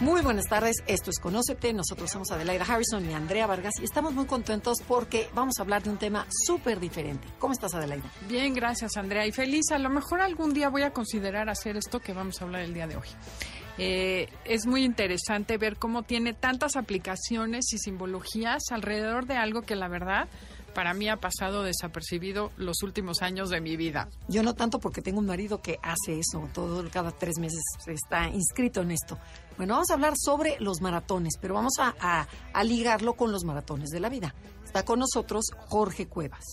Muy 0.00 0.22
buenas 0.22 0.46
tardes, 0.46 0.76
esto 0.86 1.10
es 1.10 1.18
Conócete, 1.20 1.72
nosotros 1.72 2.10
somos 2.10 2.30
Adelaida 2.30 2.64
Harrison 2.64 3.08
y 3.08 3.14
Andrea 3.14 3.46
Vargas 3.46 3.74
y 3.80 3.84
estamos 3.84 4.12
muy 4.12 4.26
contentos 4.26 4.78
porque 4.88 5.28
vamos 5.34 5.58
a 5.58 5.62
hablar 5.62 5.82
de 5.82 5.90
un 5.90 5.98
tema 5.98 6.26
súper 6.46 6.80
diferente. 6.80 7.28
¿Cómo 7.38 7.52
estás 7.52 7.74
Adelaida? 7.74 8.10
Bien, 8.28 8.54
gracias 8.54 8.96
Andrea 8.96 9.26
y 9.26 9.32
feliz. 9.32 9.70
A 9.70 9.78
lo 9.78 9.88
mejor 9.88 10.20
algún 10.20 10.52
día 10.52 10.68
voy 10.68 10.82
a 10.82 10.92
considerar 10.92 11.48
hacer 11.48 11.76
esto 11.76 12.00
que 12.00 12.12
vamos 12.12 12.40
a 12.40 12.44
hablar 12.44 12.62
el 12.62 12.74
día 12.74 12.86
de 12.86 12.96
hoy. 12.96 13.08
Eh, 13.78 14.28
es 14.44 14.66
muy 14.66 14.84
interesante 14.84 15.56
ver 15.58 15.76
cómo 15.76 16.02
tiene 16.02 16.34
tantas 16.34 16.76
aplicaciones 16.76 17.72
y 17.72 17.78
simbologías 17.78 18.64
alrededor 18.70 19.26
de 19.26 19.36
algo 19.36 19.62
que 19.62 19.76
la 19.76 19.88
verdad 19.88 20.28
para 20.74 20.94
mí 20.94 21.08
ha 21.08 21.16
pasado 21.16 21.62
desapercibido 21.62 22.52
los 22.56 22.82
últimos 22.82 23.22
años 23.22 23.50
de 23.50 23.60
mi 23.60 23.76
vida. 23.76 24.08
Yo 24.28 24.42
no 24.42 24.54
tanto 24.54 24.78
porque 24.78 25.02
tengo 25.02 25.18
un 25.18 25.26
marido 25.26 25.60
que 25.60 25.78
hace 25.82 26.18
eso, 26.18 26.48
todo 26.52 26.88
cada 26.90 27.10
tres 27.10 27.38
meses 27.38 27.60
está 27.86 28.28
inscrito 28.28 28.82
en 28.82 28.92
esto. 28.92 29.18
Bueno, 29.56 29.74
vamos 29.74 29.90
a 29.90 29.94
hablar 29.94 30.14
sobre 30.16 30.58
los 30.60 30.80
maratones, 30.80 31.34
pero 31.40 31.54
vamos 31.54 31.74
a, 31.78 32.26
a 32.52 32.64
ligarlo 32.64 33.14
con 33.14 33.32
los 33.32 33.44
maratones 33.44 33.90
de 33.90 34.00
la 34.00 34.08
vida. 34.08 34.34
Está 34.64 34.84
con 34.84 35.00
nosotros 35.00 35.46
Jorge 35.66 36.06
Cuevas. 36.06 36.44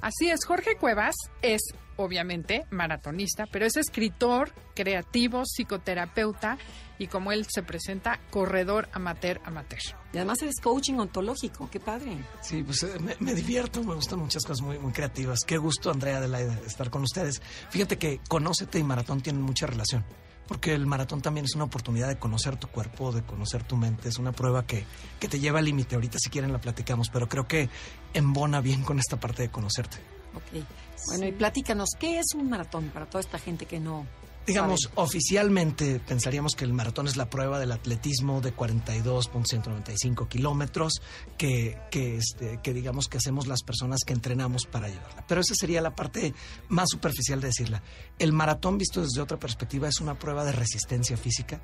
Así 0.00 0.30
es, 0.30 0.44
Jorge 0.44 0.76
Cuevas 0.76 1.14
es 1.42 1.60
obviamente 1.96 2.66
maratonista, 2.70 3.46
pero 3.50 3.66
es 3.66 3.76
escritor, 3.76 4.52
creativo, 4.74 5.44
psicoterapeuta 5.44 6.58
y 6.98 7.08
como 7.08 7.32
él 7.32 7.46
se 7.48 7.62
presenta, 7.62 8.18
corredor 8.30 8.88
amateur 8.92 9.40
amateur. 9.44 9.80
Y 10.12 10.16
además 10.16 10.40
eres 10.42 10.60
coaching 10.62 10.94
ontológico, 10.94 11.68
qué 11.70 11.80
padre. 11.80 12.16
Sí, 12.40 12.62
pues 12.62 12.82
eh, 12.84 12.98
me, 13.20 13.34
divierto, 13.34 13.82
me 13.84 13.94
gustan 13.94 14.20
muchas 14.20 14.42
cosas 14.44 14.62
muy, 14.62 14.78
muy 14.78 14.92
creativas. 14.92 15.40
Qué 15.46 15.58
gusto, 15.58 15.90
Andrea 15.90 16.20
de 16.20 16.66
estar 16.66 16.90
con 16.90 17.02
ustedes. 17.02 17.42
Fíjate 17.70 17.98
que 17.98 18.20
Conócete 18.28 18.78
y 18.78 18.82
Maratón 18.82 19.20
tienen 19.20 19.42
mucha 19.42 19.66
relación. 19.66 20.04
Porque 20.48 20.74
el 20.74 20.86
maratón 20.86 21.22
también 21.22 21.44
es 21.44 21.56
una 21.56 21.64
oportunidad 21.64 22.06
de 22.06 22.18
conocer 22.18 22.56
tu 22.56 22.68
cuerpo, 22.68 23.10
de 23.10 23.22
conocer 23.22 23.64
tu 23.64 23.76
mente. 23.76 24.08
Es 24.08 24.18
una 24.18 24.30
prueba 24.30 24.64
que, 24.64 24.84
que 25.18 25.26
te 25.26 25.40
lleva 25.40 25.58
al 25.58 25.64
límite. 25.64 25.96
Ahorita 25.96 26.18
si 26.20 26.30
quieren 26.30 26.52
la 26.52 26.60
platicamos, 26.60 27.10
pero 27.10 27.28
creo 27.28 27.48
que 27.48 27.68
embona 28.14 28.60
bien 28.60 28.84
con 28.84 29.00
esta 29.00 29.18
parte 29.18 29.42
de 29.42 29.50
conocerte. 29.50 29.98
Ok. 30.36 30.64
Bueno, 31.08 31.26
y 31.26 31.32
platícanos, 31.32 31.90
¿qué 31.98 32.18
es 32.18 32.34
un 32.34 32.48
maratón 32.48 32.90
para 32.90 33.06
toda 33.06 33.20
esta 33.20 33.38
gente 33.38 33.66
que 33.66 33.80
no 33.80 34.06
Digamos, 34.46 34.90
oficialmente 34.94 35.98
pensaríamos 35.98 36.54
que 36.54 36.64
el 36.64 36.72
maratón 36.72 37.08
es 37.08 37.16
la 37.16 37.28
prueba 37.28 37.58
del 37.58 37.72
atletismo 37.72 38.40
de 38.40 38.54
42.195 38.54 40.28
kilómetros 40.28 41.02
que, 41.36 41.76
que, 41.90 42.18
este, 42.18 42.60
que 42.62 42.72
digamos 42.72 43.08
que 43.08 43.18
hacemos 43.18 43.48
las 43.48 43.64
personas 43.64 44.04
que 44.06 44.12
entrenamos 44.12 44.66
para 44.66 44.88
llevarla. 44.88 45.24
Pero 45.26 45.40
esa 45.40 45.54
sería 45.56 45.80
la 45.80 45.96
parte 45.96 46.32
más 46.68 46.90
superficial 46.90 47.40
de 47.40 47.48
decirla. 47.48 47.82
El 48.20 48.32
maratón, 48.32 48.78
visto 48.78 49.02
desde 49.02 49.20
otra 49.20 49.36
perspectiva, 49.36 49.88
es 49.88 50.00
una 50.00 50.16
prueba 50.16 50.44
de 50.44 50.52
resistencia 50.52 51.16
física 51.16 51.60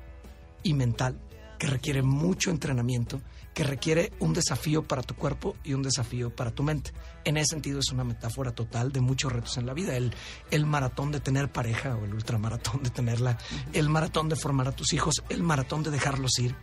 y 0.61 0.73
mental 0.73 1.21
que 1.63 1.69
requiere 1.69 2.01
mucho 2.01 2.51
entrenamiento, 2.51 3.21
que 3.53 3.63
requiere 3.63 4.11
un 4.19 4.33
desafío 4.33 4.83
para 4.83 5.01
tu 5.01 5.15
cuerpo 5.15 5.55
y 5.63 5.73
un 5.73 5.81
desafío 5.81 6.29
para 6.29 6.51
tu 6.51 6.61
mente. 6.61 6.91
En 7.23 7.37
ese 7.37 7.51
sentido 7.51 7.79
es 7.79 7.89
una 7.93 8.03
metáfora 8.03 8.51
total 8.51 8.91
de 8.91 8.99
muchos 8.99 9.31
retos 9.31 9.57
en 9.57 9.65
la 9.65 9.73
vida. 9.73 9.95
El, 9.95 10.13
el 10.51 10.65
maratón 10.65 11.13
de 11.13 11.21
tener 11.21 11.49
pareja 11.53 11.95
o 11.95 12.03
el 12.03 12.13
ultramaratón 12.13 12.83
de 12.83 12.89
tenerla, 12.89 13.37
el 13.71 13.87
maratón 13.87 14.27
de 14.27 14.35
formar 14.35 14.67
a 14.67 14.73
tus 14.73 14.91
hijos, 14.91 15.23
el 15.29 15.41
maratón 15.41 15.83
de 15.83 15.91
dejarlos 15.91 16.37
ir. 16.39 16.53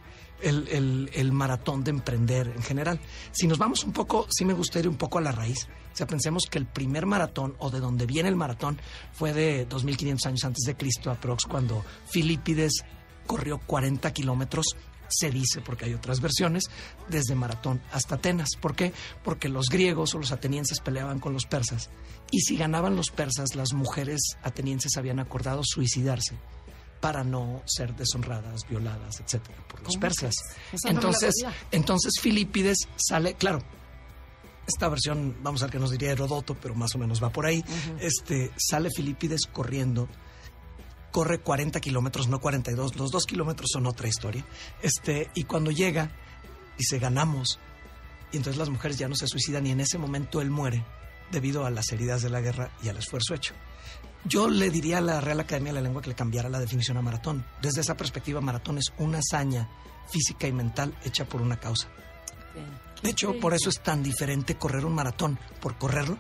El, 0.43 1.11
el, 1.15 1.33
maratón 1.33 1.83
de 1.83 1.91
emprender 1.91 2.49
en 2.49 2.63
general. 2.63 2.99
Si 3.31 3.47
nos 3.47 3.59
vamos 3.59 3.85
un 3.85 3.93
poco, 3.93 4.27
sí 4.31 4.47
me 4.47 4.55
gustaría 4.55 4.91
un 4.91 4.97
poco 4.97 5.19
a 5.19 5.21
la 5.21 5.33
raíz. 5.33 5.69
O 5.93 5.97
sea, 5.97 6.07
pensemos 6.07 6.45
que 6.51 6.59
el 6.59 6.67
primer 6.67 7.05
maratón, 7.05 7.57
o 7.59 7.71
de 7.71 7.79
donde 7.79 8.07
viene 8.07 8.31
el 8.31 8.37
maratón, 8.37 8.79
fue 9.13 9.35
de 9.35 9.67
2500 9.67 10.27
años 10.27 10.45
antes 10.45 10.65
de 10.65 10.77
Cristo, 10.77 11.11
aprox, 11.11 11.45
cuando 11.45 11.85
Filipides 12.11 12.85
corrió 13.27 13.59
40 13.59 14.11
kilómetros 14.13 14.77
se 15.11 15.31
dice, 15.31 15.61
porque 15.61 15.87
hay 15.87 15.95
otras 15.95 16.21
versiones, 16.21 16.65
desde 17.09 17.35
Maratón 17.35 17.81
hasta 17.93 18.17
Atenas. 18.17 18.51
¿Por 18.61 18.75
qué? 18.75 18.93
Porque 19.23 19.49
los 19.49 19.67
griegos 19.69 20.15
o 20.15 20.19
los 20.19 20.33
atenienses 20.33 20.81
peleaban 20.81 21.19
con 21.19 21.33
los 21.33 21.47
persas 21.47 21.91
y 22.31 22.41
si 22.41 22.57
ganaban 22.57 22.97
los 22.97 23.11
persas, 23.11 23.55
las 23.55 23.73
mujeres 23.73 24.21
atenienses 24.43 24.97
habían 24.97 25.19
acordado 25.19 25.63
suicidarse 25.65 26.37
para 27.01 27.25
no 27.25 27.63
ser 27.65 27.97
deshonradas, 27.97 28.69
violadas, 28.69 29.21
etcétera, 29.21 29.57
por 29.67 29.83
los 29.83 29.97
persas. 29.97 30.35
Entonces, 30.85 31.35
entonces 31.71 32.21
Filipides 32.21 32.89
sale, 32.97 33.35
claro, 33.35 33.63
esta 34.67 34.89
versión, 34.89 35.37
vamos 35.43 35.63
a 35.63 35.67
ver 35.67 35.73
qué 35.73 35.79
nos 35.79 35.91
diría 35.91 36.13
Herodoto, 36.13 36.55
pero 36.55 36.75
más 36.75 36.95
o 36.95 36.99
menos 36.99 37.23
va 37.23 37.31
por 37.31 37.47
ahí. 37.47 37.65
Este 37.99 38.53
sale 38.57 38.91
Filipides 38.95 39.47
corriendo 39.51 40.09
corre 41.11 41.41
40 41.41 41.81
kilómetros, 41.81 42.29
no 42.29 42.41
42. 42.41 42.97
Los 42.97 43.11
dos 43.11 43.27
kilómetros 43.27 43.71
son 43.73 43.87
otra 43.87 44.09
historia. 44.09 44.45
Este, 44.83 45.31
y 45.35 45.45
cuando 45.45 45.71
llega, 45.71 46.11
dice, 46.79 46.99
ganamos. 46.99 47.59
Y 48.33 48.37
entonces 48.37 48.59
las 48.59 48.71
mujeres 48.71 48.99
ya 48.99 49.09
no 49.09 49.17
se 49.17 49.27
suicidan 49.27 49.67
y 49.67 49.71
en 49.71 49.81
ese 49.81 49.99
momento 49.99 50.41
él 50.41 50.51
muere 50.51 50.85
debido 51.31 51.65
a 51.65 51.71
las 51.71 51.91
heridas 51.93 52.23
de 52.23 52.31
la 52.31 52.41
guerra 52.41 52.71
y 52.83 52.89
al 52.89 52.97
esfuerzo 52.97 53.35
hecho. 53.35 53.55
Yo 54.25 54.49
le 54.49 54.71
diría 54.71 54.99
a 54.99 55.01
la 55.01 55.21
Real 55.21 55.41
Academia 55.41 55.73
de 55.73 55.81
la 55.81 55.83
Lengua 55.83 56.03
que 56.03 56.11
le 56.11 56.15
cambiara 56.15 56.49
la 56.49 56.61
definición 56.61 56.97
a 56.97 57.03
maratón. 57.03 57.45
Desde 57.63 57.81
esa 57.81 57.97
perspectiva, 57.97 58.41
maratón 58.41 58.79
es 58.79 58.93
una 58.99 59.19
hazaña 59.19 59.69
física 60.11 60.47
y 60.47 60.53
mental 60.53 60.95
hecha 61.05 61.25
por 61.25 61.41
una 61.41 61.59
causa. 61.59 61.89
De 63.03 63.11
hecho, 63.11 63.39
por 63.41 63.55
eso 63.55 63.71
es 63.71 63.81
tan 63.81 64.03
diferente 64.03 64.57
correr 64.57 64.85
un 64.85 64.95
maratón, 64.95 65.39
por 65.61 65.79
correrlo, 65.79 66.19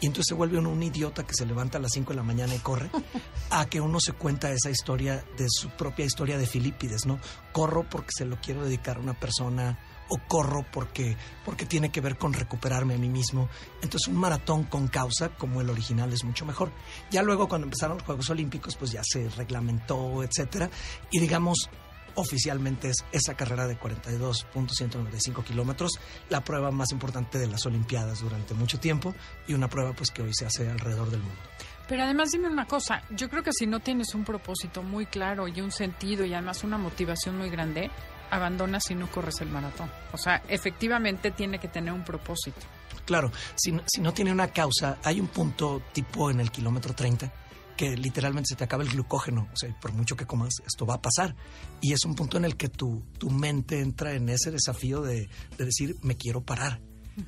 y 0.00 0.06
entonces 0.06 0.26
se 0.28 0.34
vuelve 0.34 0.58
uno 0.58 0.70
un 0.70 0.82
idiota 0.82 1.26
que 1.26 1.34
se 1.34 1.46
levanta 1.46 1.78
a 1.78 1.80
las 1.80 1.92
5 1.92 2.10
de 2.10 2.16
la 2.16 2.22
mañana 2.22 2.54
y 2.54 2.58
corre, 2.58 2.90
a 3.50 3.66
que 3.66 3.80
uno 3.80 4.00
se 4.00 4.12
cuenta 4.12 4.52
esa 4.52 4.70
historia 4.70 5.24
de 5.36 5.46
su 5.48 5.70
propia 5.70 6.04
historia 6.04 6.38
de 6.38 6.46
Filipides, 6.46 7.06
¿no? 7.06 7.18
Corro 7.52 7.88
porque 7.88 8.10
se 8.16 8.24
lo 8.24 8.36
quiero 8.40 8.64
dedicar 8.64 8.96
a 8.96 9.00
una 9.00 9.18
persona 9.18 9.78
o 10.10 10.18
corro 10.26 10.64
porque, 10.72 11.16
porque 11.44 11.66
tiene 11.66 11.90
que 11.90 12.00
ver 12.00 12.16
con 12.16 12.32
recuperarme 12.32 12.94
a 12.94 12.98
mí 12.98 13.08
mismo. 13.08 13.48
Entonces 13.82 14.08
un 14.08 14.16
maratón 14.16 14.64
con 14.64 14.88
causa 14.88 15.30
como 15.30 15.60
el 15.60 15.70
original 15.70 16.12
es 16.12 16.24
mucho 16.24 16.46
mejor. 16.46 16.70
Ya 17.10 17.22
luego 17.22 17.48
cuando 17.48 17.66
empezaron 17.66 17.98
los 17.98 18.06
Juegos 18.06 18.30
Olímpicos 18.30 18.76
pues 18.76 18.92
ya 18.92 19.02
se 19.04 19.28
reglamentó, 19.30 20.22
etcétera, 20.22 20.70
y 21.10 21.18
digamos 21.20 21.68
oficialmente 22.18 22.90
es 22.90 23.04
esa 23.12 23.34
carrera 23.34 23.66
de 23.66 23.78
42.195 23.78 25.44
kilómetros, 25.44 25.92
la 26.28 26.42
prueba 26.42 26.70
más 26.70 26.90
importante 26.90 27.38
de 27.38 27.46
las 27.46 27.64
Olimpiadas 27.64 28.20
durante 28.20 28.54
mucho 28.54 28.80
tiempo 28.80 29.14
y 29.46 29.54
una 29.54 29.68
prueba 29.68 29.92
pues 29.92 30.10
que 30.10 30.22
hoy 30.22 30.34
se 30.34 30.46
hace 30.46 30.68
alrededor 30.68 31.10
del 31.10 31.20
mundo. 31.20 31.40
Pero 31.86 32.02
además 32.02 32.30
dime 32.30 32.48
una 32.48 32.66
cosa, 32.66 33.02
yo 33.10 33.30
creo 33.30 33.42
que 33.42 33.52
si 33.52 33.66
no 33.66 33.80
tienes 33.80 34.14
un 34.14 34.24
propósito 34.24 34.82
muy 34.82 35.06
claro 35.06 35.48
y 35.48 35.60
un 35.60 35.70
sentido 35.70 36.24
y 36.24 36.34
además 36.34 36.64
una 36.64 36.76
motivación 36.76 37.38
muy 37.38 37.48
grande, 37.48 37.90
abandonas 38.30 38.90
y 38.90 38.94
no 38.94 39.10
corres 39.10 39.40
el 39.40 39.48
maratón. 39.48 39.90
O 40.12 40.18
sea, 40.18 40.42
efectivamente 40.48 41.30
tiene 41.30 41.58
que 41.58 41.68
tener 41.68 41.92
un 41.92 42.04
propósito. 42.04 42.60
Claro, 43.06 43.32
si, 43.54 43.74
si 43.86 44.02
no 44.02 44.12
tiene 44.12 44.32
una 44.32 44.48
causa, 44.48 44.98
hay 45.02 45.18
un 45.18 45.28
punto 45.28 45.82
tipo 45.92 46.30
en 46.30 46.40
el 46.40 46.50
kilómetro 46.50 46.94
30 46.94 47.32
que 47.78 47.96
literalmente 47.96 48.48
se 48.48 48.56
te 48.56 48.64
acaba 48.64 48.82
el 48.82 48.90
glucógeno. 48.90 49.48
O 49.52 49.56
sea, 49.56 49.72
por 49.80 49.92
mucho 49.92 50.16
que 50.16 50.26
comas, 50.26 50.52
esto 50.66 50.84
va 50.84 50.94
a 50.94 51.00
pasar. 51.00 51.36
Y 51.80 51.92
es 51.92 52.04
un 52.04 52.16
punto 52.16 52.36
en 52.36 52.44
el 52.44 52.56
que 52.56 52.68
tu, 52.68 53.04
tu 53.18 53.30
mente 53.30 53.80
entra 53.80 54.14
en 54.14 54.28
ese 54.28 54.50
desafío 54.50 55.00
de, 55.00 55.28
decir, 55.56 55.96
me 56.02 56.16
quiero 56.16 56.42
parar. 56.42 56.80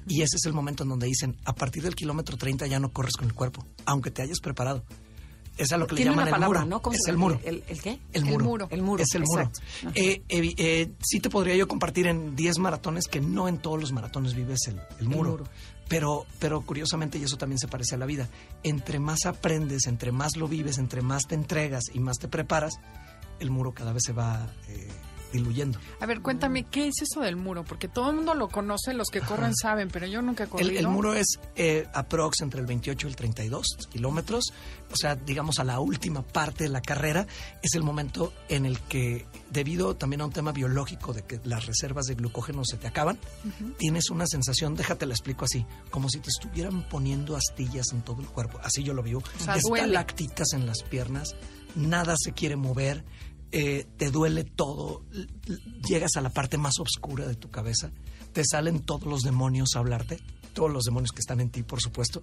Y 0.06 0.23
ese 0.23 0.37
es 0.37 0.47
el 0.47 0.52
momento 0.52 0.82
en 0.82 0.88
donde 0.88 1.06
dicen, 1.06 1.37
a 1.44 1.55
partir 1.55 1.85
del 1.85 1.94
kilómetro 1.94 2.37
30 2.37 2.67
ya 2.67 2.81
no 2.81 2.93
corres 2.93 3.14
con 3.17 3.26
el 3.26 3.35
cuerpo, 3.35 3.64
aunque 3.87 4.11
te 4.11 4.23
hayas 4.23 4.41
preparado. 4.41 4.85
Es 5.56 5.73
a 5.73 5.79
lo 5.79 5.87
que 5.87 5.94
le 5.94 6.05
llaman 6.05 6.29
el 6.29 6.41
muro. 6.41 6.64
¿no? 6.64 6.82
Es 6.93 7.06
el 7.06 7.17
muro. 7.17 7.41
¿El, 7.44 7.62
qué? 7.81 8.00
El 8.12 8.25
muro. 8.25 8.69
El 8.70 8.82
muro. 8.82 9.02
Es 9.02 9.14
el 9.14 9.23
muro. 9.23 9.50
Eh, 9.94 10.23
eh, 10.29 10.91
sí 11.00 11.20
te 11.20 11.31
podría 11.31 11.55
yo 11.55 11.69
compartir 11.69 12.06
en 12.06 12.35
10 12.35 12.58
maratones 12.58 13.06
que 13.06 13.20
no 13.20 13.47
en 13.47 13.58
todos 13.58 13.81
los 13.81 13.93
maratones 13.93 14.35
vives 14.35 14.61
el, 14.67 14.81
el 14.99 15.08
muro. 15.08 15.44
Pero, 15.90 16.25
pero 16.38 16.60
curiosamente, 16.60 17.19
y 17.19 17.25
eso 17.25 17.37
también 17.37 17.58
se 17.58 17.66
parece 17.66 17.96
a 17.96 17.98
la 17.98 18.06
vida, 18.06 18.28
entre 18.62 19.00
más 19.00 19.26
aprendes, 19.26 19.88
entre 19.88 20.12
más 20.12 20.37
lo 20.37 20.46
vives, 20.46 20.78
entre 20.78 21.02
más 21.02 21.25
te 21.26 21.34
entregas 21.34 21.82
y 21.92 21.98
más 21.98 22.16
te 22.19 22.28
preparas, 22.28 22.75
el 23.40 23.50
muro 23.50 23.72
cada 23.72 23.92
vez 23.92 24.04
se 24.06 24.12
va 24.12 24.54
eh, 24.69 24.88
diluyendo. 25.32 25.78
A 26.00 26.06
ver, 26.06 26.20
cuéntame, 26.20 26.64
¿qué 26.64 26.88
es 26.88 27.02
eso 27.02 27.20
del 27.20 27.36
muro? 27.36 27.64
Porque 27.64 27.88
todo 27.88 28.10
el 28.10 28.16
mundo 28.16 28.34
lo 28.34 28.48
conoce, 28.48 28.94
los 28.94 29.08
que 29.08 29.20
corren 29.20 29.54
saben, 29.54 29.88
pero 29.90 30.06
yo 30.06 30.22
nunca 30.22 30.44
he 30.44 30.46
corrido. 30.46 30.70
El, 30.70 30.76
el 30.78 30.88
muro 30.88 31.14
es 31.14 31.26
eh, 31.56 31.86
aprox 31.92 32.40
entre 32.42 32.60
el 32.60 32.66
28 32.66 33.06
y 33.06 33.10
el 33.10 33.16
32 33.16 33.66
kilómetros, 33.90 34.44
o 34.92 34.96
sea, 34.96 35.14
digamos 35.14 35.58
a 35.58 35.64
la 35.64 35.80
última 35.80 36.22
parte 36.22 36.64
de 36.64 36.70
la 36.70 36.80
carrera, 36.80 37.26
es 37.62 37.74
el 37.74 37.82
momento 37.82 38.32
en 38.48 38.66
el 38.66 38.78
que, 38.80 39.26
debido 39.50 39.96
también 39.96 40.20
a 40.20 40.26
un 40.26 40.32
tema 40.32 40.52
biológico 40.52 41.12
de 41.12 41.22
que 41.22 41.40
las 41.44 41.66
reservas 41.66 42.06
de 42.06 42.14
glucógeno 42.14 42.64
se 42.64 42.76
te 42.76 42.86
acaban, 42.88 43.18
tienes 43.78 44.10
una 44.10 44.26
sensación, 44.26 44.74
déjate 44.74 45.06
la 45.06 45.14
explico 45.14 45.44
así, 45.44 45.64
como 45.90 46.08
si 46.08 46.20
te 46.20 46.28
estuvieran 46.28 46.88
poniendo 46.88 47.36
astillas 47.36 47.92
en 47.92 48.02
todo 48.02 48.20
el 48.20 48.26
cuerpo, 48.26 48.58
así 48.62 48.82
yo 48.82 48.94
lo 48.94 49.02
vivo, 49.02 49.22
sea, 49.38 49.58
duele. 49.58 49.86
estalactitas 49.86 50.52
en 50.52 50.66
las 50.66 50.82
piernas, 50.82 51.34
nada 51.76 52.14
se 52.18 52.32
quiere 52.32 52.56
mover, 52.56 53.04
eh, 53.52 53.87
te 53.97 54.11
duele 54.11 54.44
todo, 54.44 55.05
llegas 55.88 56.12
a 56.17 56.20
la 56.20 56.31
parte 56.31 56.58
más 56.58 56.75
oscura 56.79 57.26
de 57.26 57.35
tu 57.35 57.50
cabeza, 57.50 57.91
te 58.32 58.43
salen 58.44 58.81
todos 58.81 59.05
los 59.06 59.23
demonios 59.23 59.70
a 59.75 59.81
hablarte, 59.81 60.19
todos 60.55 60.70
los 60.70 60.85
demonios 60.85 61.12
que 61.12 61.20
están 61.20 61.41
en 61.41 61.50
ti, 61.50 61.62
por 61.62 61.81
supuesto. 61.81 62.23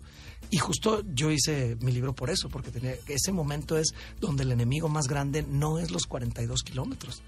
Y 0.50 0.58
justo 0.58 1.04
yo 1.14 1.32
hice 1.32 1.78
mi 1.82 1.92
libro 1.92 2.14
por 2.14 2.30
eso, 2.30 2.50
porque 2.50 2.72
tenía, 2.72 2.96
ese 3.08 3.32
momento 3.32 3.78
es 3.78 3.94
donde 4.20 4.44
el 4.44 4.52
enemigo 4.52 4.90
más 4.90 5.08
grande 5.08 5.44
no 5.44 5.80
es 5.80 5.92
los 5.92 6.04
42 6.06 6.64
kilómetros. 6.64 7.22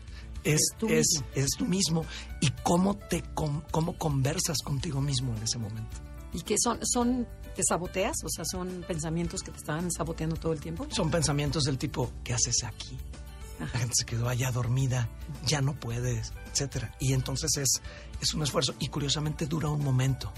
Es, 0.44 0.54
Es 0.62 0.62
tú 0.78 0.88
es, 0.88 1.06
mismo. 1.12 1.28
es 1.36 1.48
tú 1.58 1.66
mismo 1.66 2.06
y 2.40 2.50
cómo 2.64 2.96
te 2.96 3.22
con- 3.34 3.62
cómo 3.72 3.98
conversas 3.98 4.58
contigo 4.64 5.02
mismo 5.02 5.36
en 5.36 5.44
ese 5.44 5.58
momento. 5.58 5.98
¿Y 6.32 6.42
qué 6.44 6.56
son? 6.58 6.80
¿Son 6.84 7.28
te 7.56 7.62
saboteas? 7.68 8.16
O 8.24 8.30
sea, 8.30 8.46
son 8.46 8.86
pensamientos 8.88 9.42
que 9.42 9.52
te 9.52 9.58
están 9.58 9.92
saboteando 9.92 10.38
todo 10.38 10.54
el 10.54 10.62
tiempo. 10.62 10.88
Son 10.92 11.10
pensamientos 11.12 11.64
del 11.64 11.78
tipo, 11.78 12.12
¿qué 12.24 12.34
haces 12.34 12.64
aquí? 12.64 12.98
La 13.60 13.80
gente 13.80 13.94
se 13.98 14.06
quedó 14.06 14.30
allá 14.30 14.52
dormida, 14.52 15.10
ya 15.46 15.62
no 15.62 15.80
puedes, 15.80 16.34
etcétera. 16.52 16.96
Y 17.00 17.14
entonces 17.14 17.58
es, 17.58 17.82
es 18.22 18.34
un 18.34 18.44
esfuerzo 18.44 18.74
y 18.80 18.88
curiosamente 18.88 19.46
dura 19.46 19.70
un 19.70 19.84
momento. 19.84 20.32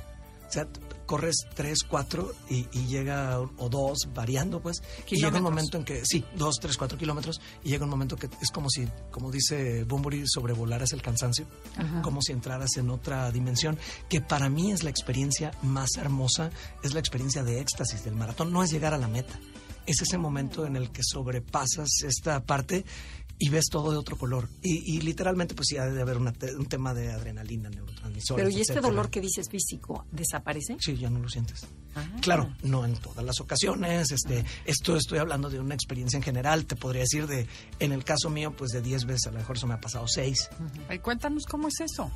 O 0.47 0.53
sea, 0.53 0.67
corres 1.05 1.45
tres, 1.55 1.83
cuatro 1.87 2.33
y, 2.49 2.67
y 2.73 2.85
llega, 2.87 3.39
o 3.39 3.69
dos, 3.69 4.09
variando 4.13 4.61
pues, 4.61 4.83
y 5.09 5.15
llega 5.15 5.37
un 5.37 5.43
momento 5.43 5.77
en 5.77 5.85
que, 5.85 6.05
sí, 6.05 6.25
dos, 6.35 6.55
tres, 6.59 6.75
cuatro 6.75 6.97
kilómetros, 6.97 7.39
y 7.63 7.69
llega 7.69 7.85
un 7.85 7.89
momento 7.89 8.17
que 8.17 8.29
es 8.41 8.51
como 8.51 8.69
si, 8.69 8.85
como 9.11 9.31
dice 9.31 9.85
Bumburi, 9.85 10.23
sobrevolaras 10.25 10.91
el 10.91 11.01
cansancio, 11.01 11.47
Ajá. 11.77 12.01
como 12.01 12.21
si 12.21 12.33
entraras 12.33 12.75
en 12.75 12.89
otra 12.89 13.31
dimensión, 13.31 13.77
que 14.09 14.19
para 14.19 14.49
mí 14.49 14.73
es 14.73 14.83
la 14.83 14.89
experiencia 14.89 15.51
más 15.61 15.91
hermosa, 15.97 16.49
es 16.83 16.93
la 16.93 16.99
experiencia 16.99 17.43
de 17.43 17.61
éxtasis 17.61 18.03
del 18.03 18.15
maratón, 18.15 18.51
no 18.51 18.61
es 18.61 18.71
llegar 18.71 18.93
a 18.93 18.97
la 18.97 19.07
meta, 19.07 19.39
es 19.85 20.01
ese 20.01 20.17
momento 20.17 20.65
en 20.65 20.75
el 20.75 20.91
que 20.91 21.01
sobrepasas 21.03 21.89
esta 22.03 22.43
parte 22.43 22.85
y 23.43 23.49
ves 23.49 23.65
todo 23.71 23.91
de 23.91 23.97
otro 23.97 24.17
color. 24.19 24.47
Y, 24.61 24.97
y 24.97 25.01
literalmente, 25.01 25.55
pues 25.55 25.69
sí, 25.69 25.77
ha 25.77 25.85
de 25.85 25.99
haber 25.99 26.17
una 26.17 26.31
te- 26.31 26.55
un 26.55 26.67
tema 26.67 26.93
de 26.93 27.11
adrenalina, 27.11 27.69
neurotransmisores. 27.71 28.43
Pero 28.45 28.49
¿y 28.55 28.61
este 28.61 28.73
etcétera. 28.73 28.87
dolor 28.89 29.09
que 29.09 29.19
dices 29.19 29.49
físico 29.49 30.05
desaparece? 30.11 30.77
Sí, 30.79 30.95
ya 30.95 31.09
no 31.09 31.17
lo 31.17 31.27
sientes. 31.27 31.65
Ah. 31.95 32.05
Claro, 32.21 32.55
no 32.61 32.85
en 32.85 32.93
todas 32.93 33.25
las 33.25 33.39
ocasiones. 33.41 34.11
Este, 34.11 34.45
esto 34.65 34.95
estoy 34.95 35.17
hablando 35.17 35.49
de 35.49 35.59
una 35.59 35.73
experiencia 35.73 36.17
en 36.17 36.23
general. 36.23 36.65
Te 36.67 36.75
podría 36.75 37.01
decir 37.01 37.25
de, 37.25 37.47
en 37.79 37.91
el 37.93 38.03
caso 38.03 38.29
mío, 38.29 38.55
pues 38.55 38.71
de 38.73 38.81
10 38.83 39.05
veces, 39.05 39.25
a 39.25 39.31
lo 39.31 39.39
mejor 39.39 39.57
eso 39.57 39.65
me 39.65 39.73
ha 39.73 39.81
pasado 39.81 40.07
6. 40.07 40.49
Ay, 40.87 40.99
cuéntanos 40.99 41.45
cómo 41.49 41.67
es 41.67 41.79
eso. 41.81 42.11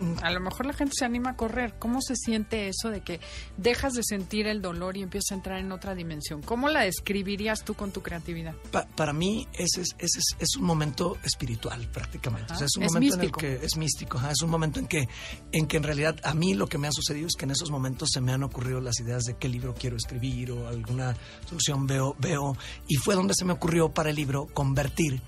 Mm. 0.00 0.14
A 0.24 0.30
lo 0.30 0.40
mejor 0.40 0.66
la 0.66 0.72
gente 0.72 0.94
se 0.98 1.04
anima 1.04 1.30
a 1.30 1.36
correr. 1.36 1.74
¿Cómo 1.78 2.00
se 2.02 2.16
siente 2.16 2.68
eso 2.68 2.90
de 2.90 3.00
que 3.02 3.20
dejas 3.56 3.92
de 3.94 4.02
sentir 4.02 4.46
el 4.46 4.60
dolor 4.62 4.96
y 4.96 5.02
empiezas 5.02 5.32
a 5.32 5.34
entrar 5.34 5.58
en 5.58 5.70
otra 5.72 5.94
dimensión? 5.94 6.42
¿Cómo 6.42 6.68
la 6.68 6.80
describirías 6.82 7.64
tú 7.64 7.74
con 7.74 7.92
tu 7.92 8.02
creatividad? 8.02 8.54
Pa- 8.72 8.86
para 8.86 9.12
mí 9.12 9.46
ese 9.54 9.82
es, 9.82 9.94
ese 9.98 10.18
es, 10.18 10.24
es 10.38 10.56
un 10.56 10.64
momento 10.64 11.16
espiritual 11.22 11.88
prácticamente. 11.92 12.46
Ajá. 12.52 12.54
O 12.54 12.58
sea, 12.58 12.66
es 12.66 12.76
un 12.76 12.82
Es 12.84 12.92
momento 12.92 13.16
místico. 13.18 13.40
en 13.40 13.46
el 13.52 13.58
que 13.60 13.66
es 13.66 13.76
místico. 13.76 14.18
ajá, 14.18 14.30
Es 14.32 14.42
un 14.42 14.50
momento 14.50 14.80
en 14.80 14.86
que, 14.86 15.08
en 15.52 15.66
que 15.66 15.76
en 15.76 15.82
realidad 15.82 16.16
a 16.24 16.34
mí 16.34 16.54
lo 16.54 16.66
que 16.66 16.78
me 16.78 16.88
ha 16.88 16.92
sucedido 16.92 17.26
es 17.26 17.34
que 17.36 17.44
en 17.44 17.52
esos 17.52 17.70
momentos 17.70 18.08
se 18.12 18.20
me 18.20 18.32
han 18.32 18.42
ocurrido 18.42 18.80
las 18.80 18.98
ideas 19.00 19.22
de 19.24 19.36
qué 19.36 19.48
libro 19.48 19.74
quiero 19.74 19.96
escribir 19.96 20.50
o 20.52 20.68
alguna 20.68 21.16
solución 21.48 21.86
veo, 21.86 22.16
veo. 22.18 22.56
Y 22.88 22.96
fue 22.96 23.14
donde 23.14 23.34
se 23.34 23.44
me 23.44 23.52
ocurrió 23.52 23.90
para 23.92 24.10
el 24.10 24.16
libro 24.16 24.46
convertir 24.52 25.20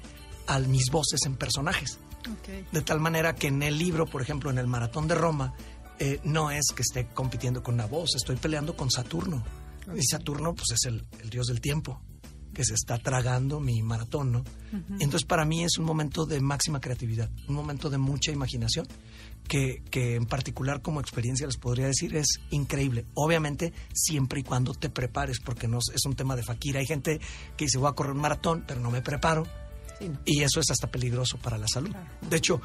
a 0.48 0.58
mis 0.60 0.90
voces 0.90 1.20
en 1.26 1.36
personajes. 1.36 1.98
De 2.72 2.82
tal 2.82 3.00
manera 3.00 3.34
que 3.34 3.48
en 3.48 3.62
el 3.62 3.78
libro, 3.78 4.06
por 4.06 4.22
ejemplo, 4.22 4.50
en 4.50 4.58
el 4.58 4.66
Maratón 4.66 5.08
de 5.08 5.14
Roma, 5.14 5.54
eh, 5.98 6.20
no 6.24 6.50
es 6.50 6.66
que 6.74 6.82
esté 6.82 7.06
compitiendo 7.14 7.62
con 7.62 7.74
una 7.74 7.86
voz, 7.86 8.10
estoy 8.16 8.36
peleando 8.36 8.76
con 8.76 8.90
Saturno. 8.90 9.42
Y 9.96 10.02
Saturno, 10.04 10.54
pues 10.54 10.72
es 10.72 10.84
el, 10.86 11.06
el 11.22 11.30
dios 11.30 11.46
del 11.46 11.60
tiempo, 11.60 12.00
que 12.52 12.64
se 12.64 12.74
está 12.74 12.98
tragando 12.98 13.60
mi 13.60 13.82
maratón, 13.82 14.32
¿no? 14.32 14.44
Entonces, 15.00 15.24
para 15.24 15.44
mí 15.44 15.62
es 15.62 15.78
un 15.78 15.84
momento 15.84 16.26
de 16.26 16.40
máxima 16.40 16.80
creatividad, 16.80 17.30
un 17.48 17.54
momento 17.54 17.88
de 17.88 17.98
mucha 17.98 18.32
imaginación, 18.32 18.86
que, 19.46 19.82
que 19.90 20.16
en 20.16 20.26
particular 20.26 20.82
como 20.82 21.00
experiencia 21.00 21.46
les 21.46 21.56
podría 21.56 21.86
decir 21.86 22.16
es 22.16 22.40
increíble. 22.50 23.06
Obviamente, 23.14 23.72
siempre 23.94 24.40
y 24.40 24.42
cuando 24.42 24.74
te 24.74 24.90
prepares, 24.90 25.38
porque 25.38 25.68
no 25.68 25.78
es- 25.78 25.94
es 25.94 26.04
un 26.04 26.14
tema 26.16 26.34
de 26.34 26.42
faquira. 26.42 26.80
Hay 26.80 26.86
gente 26.86 27.20
que 27.56 27.66
dice, 27.66 27.78
voy 27.78 27.88
a 27.88 27.92
correr 27.92 28.12
un 28.12 28.20
maratón, 28.20 28.64
pero 28.66 28.80
no 28.80 28.90
me 28.90 29.02
preparo. 29.02 29.46
Sí, 29.98 30.08
no. 30.08 30.18
Y 30.24 30.42
eso 30.42 30.60
es 30.60 30.70
hasta 30.70 30.90
peligroso 30.90 31.38
para 31.38 31.58
la 31.58 31.68
salud. 31.68 31.94
De 32.28 32.36
hecho, 32.36 32.60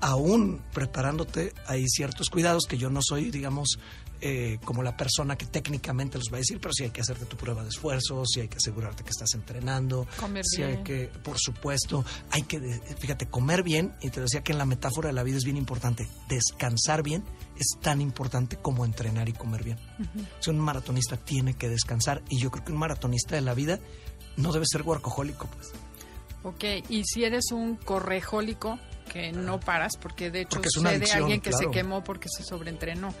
aún 0.00 0.62
preparándote, 0.72 1.52
hay 1.66 1.86
ciertos 1.88 2.30
cuidados 2.30 2.64
que 2.66 2.78
yo 2.78 2.88
no 2.90 3.00
soy, 3.02 3.30
digamos, 3.30 3.78
eh, 4.22 4.58
como 4.64 4.82
la 4.82 4.96
persona 4.96 5.36
que 5.36 5.46
técnicamente 5.46 6.18
los 6.18 6.28
va 6.30 6.36
a 6.36 6.38
decir, 6.40 6.58
pero 6.60 6.72
sí 6.74 6.84
hay 6.84 6.90
que 6.90 7.00
hacerte 7.00 7.24
tu 7.26 7.36
prueba 7.36 7.62
de 7.62 7.68
esfuerzo, 7.70 8.22
sí 8.26 8.40
hay 8.40 8.48
que 8.48 8.56
asegurarte 8.58 9.02
que 9.02 9.10
estás 9.10 9.32
entrenando, 9.34 10.06
Comer 10.18 10.42
sí 10.46 10.62
hay 10.62 10.72
bien. 10.72 10.84
que, 10.84 11.06
por 11.22 11.38
supuesto, 11.38 12.04
hay 12.30 12.42
que, 12.42 12.60
de- 12.60 12.80
fíjate, 12.98 13.26
comer 13.28 13.62
bien, 13.62 13.94
y 14.02 14.10
te 14.10 14.20
decía 14.20 14.42
que 14.42 14.52
en 14.52 14.58
la 14.58 14.66
metáfora 14.66 15.08
de 15.08 15.14
la 15.14 15.22
vida 15.22 15.36
es 15.38 15.44
bien 15.44 15.56
importante, 15.56 16.06
descansar 16.28 17.02
bien 17.02 17.24
es 17.58 17.76
tan 17.82 18.00
importante 18.00 18.56
como 18.56 18.84
entrenar 18.86 19.28
y 19.28 19.32
comer 19.34 19.64
bien. 19.64 19.78
Sea, 20.40 20.52
un 20.54 20.60
maratonista 20.60 21.16
tiene 21.18 21.54
que 21.54 21.68
descansar, 21.70 22.22
y 22.30 22.38
yo 22.38 22.50
creo 22.50 22.64
que 22.64 22.72
un 22.72 22.78
maratonista 22.78 23.34
de 23.36 23.42
la 23.42 23.52
vida 23.54 23.78
no 24.36 24.52
debe 24.52 24.64
ser 24.66 24.82
workahólico, 24.82 25.46
pues. 25.46 25.72
Ok, 26.42 26.64
y 26.88 27.04
si 27.04 27.24
eres 27.24 27.52
un 27.52 27.76
correjólico 27.76 28.78
que 29.12 29.32
no 29.32 29.60
paras, 29.60 29.92
porque 30.00 30.30
de 30.30 30.42
hecho 30.42 30.56
Porque 30.56 30.68
es 30.68 30.76
una 30.76 30.90
sé 30.90 30.98
de 30.98 31.02
adicción, 31.02 31.22
alguien 31.22 31.40
que 31.40 31.50
claro. 31.50 31.64
se 31.64 31.70
quemó 31.70 32.04
porque 32.04 32.28
se 32.28 32.44
sobreentrenó. 32.44 33.12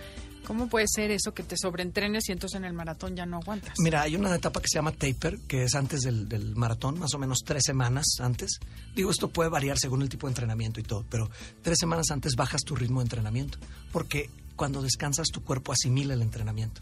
¿Cómo 0.46 0.68
puede 0.68 0.86
ser 0.88 1.10
eso 1.10 1.32
que 1.32 1.42
te 1.42 1.56
sobreentrenes 1.56 2.28
y 2.28 2.32
entonces 2.32 2.56
en 2.56 2.64
el 2.64 2.72
maratón 2.72 3.14
ya 3.14 3.26
no 3.26 3.36
aguantas? 3.36 3.74
Mira, 3.78 4.02
hay 4.02 4.16
una 4.16 4.34
etapa 4.34 4.60
que 4.60 4.68
se 4.68 4.78
llama 4.78 4.92
taper, 4.92 5.38
que 5.46 5.64
es 5.64 5.74
antes 5.74 6.00
del, 6.00 6.28
del 6.28 6.56
maratón, 6.56 6.98
más 6.98 7.12
o 7.14 7.18
menos 7.18 7.40
tres 7.44 7.62
semanas 7.64 8.06
antes. 8.20 8.58
Digo, 8.94 9.10
esto 9.10 9.28
puede 9.28 9.50
variar 9.50 9.78
según 9.78 10.02
el 10.02 10.08
tipo 10.08 10.26
de 10.26 10.32
entrenamiento 10.32 10.80
y 10.80 10.82
todo, 10.82 11.04
pero 11.08 11.30
tres 11.62 11.76
semanas 11.78 12.10
antes 12.10 12.34
bajas 12.36 12.62
tu 12.62 12.74
ritmo 12.74 13.00
de 13.00 13.04
entrenamiento, 13.04 13.58
porque 13.92 14.30
cuando 14.56 14.82
descansas 14.82 15.28
tu 15.28 15.42
cuerpo 15.44 15.72
asimila 15.72 16.14
el 16.14 16.22
entrenamiento. 16.22 16.80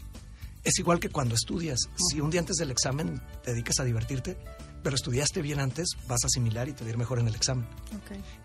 Es 0.63 0.79
igual 0.79 0.99
que 0.99 1.09
cuando 1.09 1.35
estudias. 1.35 1.79
Si 2.09 2.19
un 2.21 2.29
día 2.29 2.41
antes 2.41 2.57
del 2.57 2.71
examen 2.71 3.21
te 3.43 3.51
dedicas 3.51 3.79
a 3.79 3.83
divertirte, 3.83 4.37
pero 4.83 4.95
estudiaste 4.95 5.41
bien 5.41 5.59
antes, 5.59 5.89
vas 6.07 6.23
a 6.23 6.27
asimilar 6.27 6.67
y 6.69 6.73
te 6.73 6.83
va 6.83 6.87
a 6.87 6.91
ir 6.91 6.97
mejor 6.97 7.19
en 7.19 7.27
el 7.27 7.35
examen. 7.35 7.67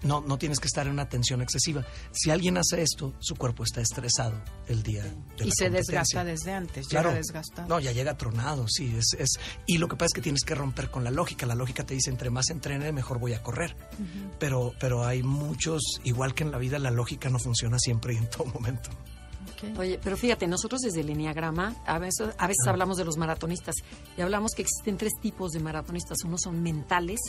No, 0.03 0.21
no 0.21 0.39
tienes 0.39 0.59
que 0.61 0.67
estar 0.67 0.87
en 0.87 0.93
una 0.93 1.09
tensión 1.09 1.43
excesiva. 1.43 1.85
Si 2.13 2.31
alguien 2.31 2.59
hace 2.59 2.83
esto, 2.83 3.15
su 3.21 3.37
cuerpo 3.37 3.65
está 3.65 3.81
estresado 3.81 4.41
el 4.69 4.83
día 4.83 5.05
de 5.05 5.45
Y 5.45 5.49
la 5.49 5.53
se 5.57 5.71
desgasta 5.71 6.25
desde 6.25 6.53
antes, 6.53 6.89
Claro. 6.89 7.11
llega 7.11 7.19
desgastado. 7.19 7.69
No, 7.69 7.81
ya 7.81 7.93
llega 7.93 8.17
tronado, 8.17 8.67
sí. 8.69 8.95
Es, 8.97 9.17
es, 9.19 9.29
y 9.67 9.79
lo 9.79 9.89
que 9.89 9.97
pasa 9.97 10.07
es 10.07 10.13
que 10.15 10.21
tienes 10.23 10.43
que 10.45 10.55
romper 10.55 10.91
con 10.91 11.05
la 11.05 11.11
lógica. 11.11 11.47
La 11.47 11.55
lógica 11.55 11.85
te 11.85 11.95
dice, 11.95 12.11
entre 12.11 12.31
más 12.31 12.51
entrene, 12.51 12.93
mejor 12.93 13.19
voy 13.19 13.33
a 13.35 13.43
correr. 13.43 13.77
pero, 14.39 14.73
pero 14.81 15.05
hay 15.07 15.23
muchos, 15.23 15.83
igual 16.05 16.35
que 16.35 16.45
en 16.45 16.51
la 16.51 16.59
vida, 16.59 16.79
la 16.79 16.91
lógica 16.91 17.29
no 17.31 17.39
funciona 17.39 17.79
siempre 17.79 18.15
y 18.15 18.19
en 18.19 18.29
todo 18.31 18.47
momento. 18.47 18.91
Oye, 19.79 19.99
pero 20.03 20.17
fíjate, 20.17 20.47
nosotros 20.47 20.81
desde 20.81 21.01
el 21.01 21.11
Enneagrama 21.11 21.75
a 21.87 21.99
veces, 21.99 22.31
a 22.39 22.47
veces 22.47 22.67
hablamos 22.67 22.97
de 22.97 23.05
los 23.05 23.17
maratonistas 23.17 23.75
y 24.17 24.21
hablamos 24.21 24.53
que 24.53 24.63
existen 24.63 24.97
tres 24.97 25.13
tipos 25.21 25.53
de 25.53 25.61
maratonistas. 25.61 26.19
Unos 26.25 26.43
son 26.43 26.63
mentales, 26.63 27.21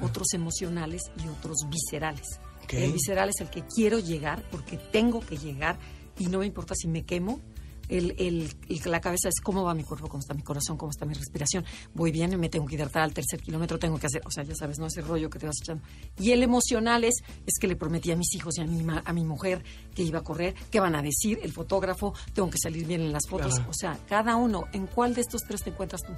otros 0.00 0.32
emocionales 0.34 1.02
y 1.22 1.28
otros 1.28 1.66
viscerales. 1.68 2.26
El 2.70 2.92
visceral 2.92 3.28
es 3.28 3.40
el 3.40 3.50
que 3.50 3.64
quiero 3.66 3.98
llegar 3.98 4.42
porque 4.50 4.78
tengo 4.78 5.20
que 5.20 5.36
llegar 5.36 5.78
y 6.18 6.26
no 6.26 6.38
me 6.38 6.46
importa 6.46 6.74
si 6.74 6.88
me 6.88 7.04
quemo. 7.04 7.40
El, 7.88 8.14
el- 8.18 8.54
el- 8.68 8.80
la 8.90 9.00
cabeza 9.00 9.28
es 9.28 9.40
cómo 9.40 9.64
va 9.64 9.74
mi 9.74 9.84
cuerpo, 9.84 10.08
cómo 10.08 10.20
está 10.20 10.34
mi 10.34 10.42
corazón, 10.42 10.76
cómo 10.76 10.90
está 10.90 11.04
mi 11.04 11.14
respiración. 11.14 11.64
Voy 11.94 12.10
bien, 12.12 12.38
me 12.40 12.48
tengo 12.48 12.66
que 12.66 12.74
hidratar 12.76 13.02
al 13.02 13.12
tercer 13.12 13.40
kilómetro, 13.40 13.78
tengo 13.78 13.98
que 13.98 14.06
hacer, 14.06 14.22
o 14.24 14.30
sea, 14.30 14.44
ya 14.44 14.54
sabes, 14.54 14.78
no 14.78 14.86
ese 14.86 15.02
rollo 15.02 15.28
que 15.30 15.38
te 15.38 15.46
vas 15.46 15.56
echando. 15.62 15.82
Y 16.18 16.30
el 16.32 16.42
emocional 16.42 17.04
es, 17.04 17.14
es 17.46 17.54
que 17.60 17.66
le 17.66 17.76
prometí 17.76 18.10
a 18.12 18.16
mis 18.16 18.34
hijos 18.34 18.56
y 18.58 18.60
a 18.62 18.64
mi, 18.66 18.82
ma- 18.82 19.02
a 19.04 19.12
mi 19.12 19.24
mujer 19.24 19.62
que 19.94 20.02
iba 20.02 20.20
a 20.20 20.22
correr, 20.22 20.54
qué 20.70 20.80
van 20.80 20.94
a 20.94 21.02
decir, 21.02 21.38
el 21.42 21.52
fotógrafo, 21.52 22.14
tengo 22.32 22.48
que 22.50 22.58
salir 22.58 22.86
bien 22.86 23.00
en 23.02 23.12
las 23.12 23.28
fotos. 23.28 23.54
Claro. 23.56 23.70
O 23.70 23.74
sea, 23.74 23.98
cada 24.08 24.36
uno, 24.36 24.64
¿en 24.72 24.86
cuál 24.86 25.14
de 25.14 25.20
estos 25.20 25.42
tres 25.42 25.62
te 25.62 25.70
encuentras 25.70 26.02
tú? 26.02 26.12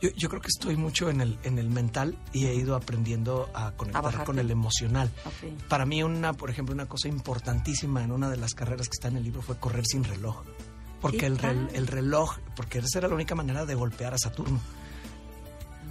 Yo, 0.00 0.10
yo 0.16 0.28
creo 0.28 0.40
que 0.40 0.48
estoy 0.48 0.76
mucho 0.76 1.08
en 1.10 1.20
el, 1.20 1.38
en 1.44 1.58
el 1.58 1.70
mental 1.70 2.18
y 2.32 2.46
he 2.46 2.54
ido 2.54 2.74
aprendiendo 2.76 3.48
a 3.54 3.72
conectar 3.72 4.02
bajarte. 4.02 4.26
con 4.26 4.38
el 4.38 4.50
emocional. 4.50 5.10
Ok. 5.24 5.68
Para 5.68 5.86
mí, 5.86 6.02
una, 6.02 6.32
por 6.34 6.50
ejemplo, 6.50 6.74
una 6.74 6.86
cosa 6.86 7.08
importantísima 7.08 8.02
en 8.02 8.12
una 8.12 8.28
de 8.30 8.36
las 8.36 8.52
carreras 8.54 8.88
que 8.88 8.94
está 8.94 9.08
en 9.08 9.16
el 9.16 9.24
libro 9.24 9.42
fue 9.42 9.56
correr 9.58 9.84
sin 9.86 10.04
reloj. 10.04 10.42
Porque 11.04 11.18
¿Qué 11.18 11.26
el, 11.26 11.38
rel- 11.38 11.66
tal? 11.66 11.70
el 11.74 11.86
reloj, 11.86 12.38
porque 12.56 12.78
esa 12.78 12.98
era 12.98 13.08
la 13.08 13.14
única 13.14 13.34
manera 13.34 13.66
de 13.66 13.74
golpear 13.74 14.14
a 14.14 14.18
Saturno. 14.18 14.58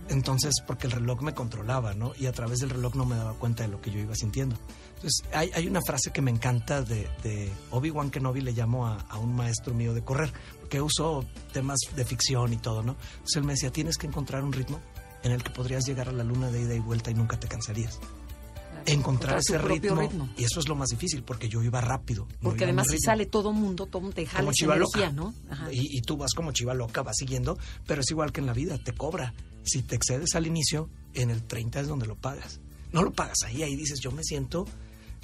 Entonces, 0.09 0.55
porque 0.67 0.87
el 0.87 0.91
reloj 0.91 1.21
me 1.21 1.33
controlaba, 1.33 1.93
¿no? 1.93 2.11
Y 2.19 2.25
a 2.25 2.33
través 2.33 2.59
del 2.59 2.71
reloj 2.71 2.93
no 2.95 3.05
me 3.05 3.15
daba 3.15 3.33
cuenta 3.35 3.63
de 3.63 3.69
lo 3.69 3.79
que 3.79 3.89
yo 3.89 3.99
iba 3.99 4.13
sintiendo. 4.15 4.57
Entonces, 4.95 5.23
hay, 5.33 5.49
hay 5.55 5.67
una 5.67 5.81
frase 5.81 6.11
que 6.11 6.21
me 6.21 6.29
encanta 6.29 6.81
de, 6.81 7.07
de 7.23 7.51
Obi-Wan 7.71 8.09
Kenobi, 8.09 8.41
le 8.41 8.51
llamo 8.51 8.85
a, 8.87 8.97
a, 9.01 9.17
un 9.17 9.33
maestro 9.35 9.73
mío 9.73 9.93
de 9.93 10.03
correr, 10.03 10.31
que 10.69 10.81
usó 10.81 11.23
temas 11.53 11.79
de 11.95 12.03
ficción 12.05 12.51
y 12.53 12.57
todo, 12.57 12.83
¿no? 12.83 12.95
Entonces 13.13 13.35
él 13.37 13.43
me 13.43 13.53
decía, 13.53 13.71
tienes 13.71 13.97
que 13.97 14.07
encontrar 14.07 14.43
un 14.43 14.51
ritmo 14.51 14.79
en 15.23 15.31
el 15.31 15.41
que 15.41 15.51
podrías 15.51 15.85
llegar 15.85 16.09
a 16.09 16.11
la 16.11 16.23
luna 16.25 16.49
de 16.51 16.61
ida 16.61 16.73
y 16.75 16.79
vuelta 16.79 17.09
y 17.09 17.13
nunca 17.13 17.39
te 17.39 17.47
cansarías. 17.47 17.99
Encontrar 18.85 19.39
ese 19.39 19.57
ritmo, 19.57 20.01
ritmo, 20.01 20.29
Y 20.37 20.43
eso 20.43 20.59
es 20.59 20.67
lo 20.67 20.75
más 20.75 20.89
difícil, 20.89 21.23
porque 21.23 21.49
yo 21.49 21.63
iba 21.63 21.81
rápido. 21.81 22.27
Porque 22.41 22.59
no 22.59 22.65
además 22.65 22.87
si 22.89 22.99
sale 22.99 23.25
todo 23.25 23.53
mundo, 23.53 23.85
todo 23.85 24.09
te 24.11 24.25
jala 24.25 24.51
esa 24.51 24.65
energía, 24.65 25.11
¿no? 25.11 25.33
Ajá. 25.49 25.71
Y, 25.71 25.97
y, 25.97 26.01
tú 26.01 26.17
vas 26.17 26.33
como 26.33 26.51
chiva 26.51 26.73
loca, 26.73 27.01
vas 27.01 27.17
siguiendo, 27.17 27.57
pero 27.87 28.01
es 28.01 28.11
igual 28.11 28.31
que 28.31 28.41
en 28.41 28.47
la 28.47 28.53
vida, 28.53 28.77
te 28.77 28.93
cobra. 28.93 29.33
Si 29.63 29.81
te 29.81 29.95
excedes 29.95 30.35
al 30.35 30.47
inicio, 30.47 30.89
en 31.13 31.29
el 31.29 31.43
30 31.43 31.81
es 31.81 31.87
donde 31.87 32.05
lo 32.05 32.15
pagas. 32.15 32.59
No 32.91 33.03
lo 33.03 33.11
pagas 33.11 33.37
ahí, 33.45 33.63
ahí 33.63 33.75
dices, 33.75 33.99
yo 34.01 34.11
me 34.11 34.23
siento 34.23 34.65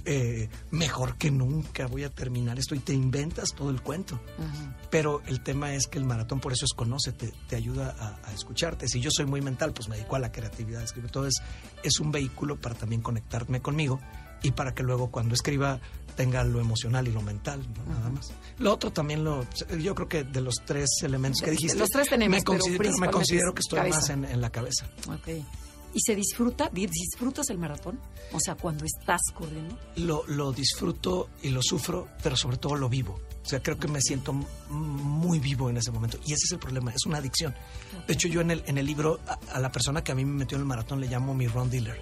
eh, 0.06 0.50
mejor 0.72 1.18
que 1.18 1.32
nunca, 1.32 1.88
voy 1.88 2.04
a 2.04 2.10
terminar 2.10 2.60
esto 2.60 2.76
y 2.76 2.80
te 2.80 2.94
inventas 2.94 3.54
todo 3.56 3.70
el 3.70 3.82
cuento. 3.82 4.20
Uh 4.38 4.44
-huh. 4.44 4.76
Pero 4.90 5.22
el 5.28 5.42
tema 5.42 5.74
es 5.74 5.88
que 5.88 5.98
el 5.98 6.06
maratón 6.06 6.40
por 6.40 6.54
eso 6.54 6.66
es 6.66 6.74
conócete, 6.74 7.34
te 7.48 7.56
ayuda 7.56 7.96
a, 7.98 8.30
a, 8.30 8.34
escucharte. 8.34 8.88
Si 8.88 9.00
yo 9.00 9.10
soy 9.12 9.26
muy 9.26 9.42
mental, 9.42 9.74
pues 9.74 9.90
me 9.90 9.98
dedico 9.98 10.16
a 10.16 10.20
la 10.20 10.32
creatividad, 10.32 10.84
escribo 10.84 11.10
todo. 11.10 11.28
Es, 11.28 11.36
es 11.84 12.00
un 12.00 12.12
vehículo 12.12 12.60
para 12.60 12.76
también 12.76 13.02
conectarme 13.02 13.62
conmigo 13.62 14.00
y 14.42 14.52
para 14.52 14.74
que 14.74 14.84
luego 14.84 15.12
cuando 15.12 15.36
escriba 15.36 15.80
tenga 16.16 16.44
lo 16.44 16.60
emocional 16.60 17.08
y 17.08 17.12
lo 17.12 17.22
mental, 17.22 17.62
¿no? 17.62 17.82
uh 17.82 17.86
-huh. 17.86 17.98
nada 17.98 18.10
más. 18.10 18.32
Lo 18.58 18.74
otro 18.74 18.92
también 18.92 19.24
lo, 19.24 19.46
yo 19.80 19.96
creo 19.96 20.08
que 20.08 20.24
de 20.24 20.42
los 20.42 20.56
tres 20.66 20.90
elementos 21.04 21.42
que 21.42 21.52
dijiste, 21.52 21.78
los 21.78 21.90
tres 21.90 22.10
tenemos, 22.10 22.38
me 22.38 22.44
considero, 22.44 22.98
me 22.98 23.10
considero 23.10 23.54
que 23.54 23.62
estoy 23.62 23.80
cabeza. 23.80 23.98
más 23.98 24.10
en, 24.10 24.26
en, 24.26 24.42
la 24.42 24.50
cabeza. 24.50 24.90
Okay. 25.20 25.46
¿Y 25.94 26.00
se 26.02 26.16
disfruta? 26.16 26.70
¿Disfrutas 26.72 27.50
el 27.50 27.58
maratón? 27.58 28.00
O 28.32 28.40
sea, 28.40 28.56
cuando 28.56 28.86
estás 28.86 29.22
corriendo. 29.34 29.78
Lo, 29.96 30.24
lo 30.28 30.52
disfruto 30.52 31.30
y 31.42 31.50
lo 31.50 31.62
sufro, 31.62 32.08
pero 32.22 32.36
sobre 32.36 32.58
todo 32.58 32.76
lo 32.76 32.90
vivo. 32.90 33.20
O 33.44 33.50
sea, 33.50 33.64
creo 33.64 33.80
que 33.80 33.88
me 33.88 34.00
siento 34.02 34.34
muy 34.70 35.40
vivo 35.40 35.70
en 35.70 35.78
ese 35.78 35.92
momento. 35.92 36.20
Y 36.26 36.34
ese 36.34 36.46
es 36.46 36.52
el 36.52 36.60
problema, 36.60 36.92
es 36.92 37.06
una 37.06 37.18
adicción. 37.18 37.54
Okay. 37.54 38.04
De 38.08 38.14
hecho, 38.14 38.28
yo 38.28 38.42
en 38.42 38.52
el, 38.52 38.64
en 38.68 38.78
el 38.78 38.86
libro, 38.86 39.20
a, 39.28 39.40
a, 39.56 39.60
la 39.60 39.72
persona 39.72 40.04
que 40.04 40.12
a 40.12 40.16
mí 40.16 40.24
me 40.24 40.34
metió 40.34 40.56
en 40.56 40.62
el 40.62 40.68
maratón 40.68 41.00
le 41.00 41.08
llamo 41.08 41.34
mi 41.34 41.48
Ron 41.48 41.70
Dealer. 41.70 42.00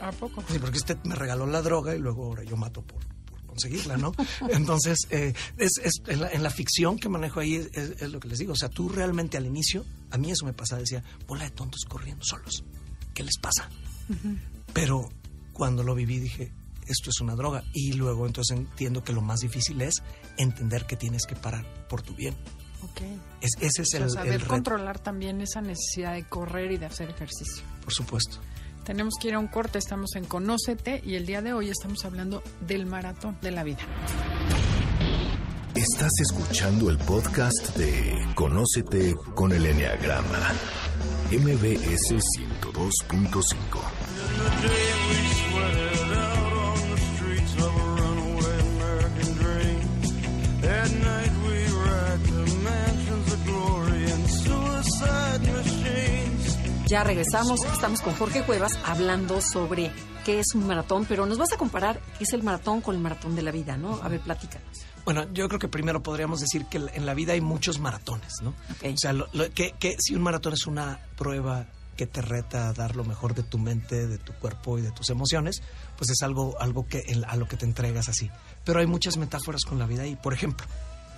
¿A 0.00 0.12
poco? 0.12 0.42
Sí, 0.48 0.58
porque 0.58 0.78
este 0.78 0.96
me 1.04 1.14
regaló 1.14 1.46
la 1.46 1.62
droga 1.62 1.94
y 1.94 1.98
luego 1.98 2.26
ahora 2.26 2.42
yo 2.44 2.56
mato 2.56 2.82
por, 2.82 3.00
por 3.24 3.46
conseguirla, 3.46 3.96
¿no? 3.96 4.12
Entonces, 4.50 4.98
eh, 5.10 5.32
es, 5.56 5.72
es 5.82 6.02
en, 6.06 6.20
la, 6.20 6.30
en, 6.30 6.42
la, 6.42 6.50
ficción 6.50 6.98
que 6.98 7.08
manejo 7.08 7.40
ahí 7.40 7.54
es, 7.54 7.70
es, 7.72 8.02
es, 8.02 8.12
lo 8.12 8.20
que 8.20 8.28
les 8.28 8.38
digo. 8.38 8.52
O 8.52 8.56
sea, 8.56 8.68
tú 8.68 8.88
realmente 8.88 9.38
al 9.38 9.46
inicio, 9.46 9.86
a 10.10 10.18
mí 10.18 10.30
eso 10.30 10.44
me 10.44 10.52
pasaba, 10.52 10.80
decía, 10.80 11.02
bola 11.26 11.44
de 11.44 11.50
tontos 11.50 11.84
corriendo 11.88 12.24
solos. 12.24 12.64
¿Qué 13.14 13.22
les 13.22 13.38
pasa? 13.38 13.68
Uh 14.08 14.14
-huh. 14.14 14.38
Pero 14.72 15.08
cuando 15.52 15.82
lo 15.82 15.94
viví 15.94 16.18
dije, 16.18 16.52
esto 16.86 17.10
es 17.10 17.20
una 17.20 17.34
droga. 17.34 17.64
Y 17.72 17.92
luego 17.92 18.26
entonces 18.26 18.56
entiendo 18.56 19.02
que 19.04 19.12
lo 19.12 19.20
más 19.20 19.40
difícil 19.40 19.80
es 19.80 20.02
entender 20.36 20.86
que 20.86 20.96
tienes 20.96 21.26
que 21.26 21.36
parar 21.36 21.64
por 21.88 22.02
tu 22.02 22.14
bien. 22.14 22.34
Okay. 22.92 23.20
Es, 23.40 23.50
ese 23.60 23.82
es 23.82 23.88
o 23.88 23.90
sea, 23.90 24.04
el, 24.04 24.10
saber 24.10 24.32
el 24.34 24.46
controlar 24.46 24.98
también 24.98 25.40
esa 25.40 25.60
necesidad 25.60 26.14
de 26.14 26.24
correr 26.24 26.72
y 26.72 26.78
de 26.78 26.86
hacer 26.86 27.10
ejercicio. 27.10 27.62
Por 27.82 27.92
supuesto. 27.92 28.38
Tenemos 28.84 29.14
que 29.20 29.28
ir 29.28 29.34
a 29.34 29.38
un 29.38 29.48
corte, 29.48 29.78
estamos 29.78 30.16
en 30.16 30.24
Conócete 30.24 31.02
y 31.04 31.14
el 31.14 31.26
día 31.26 31.42
de 31.42 31.52
hoy 31.52 31.68
estamos 31.68 32.04
hablando 32.04 32.42
del 32.66 32.86
maratón 32.86 33.36
de 33.42 33.50
la 33.50 33.62
vida. 33.62 33.80
Estás 35.74 36.10
escuchando 36.20 36.90
el 36.90 36.98
podcast 36.98 37.76
de 37.76 38.26
Conócete 38.34 39.14
con 39.34 39.52
el 39.52 39.64
Enneagrama 39.64 40.52
MBS 41.30 42.16
102.5. 42.60 43.50
Ya 56.86 57.04
regresamos, 57.04 57.64
estamos 57.66 58.00
con 58.00 58.14
Jorge 58.16 58.42
Cuevas 58.42 58.72
hablando 58.84 59.40
sobre 59.40 59.92
qué 60.24 60.40
es 60.40 60.56
un 60.56 60.66
maratón, 60.66 61.06
pero 61.08 61.24
nos 61.24 61.38
vas 61.38 61.52
a 61.52 61.56
comparar 61.56 62.00
qué 62.18 62.24
es 62.24 62.32
el 62.32 62.42
maratón 62.42 62.80
con 62.80 62.96
el 62.96 63.00
maratón 63.00 63.36
de 63.36 63.42
la 63.42 63.52
vida, 63.52 63.76
¿no? 63.76 64.00
A 64.02 64.08
ver, 64.08 64.18
platícanos. 64.18 64.90
Bueno, 65.12 65.26
yo 65.32 65.48
creo 65.48 65.58
que 65.58 65.66
primero 65.66 66.04
podríamos 66.04 66.38
decir 66.38 66.66
que 66.66 66.76
en 66.76 67.04
la 67.04 67.14
vida 67.14 67.32
hay 67.32 67.40
muchos 67.40 67.80
maratones, 67.80 68.32
¿no? 68.42 68.54
Okay. 68.76 68.94
O 68.94 68.96
sea, 68.96 69.12
lo, 69.12 69.26
lo, 69.32 69.50
que, 69.52 69.72
que, 69.72 69.96
si 69.98 70.14
un 70.14 70.22
maratón 70.22 70.52
es 70.52 70.68
una 70.68 71.00
prueba 71.16 71.66
que 71.96 72.06
te 72.06 72.22
reta 72.22 72.68
a 72.68 72.72
dar 72.74 72.94
lo 72.94 73.02
mejor 73.02 73.34
de 73.34 73.42
tu 73.42 73.58
mente, 73.58 74.06
de 74.06 74.18
tu 74.18 74.32
cuerpo 74.34 74.78
y 74.78 74.82
de 74.82 74.92
tus 74.92 75.10
emociones, 75.10 75.62
pues 75.98 76.10
es 76.10 76.22
algo, 76.22 76.54
algo 76.60 76.86
que, 76.86 77.02
a 77.26 77.34
lo 77.34 77.48
que 77.48 77.56
te 77.56 77.64
entregas 77.64 78.08
así. 78.08 78.30
Pero 78.64 78.78
hay 78.78 78.86
muchas 78.86 79.16
metáforas 79.16 79.64
con 79.64 79.80
la 79.80 79.86
vida 79.86 80.06
y, 80.06 80.14
por 80.14 80.32
ejemplo, 80.32 80.64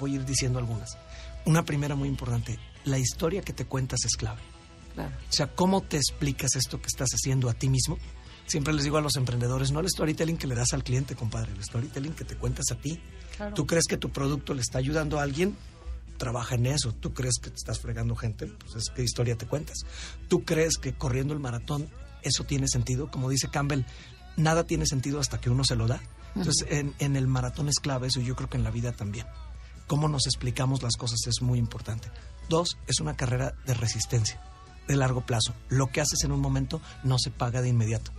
voy 0.00 0.12
a 0.12 0.14
ir 0.14 0.24
diciendo 0.24 0.58
algunas. 0.58 0.96
Una 1.44 1.62
primera 1.62 1.94
muy 1.94 2.08
importante, 2.08 2.58
la 2.86 2.98
historia 2.98 3.42
que 3.42 3.52
te 3.52 3.66
cuentas 3.66 4.06
es 4.06 4.16
clave. 4.16 4.40
Claro. 4.94 5.14
O 5.28 5.32
sea, 5.32 5.48
¿cómo 5.48 5.82
te 5.82 5.98
explicas 5.98 6.56
esto 6.56 6.80
que 6.80 6.86
estás 6.86 7.10
haciendo 7.12 7.50
a 7.50 7.52
ti 7.52 7.68
mismo? 7.68 7.98
Siempre 8.46 8.72
les 8.74 8.84
digo 8.84 8.96
a 8.96 9.00
los 9.00 9.16
emprendedores, 9.16 9.70
no 9.70 9.80
el 9.80 9.88
storytelling 9.88 10.36
que 10.36 10.46
le 10.46 10.54
das 10.54 10.72
al 10.72 10.82
cliente, 10.82 11.14
compadre, 11.14 11.52
el 11.52 11.62
storytelling 11.62 12.12
que 12.12 12.24
te 12.24 12.36
cuentas 12.36 12.66
a 12.70 12.74
ti. 12.74 13.00
Claro. 13.42 13.54
¿Tú 13.56 13.66
crees 13.66 13.86
que 13.88 13.96
tu 13.96 14.10
producto 14.10 14.54
le 14.54 14.60
está 14.60 14.78
ayudando 14.78 15.18
a 15.18 15.24
alguien? 15.24 15.56
Trabaja 16.16 16.54
en 16.54 16.66
eso. 16.66 16.92
¿Tú 16.92 17.12
crees 17.12 17.38
que 17.42 17.50
te 17.50 17.56
estás 17.56 17.80
fregando 17.80 18.14
gente? 18.14 18.46
Pues 18.46 18.76
es 18.76 18.90
qué 18.94 19.02
historia 19.02 19.36
te 19.36 19.46
cuentas. 19.46 19.78
¿Tú 20.28 20.44
crees 20.44 20.76
que 20.78 20.92
corriendo 20.92 21.34
el 21.34 21.40
maratón 21.40 21.88
eso 22.22 22.44
tiene 22.44 22.68
sentido? 22.68 23.10
Como 23.10 23.28
dice 23.28 23.48
Campbell, 23.50 23.82
nada 24.36 24.64
tiene 24.64 24.86
sentido 24.86 25.18
hasta 25.18 25.40
que 25.40 25.50
uno 25.50 25.64
se 25.64 25.74
lo 25.74 25.88
da. 25.88 26.00
Entonces, 26.36 26.62
uh 26.62 26.72
-huh. 26.72 26.78
en, 26.78 26.94
en 27.00 27.16
el 27.16 27.26
maratón 27.26 27.68
es 27.68 27.80
clave 27.80 28.06
eso 28.06 28.20
y 28.20 28.24
yo 28.24 28.36
creo 28.36 28.48
que 28.48 28.58
en 28.58 28.64
la 28.64 28.70
vida 28.70 28.92
también. 28.92 29.26
Cómo 29.88 30.08
nos 30.08 30.26
explicamos 30.26 30.80
las 30.82 30.96
cosas 30.96 31.18
es 31.26 31.42
muy 31.42 31.58
importante. 31.58 32.10
Dos, 32.48 32.78
es 32.86 33.00
una 33.00 33.16
carrera 33.16 33.54
de 33.66 33.74
resistencia, 33.74 34.40
de 34.86 34.94
largo 34.94 35.26
plazo. 35.26 35.52
Lo 35.68 35.88
que 35.88 36.00
haces 36.00 36.22
en 36.22 36.30
un 36.30 36.40
momento 36.40 36.80
no 37.02 37.18
se 37.18 37.32
paga 37.32 37.60
de 37.60 37.68
inmediato. 37.70 38.12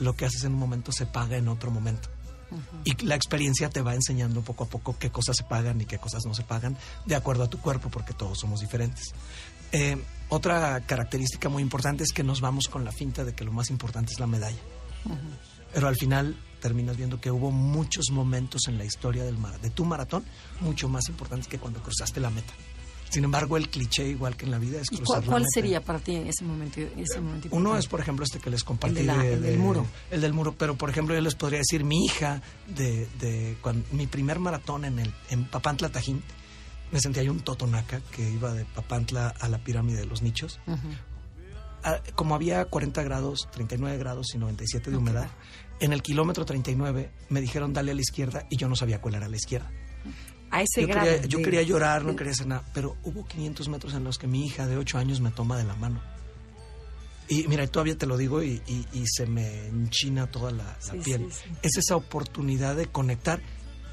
Lo 0.00 0.14
que 0.14 0.26
haces 0.26 0.42
en 0.42 0.54
un 0.54 0.58
momento 0.58 0.90
se 0.90 1.06
paga 1.06 1.36
en 1.36 1.46
otro 1.46 1.70
momento. 1.70 2.08
Uh 2.50 2.54
-huh. 2.56 2.60
Y 2.84 3.04
la 3.06 3.14
experiencia 3.14 3.70
te 3.70 3.82
va 3.82 3.94
enseñando 3.94 4.42
poco 4.42 4.64
a 4.64 4.66
poco 4.66 4.96
qué 4.98 5.10
cosas 5.10 5.36
se 5.36 5.44
pagan 5.44 5.80
y 5.80 5.86
qué 5.86 5.98
cosas 5.98 6.24
no 6.26 6.34
se 6.34 6.42
pagan 6.42 6.76
de 7.06 7.14
acuerdo 7.14 7.44
a 7.44 7.48
tu 7.48 7.58
cuerpo, 7.58 7.90
porque 7.90 8.12
todos 8.12 8.38
somos 8.38 8.60
diferentes. 8.60 9.14
Eh, 9.72 9.96
otra 10.28 10.80
característica 10.86 11.48
muy 11.48 11.62
importante 11.62 12.04
es 12.04 12.12
que 12.12 12.22
nos 12.22 12.40
vamos 12.40 12.68
con 12.68 12.84
la 12.84 12.92
finta 12.92 13.24
de 13.24 13.34
que 13.34 13.44
lo 13.44 13.52
más 13.52 13.70
importante 13.70 14.12
es 14.12 14.20
la 14.20 14.26
medalla. 14.26 14.62
Uh 15.04 15.10
-huh. 15.10 15.18
Pero 15.74 15.88
al 15.88 15.96
final 15.96 16.36
terminas 16.60 16.96
viendo 16.96 17.20
que 17.20 17.30
hubo 17.30 17.50
muchos 17.50 18.06
momentos 18.10 18.62
en 18.68 18.78
la 18.78 18.84
historia 18.84 19.24
del 19.24 19.36
mar, 19.36 19.60
de 19.60 19.70
tu 19.70 19.84
maratón 19.84 20.24
mucho 20.60 20.88
más 20.88 21.08
importantes 21.08 21.48
que 21.48 21.58
cuando 21.58 21.82
cruzaste 21.82 22.20
la 22.20 22.30
meta. 22.30 22.54
Sin 23.14 23.22
embargo, 23.22 23.56
el 23.56 23.68
cliché, 23.68 24.08
igual 24.08 24.36
que 24.36 24.44
en 24.44 24.50
la 24.50 24.58
vida, 24.58 24.80
es 24.80 24.88
cruzar 24.88 25.22
¿Cuál, 25.22 25.24
cuál 25.24 25.44
sería 25.48 25.80
para 25.80 26.00
ti 26.00 26.16
ese 26.16 26.44
momento? 26.44 26.80
Ese 26.80 27.20
momento 27.20 27.46
Uno 27.52 27.76
es, 27.76 27.86
por 27.86 28.00
ejemplo, 28.00 28.24
este 28.24 28.40
que 28.40 28.50
les 28.50 28.64
compartí. 28.64 28.98
El, 28.98 29.06
de 29.06 29.12
la, 29.12 29.22
de, 29.22 29.34
el 29.34 29.42
del 29.42 29.58
muro. 29.58 29.86
El 30.10 30.20
del 30.20 30.32
muro. 30.32 30.56
Pero, 30.58 30.74
por 30.76 30.90
ejemplo, 30.90 31.14
yo 31.14 31.20
les 31.20 31.36
podría 31.36 31.60
decir, 31.60 31.84
mi 31.84 32.04
hija, 32.04 32.42
de, 32.66 33.06
de 33.20 33.56
cuando, 33.62 33.86
mi 33.92 34.08
primer 34.08 34.40
maratón 34.40 34.84
en, 34.84 34.98
el, 34.98 35.14
en 35.30 35.44
Papantla, 35.44 35.90
Tajín, 35.90 36.24
me 36.90 36.98
sentía 36.98 37.22
yo 37.22 37.30
un 37.30 37.38
totonaca 37.38 38.00
que 38.10 38.28
iba 38.28 38.52
de 38.52 38.64
Papantla 38.64 39.28
a 39.28 39.48
la 39.48 39.58
pirámide 39.58 39.98
de 39.98 40.06
los 40.06 40.20
nichos. 40.22 40.58
Uh 40.66 40.72
-huh. 40.72 42.00
Como 42.16 42.34
había 42.34 42.64
40 42.64 43.00
grados, 43.04 43.48
39 43.52 43.96
grados 43.96 44.34
y 44.34 44.38
97 44.38 44.90
de 44.90 44.96
humedad, 44.96 45.26
okay. 45.26 45.86
en 45.86 45.92
el 45.92 46.02
kilómetro 46.02 46.44
39 46.44 47.12
me 47.28 47.40
dijeron 47.40 47.72
dale 47.72 47.92
a 47.92 47.94
la 47.94 48.00
izquierda 48.00 48.44
y 48.50 48.56
yo 48.56 48.68
no 48.68 48.74
sabía 48.74 49.00
cuál 49.00 49.14
era 49.14 49.28
la 49.28 49.36
izquierda 49.36 49.70
a 50.54 50.62
ese 50.62 50.82
yo 50.82 50.88
grado. 50.88 51.06
Quería, 51.06 51.22
de... 51.22 51.28
yo 51.28 51.38
quería 51.42 51.62
llorar, 51.62 52.04
no 52.04 52.14
quería 52.14 52.32
hacer 52.32 52.46
nada, 52.46 52.64
pero 52.72 52.96
hubo 53.02 53.26
500 53.26 53.68
metros 53.68 53.94
en 53.94 54.04
los 54.04 54.18
que 54.18 54.26
mi 54.26 54.46
hija 54.46 54.66
de 54.66 54.76
8 54.76 54.98
años 54.98 55.20
me 55.20 55.30
toma 55.30 55.56
de 55.56 55.64
la 55.64 55.74
mano. 55.74 56.00
Y 57.28 57.48
mira, 57.48 57.66
todavía 57.66 57.96
te 57.96 58.06
lo 58.06 58.16
digo 58.16 58.42
y, 58.42 58.62
y, 58.66 58.86
y 58.92 59.04
se 59.06 59.26
me 59.26 59.66
enchina 59.66 60.26
toda 60.26 60.50
la, 60.50 60.64
la 60.64 60.92
sí, 60.92 60.98
piel. 61.02 61.26
Sí, 61.32 61.40
sí. 61.44 61.56
Es 61.62 61.76
esa 61.78 61.96
oportunidad 61.96 62.76
de 62.76 62.86
conectar. 62.86 63.40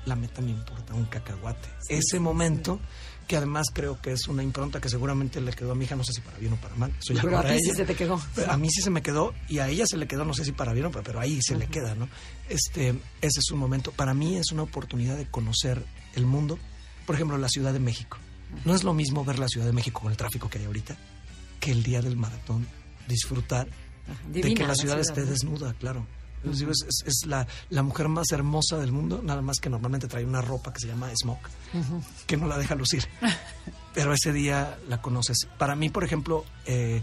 La 0.06 0.16
meta 0.16 0.42
me 0.42 0.52
importa, 0.52 0.94
un 0.94 1.06
cacahuate. 1.06 1.70
Ese 1.88 2.20
momento 2.20 2.80
que 3.28 3.38
además 3.38 3.68
creo 3.74 4.02
que 4.02 4.12
es 4.12 4.28
una 4.28 4.44
impronta 4.44 4.82
que 4.82 4.90
seguramente 4.90 5.40
le 5.40 5.54
quedó 5.54 5.72
a 5.72 5.76
mi 5.76 5.86
hija, 5.86 5.96
no 5.96 6.04
sé 6.04 6.12
si 6.12 6.22
para 6.22 6.38
bien 6.38 6.54
o 6.54 6.58
para 6.58 6.76
mal. 6.76 6.92
Eso 7.00 7.14
ya 7.14 7.22
pero 7.22 7.38
para 7.38 7.50
a 7.50 7.52
ti 7.54 7.60
ella. 7.64 7.72
sí 7.72 7.78
se 7.78 7.86
te 7.86 7.96
quedó. 7.96 8.20
A 8.48 8.58
mí 8.58 8.70
sí 8.70 8.82
se 8.82 8.90
me 8.90 9.02
quedó 9.02 9.34
y 9.48 9.60
a 9.60 9.70
ella 9.70 9.86
se 9.88 9.96
le 9.96 10.08
quedó, 10.08 10.26
no 10.26 10.34
sé 10.34 10.44
si 10.44 10.52
para 10.52 10.74
bien 10.74 10.88
o 10.88 10.92
para, 10.92 11.04
pero 11.04 11.20
ahí 11.20 11.40
se 11.42 11.56
le 11.56 11.68
queda, 11.68 11.96
¿no? 11.96 12.10
Este, 12.50 12.90
ese 13.22 13.40
es 13.40 13.52
un 13.52 13.60
momento, 13.60 13.92
para 13.94 14.14
mí 14.14 14.36
es 14.36 14.52
una 14.52 14.64
oportunidad 14.64 15.16
de 15.16 15.28
conocer 15.28 15.82
el 16.16 16.26
mundo. 16.26 16.58
Por 17.06 17.16
ejemplo, 17.16 17.38
la 17.38 17.50
Ciudad 17.50 17.74
de 17.74 17.80
México. 17.80 18.18
No 18.66 18.76
es 18.76 18.84
lo 18.84 18.94
mismo 18.94 19.24
ver 19.24 19.40
la 19.40 19.48
Ciudad 19.48 19.66
de 19.66 19.74
México 19.74 20.02
con 20.02 20.12
el 20.12 20.18
tráfico 20.18 20.50
que 20.50 20.60
hay 20.60 20.66
ahorita 20.66 20.98
que 21.60 21.72
el 21.72 21.84
día 21.84 22.02
del 22.02 22.18
maratón 22.18 22.68
disfrutar 23.08 23.68
Divina, 24.28 24.50
de 24.50 24.54
que 24.56 24.68
la 24.68 24.76
ciudad, 24.76 24.98
la 24.98 25.04
ciudad 25.04 25.20
esté 25.20 25.26
desnuda, 25.26 25.74
claro. 25.76 26.06
Digo, 26.44 26.72
es, 26.72 26.84
es, 26.88 27.04
es 27.06 27.28
la, 27.28 27.46
la, 27.70 27.84
mujer 27.84 28.08
más 28.08 28.32
hermosa 28.32 28.80
del 28.80 28.92
mundo, 28.92 29.22
nada 29.24 29.44
más 29.44 29.60
que 29.60 29.70
normalmente 29.70 30.08
trae 30.08 30.26
una 30.26 30.42
ropa 30.42 30.74
que 30.74 30.80
se 30.80 30.88
llama 30.88 31.12
smoke, 31.16 31.48
uh 31.76 31.78
-huh. 31.78 32.04
que 32.26 32.36
no 32.36 32.48
la 32.48 32.58
deja 32.58 32.74
lucir. 32.74 33.08
Pero 33.94 34.12
ese 34.12 34.34
día 34.34 34.80
la 34.90 35.04
conoces. 35.04 35.48
Para 35.60 35.76
mí, 35.76 35.90
por 35.90 36.04
ejemplo, 36.04 36.44
eh, 36.66 37.02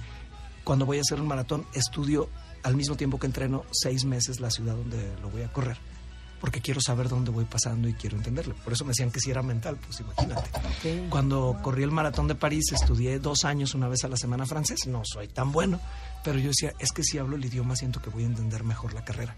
Cuando 0.64 0.84
voy 0.84 0.98
a 0.98 1.00
hacer 1.00 1.18
un 1.18 1.28
maratón, 1.28 1.64
estudio 1.72 2.28
al 2.62 2.76
mismo 2.76 2.94
tiempo 2.94 3.18
que 3.18 3.24
entreno 3.24 3.64
seis 3.70 4.04
meses 4.04 4.38
la 4.38 4.50
ciudad 4.50 4.74
donde 4.74 5.16
lo 5.22 5.30
voy 5.30 5.40
a 5.40 5.50
correr 5.50 5.78
porque 6.40 6.60
quiero 6.60 6.80
saber 6.80 7.08
dónde 7.08 7.30
voy 7.30 7.44
pasando 7.44 7.88
y 7.88 7.94
quiero 7.94 8.16
entenderlo. 8.16 8.54
Por 8.56 8.72
eso 8.72 8.84
me 8.84 8.90
decían 8.90 9.10
que 9.10 9.20
si 9.20 9.30
era 9.30 9.42
mental, 9.42 9.76
pues 9.76 10.00
imagínate. 10.00 10.50
Cuando 11.10 11.58
corrí 11.62 11.82
el 11.82 11.90
maratón 11.90 12.28
de 12.28 12.34
París, 12.34 12.72
estudié 12.72 13.18
dos 13.18 13.44
años 13.44 13.74
una 13.74 13.88
vez 13.88 14.04
a 14.04 14.08
la 14.08 14.16
semana 14.16 14.46
francés. 14.46 14.86
No 14.86 15.02
soy 15.04 15.28
tan 15.28 15.52
bueno, 15.52 15.80
pero 16.24 16.38
yo 16.38 16.48
decía, 16.48 16.72
es 16.78 16.92
que 16.92 17.02
si 17.02 17.18
hablo 17.18 17.36
el 17.36 17.44
idioma 17.44 17.76
siento 17.76 18.00
que 18.00 18.10
voy 18.10 18.24
a 18.24 18.26
entender 18.26 18.64
mejor 18.64 18.94
la 18.94 19.04
carrera. 19.04 19.36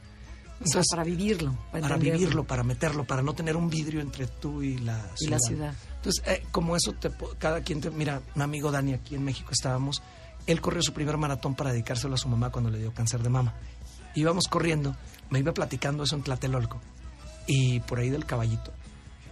Entonces, 0.60 0.88
para 0.90 1.04
vivirlo. 1.04 1.56
Para, 1.72 1.96
vivirlo, 1.96 2.44
para 2.44 2.62
meterlo, 2.62 3.04
para 3.04 3.22
no 3.22 3.32
tener 3.34 3.56
un 3.56 3.70
vidrio 3.70 4.02
entre 4.02 4.26
tú 4.26 4.62
y 4.62 4.76
la 4.76 4.98
ciudad. 5.16 5.16
Y 5.20 5.26
la 5.28 5.38
ciudad. 5.38 5.74
Entonces, 5.96 6.22
eh, 6.26 6.44
como 6.50 6.76
eso, 6.76 6.92
te, 6.92 7.10
cada 7.38 7.62
quien 7.62 7.80
te... 7.80 7.90
Mira, 7.90 8.20
un 8.34 8.42
amigo 8.42 8.70
Dani, 8.70 8.92
aquí 8.92 9.14
en 9.14 9.24
México 9.24 9.50
estábamos, 9.52 10.02
él 10.46 10.60
corrió 10.60 10.82
su 10.82 10.92
primer 10.92 11.16
maratón 11.16 11.54
para 11.54 11.72
dedicárselo 11.72 12.14
a 12.14 12.18
su 12.18 12.28
mamá 12.28 12.50
cuando 12.50 12.70
le 12.70 12.78
dio 12.78 12.92
cáncer 12.92 13.22
de 13.22 13.30
mama. 13.30 13.54
Íbamos 14.14 14.48
corriendo, 14.48 14.96
me 15.30 15.38
iba 15.38 15.52
platicando 15.52 16.04
eso 16.04 16.16
en 16.16 16.22
Tlatelolco, 16.22 16.80
y 17.46 17.80
por 17.80 17.98
ahí 17.98 18.10
del 18.10 18.26
caballito 18.26 18.72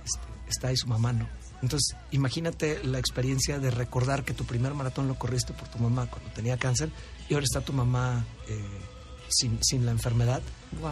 este, 0.04 0.26
está 0.48 0.68
ahí 0.68 0.76
su 0.76 0.88
mamá, 0.88 1.12
¿no? 1.12 1.28
Entonces, 1.62 1.96
imagínate 2.12 2.82
la 2.84 2.98
experiencia 2.98 3.58
de 3.58 3.70
recordar 3.70 4.24
que 4.24 4.32
tu 4.32 4.44
primer 4.44 4.74
maratón 4.74 5.08
lo 5.08 5.18
corriste 5.18 5.52
por 5.52 5.68
tu 5.68 5.78
mamá 5.78 6.06
cuando 6.06 6.30
tenía 6.30 6.56
cáncer 6.56 6.90
y 7.28 7.34
ahora 7.34 7.44
está 7.44 7.60
tu 7.60 7.72
mamá 7.72 8.24
eh, 8.48 8.64
sin, 9.28 9.58
sin, 9.62 9.84
la 9.84 9.90
enfermedad 9.90 10.40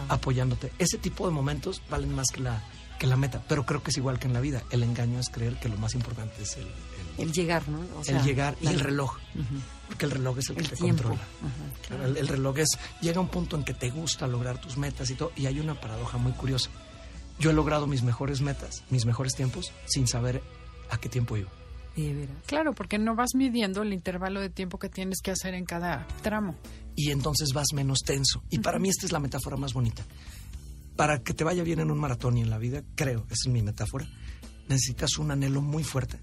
apoyándote. 0.09 0.71
Ese 0.77 0.97
tipo 0.97 1.25
de 1.25 1.33
momentos 1.33 1.81
valen 1.89 2.13
más 2.13 2.27
que 2.33 2.41
la, 2.41 2.61
que 2.99 3.07
la 3.07 3.15
meta, 3.15 3.41
pero 3.47 3.65
creo 3.65 3.81
que 3.81 3.91
es 3.91 3.97
igual 3.97 4.19
que 4.19 4.27
en 4.27 4.33
la 4.33 4.41
vida. 4.41 4.63
El 4.69 4.83
engaño 4.83 5.19
es 5.19 5.29
creer 5.29 5.57
que 5.59 5.69
lo 5.69 5.77
más 5.77 5.95
importante 5.95 6.41
es 6.41 6.57
el... 6.57 6.67
El, 7.17 7.31
llegar, 7.31 7.67
¿no? 7.67 7.79
el 8.05 8.23
llegar 8.23 8.55
y 8.61 8.67
el 8.67 8.79
reloj. 8.79 9.17
Porque 9.87 10.05
el 10.05 10.11
reloj 10.11 10.37
es 10.39 10.49
el, 10.49 10.55
que 10.57 10.63
te 10.63 10.75
controla. 10.75 11.19
el, 12.05 12.17
el 12.17 12.27
reloj 12.27 12.59
es... 12.59 12.77
Llega 13.01 13.19
un 13.19 13.29
punto 13.29 13.55
en 13.55 13.63
que 13.63 13.73
te 13.73 13.89
gusta 13.89 14.27
lograr 14.27 14.59
tus 14.59 14.77
metas 14.77 15.09
y 15.09 15.15
todo, 15.15 15.31
y 15.35 15.45
hay 15.45 15.59
una 15.59 15.79
paradoja 15.79 16.17
muy 16.17 16.33
curiosa. 16.33 16.69
Yo 17.39 17.51
he 17.51 17.53
logrado 17.53 17.87
mis 17.87 18.03
mejores 18.03 18.41
metas, 18.41 18.83
mis 18.89 19.05
mejores 19.05 19.33
tiempos, 19.33 19.71
sin 19.85 20.07
saber 20.07 20.41
a 20.89 20.97
qué 20.97 21.09
tiempo 21.09 21.37
iba. 21.37 21.49
Claro, 22.45 22.73
porque 22.73 22.99
no 22.99 23.15
vas 23.15 23.31
midiendo 23.33 23.81
el 23.81 23.91
intervalo 23.91 24.39
de 24.39 24.49
tiempo 24.49 24.77
que 24.77 24.89
tienes 24.89 25.19
que 25.21 25.31
hacer 25.31 25.55
en 25.55 25.65
cada 25.65 26.05
tramo. 26.21 26.55
Y 26.95 27.11
entonces 27.11 27.49
vas 27.53 27.67
menos 27.73 27.99
tenso. 28.05 28.43
Y 28.49 28.59
para 28.59 28.77
mí 28.77 28.89
esta 28.89 29.07
es 29.07 29.11
la 29.11 29.19
metáfora 29.19 29.57
más 29.57 29.73
bonita. 29.73 30.03
Para 30.95 31.23
que 31.23 31.33
te 31.33 31.43
vaya 31.43 31.63
bien 31.63 31.79
en 31.79 31.89
un 31.89 31.97
maratón 31.97 32.37
y 32.37 32.41
en 32.41 32.49
la 32.49 32.59
vida, 32.59 32.83
creo, 32.95 33.25
esa 33.29 33.47
es 33.47 33.47
mi 33.47 33.61
metáfora, 33.61 34.07
necesitas 34.67 35.17
un 35.17 35.31
anhelo 35.31 35.61
muy 35.61 35.83
fuerte 35.83 36.19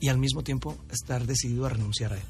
y 0.00 0.08
al 0.08 0.18
mismo 0.18 0.42
tiempo 0.42 0.76
estar 0.90 1.26
decidido 1.26 1.66
a 1.66 1.68
renunciar 1.68 2.14
a 2.14 2.16
él. 2.16 2.24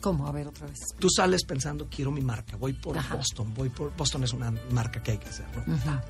¿Cómo? 0.00 0.26
A 0.26 0.32
ver 0.32 0.48
otra 0.48 0.66
vez. 0.66 0.78
Tú 0.98 1.08
sales 1.10 1.44
pensando, 1.44 1.88
quiero 1.90 2.10
mi 2.10 2.22
marca, 2.22 2.56
voy 2.56 2.72
por 2.72 2.96
Boston, 3.10 3.52
voy 3.54 3.68
por 3.68 3.94
Boston 3.94 4.24
es 4.24 4.32
una 4.32 4.50
marca 4.70 5.02
que 5.02 5.12
hay 5.12 5.18
que 5.18 5.28
hacer, 5.28 5.46
¿no? 5.54 6.02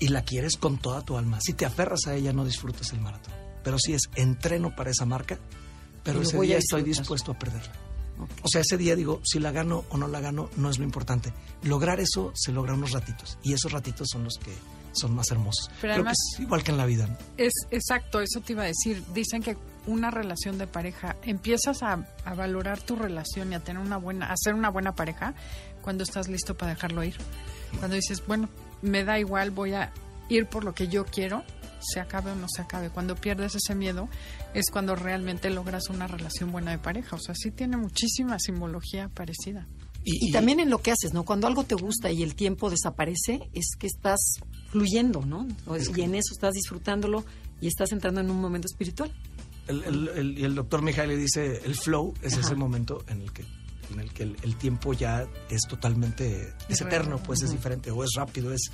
Y 0.00 0.08
la 0.08 0.24
quieres 0.24 0.56
con 0.56 0.78
toda 0.78 1.02
tu 1.02 1.16
alma. 1.16 1.38
Si 1.40 1.52
te 1.52 1.66
aferras 1.66 2.06
a 2.06 2.14
ella, 2.14 2.32
no 2.32 2.44
disfrutas 2.44 2.92
el 2.92 3.00
maratón. 3.00 3.34
Pero 3.62 3.78
si 3.78 3.92
es 3.92 4.10
entreno 4.16 4.74
para 4.74 4.90
esa 4.90 5.04
marca, 5.04 5.38
pero 6.02 6.22
ese 6.22 6.40
día 6.40 6.58
estoy 6.58 6.82
dispuesto 6.82 7.32
a 7.32 7.38
perderla. 7.38 7.72
O 8.42 8.48
sea, 8.48 8.60
ese 8.60 8.76
día 8.76 8.94
digo, 8.96 9.20
si 9.24 9.38
la 9.38 9.50
gano 9.50 9.84
o 9.90 9.96
no 9.96 10.08
la 10.08 10.20
gano, 10.20 10.48
no 10.56 10.70
es 10.70 10.78
lo 10.78 10.84
importante. 10.84 11.32
Lograr 11.62 12.00
eso 12.00 12.32
se 12.34 12.52
logra 12.52 12.74
unos 12.74 12.92
ratitos. 12.92 13.38
Y 13.42 13.52
esos 13.52 13.72
ratitos 13.72 14.08
son 14.10 14.24
los 14.24 14.38
que 14.38 14.52
son 14.92 15.14
más 15.14 15.30
hermosos. 15.30 15.70
Pero 15.80 15.94
Creo 15.94 16.04
que 16.04 16.12
es 16.12 16.40
igual 16.40 16.62
que 16.62 16.70
en 16.70 16.76
la 16.76 16.86
vida. 16.86 17.18
Es 17.36 17.52
exacto, 17.70 18.20
eso 18.20 18.40
te 18.40 18.52
iba 18.52 18.62
a 18.62 18.66
decir. 18.66 19.02
Dicen 19.12 19.42
que 19.42 19.56
una 19.86 20.10
relación 20.10 20.58
de 20.58 20.66
pareja, 20.66 21.16
empiezas 21.22 21.82
a, 21.82 22.06
a, 22.24 22.34
valorar 22.34 22.80
tu 22.80 22.96
relación 22.96 23.52
y 23.52 23.54
a 23.54 23.60
tener 23.60 23.82
una 23.82 23.96
buena, 23.96 24.30
a 24.30 24.34
ser 24.36 24.54
una 24.54 24.70
buena 24.70 24.94
pareja 24.94 25.34
cuando 25.82 26.04
estás 26.04 26.28
listo 26.28 26.56
para 26.56 26.74
dejarlo 26.74 27.04
ir. 27.04 27.16
Cuando 27.78 27.96
dices, 27.96 28.24
bueno, 28.26 28.48
me 28.82 29.04
da 29.04 29.18
igual, 29.18 29.50
voy 29.50 29.74
a 29.74 29.92
ir 30.28 30.46
por 30.46 30.64
lo 30.64 30.74
que 30.74 30.88
yo 30.88 31.04
quiero, 31.04 31.44
se 31.80 32.00
acabe 32.00 32.32
o 32.32 32.34
no 32.34 32.46
se 32.48 32.62
acabe. 32.62 32.90
Cuando 32.90 33.14
pierdes 33.14 33.54
ese 33.54 33.74
miedo 33.74 34.08
es 34.54 34.70
cuando 34.70 34.96
realmente 34.96 35.50
logras 35.50 35.88
una 35.90 36.06
relación 36.06 36.52
buena 36.52 36.70
de 36.70 36.78
pareja. 36.78 37.16
O 37.16 37.18
sea, 37.18 37.34
sí 37.34 37.50
tiene 37.50 37.76
muchísima 37.76 38.38
simbología 38.38 39.08
parecida. 39.08 39.66
Y, 40.06 40.32
también 40.32 40.60
en 40.60 40.68
lo 40.68 40.82
que 40.82 40.90
haces, 40.90 41.14
¿no? 41.14 41.24
Cuando 41.24 41.46
algo 41.46 41.64
te 41.64 41.74
gusta 41.74 42.10
y 42.10 42.22
el 42.22 42.34
tiempo 42.34 42.68
desaparece, 42.68 43.48
es 43.54 43.70
que 43.78 43.86
estás 43.86 44.20
fluyendo, 44.68 45.24
¿no? 45.24 45.46
y 45.96 46.00
en 46.02 46.14
eso 46.14 46.34
estás 46.34 46.52
disfrutándolo 46.52 47.24
y 47.60 47.68
estás 47.68 47.90
entrando 47.90 48.20
en 48.20 48.30
un 48.30 48.38
momento 48.38 48.66
espiritual. 48.66 49.10
El, 49.66 49.82
el, 49.84 50.44
el, 50.44 50.54
doctor 50.54 50.82
Mijail 50.82 51.18
dice, 51.18 51.62
el 51.64 51.74
flow 51.74 52.14
es 52.22 52.36
ese 52.36 52.54
momento 52.54 53.02
en 53.08 53.22
el 53.22 53.32
que 53.32 53.44
en 53.92 54.00
el 54.00 54.12
que 54.12 54.22
el, 54.22 54.56
tiempo 54.56 54.92
ya 54.92 55.26
es 55.48 55.62
totalmente, 55.68 56.54
es, 56.68 56.80
eterno, 56.80 57.18
pues 57.22 57.42
es 57.42 57.50
diferente, 57.50 57.90
o 57.90 58.04
es 58.04 58.10
rápido, 58.16 58.52
es 58.52 58.70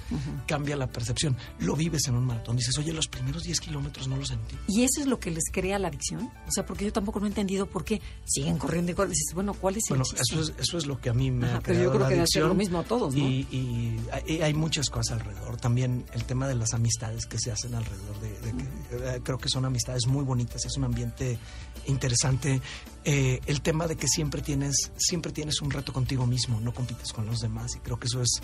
cambia 0.47 0.77
la 0.77 0.87
percepción. 0.87 1.37
Lo 1.59 1.75
vives 1.77 2.07
en 2.09 2.15
un 2.15 2.25
maratón, 2.25 2.57
dices, 2.57 2.77
oye, 2.79 2.93
los 2.93 3.09
primeros 3.09 3.43
10 3.43 3.61
kilómetros 3.61 4.09
no 4.09 4.17
los 4.17 4.29
sentí. 4.29 4.57
¿Y 4.69 4.83
eso 4.83 5.01
es 5.01 5.07
lo 5.07 5.19
que 5.19 5.31
les 5.31 5.45
crea 5.53 5.79
la 5.79 5.89
adicción? 5.89 6.31
O 6.47 6.53
sea, 6.53 6.65
porque 6.67 6.85
yo 6.85 6.93
tampoco 6.93 7.21
no 7.21 7.27
he 7.27 7.29
entendido 7.29 7.67
por 7.67 7.85
qué 7.85 8.01
siguen 8.25 8.59
corriendo 8.59 8.93
y 8.93 9.09
dices, 9.09 9.35
bueno, 9.35 9.55
¿cuál 9.55 9.77
es 9.77 9.85
el 9.91 9.97
Bueno, 9.97 10.05
eso 10.21 10.41
es, 10.41 10.55
eso 10.59 10.79
es 10.79 10.87
lo 10.87 11.01
que 11.01 11.11
a 11.11 11.15
mí 11.15 11.31
me 11.31 11.51
ha 11.51 11.61
Pero 11.61 11.83
yo 11.83 11.93
creo 11.93 12.09
que 12.09 12.15
debe 12.17 12.49
lo 12.49 12.55
mismo 12.55 12.81
a 12.81 12.85
todos, 12.85 13.15
¿no? 13.15 13.29
Y, 13.29 13.99
hay, 14.13 14.55
muchas 14.55 14.91
cosas 14.91 15.21
alrededor. 15.21 15.57
También 15.57 16.05
el 16.13 16.25
tema 16.25 16.47
de 16.47 16.55
las 16.55 16.75
amistades 16.75 17.27
que 17.27 17.39
se 17.39 17.51
hacen 17.51 17.75
alrededor 17.75 18.21
de, 18.21 18.31
que, 18.31 19.17
eh, 19.17 19.21
creo 19.23 19.39
que 19.39 19.49
son 19.49 19.65
amistades 19.65 20.07
muy 20.07 20.25
bonitas, 20.25 20.65
es 20.65 20.77
un 20.77 20.85
ambiente 20.85 21.39
interesante. 21.87 22.61
Eh, 23.05 23.41
el 23.47 23.63
tema 23.63 23.87
de 23.87 23.97
que 23.97 24.07
siempre 24.07 24.43
tienes, 24.43 24.93
siempre 24.97 25.33
tienes 25.33 25.63
un 25.63 25.71
reto 25.71 25.93
contigo 25.93 26.27
mismo, 26.27 26.61
no 26.61 26.75
compites 26.75 27.13
con 27.13 27.27
los 27.27 27.41
demás 27.41 27.75
y 27.77 27.79
creo 27.79 27.99
que 27.99 28.07
eso 28.07 28.21
es 28.21 28.41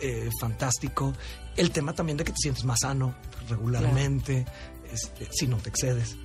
eh, 0.00 0.30
fantástico. 0.40 1.12
El 1.56 1.70
tema 1.70 1.92
también 1.92 2.16
de 2.16 2.24
que 2.24 2.32
te 2.32 2.38
sientes 2.38 2.64
más 2.64 2.80
sano 2.80 3.16
regularmente, 3.48 4.46
este, 4.92 5.28
si 5.32 5.46
no 5.48 5.56
te 5.56 5.70
excedes. 5.70 6.16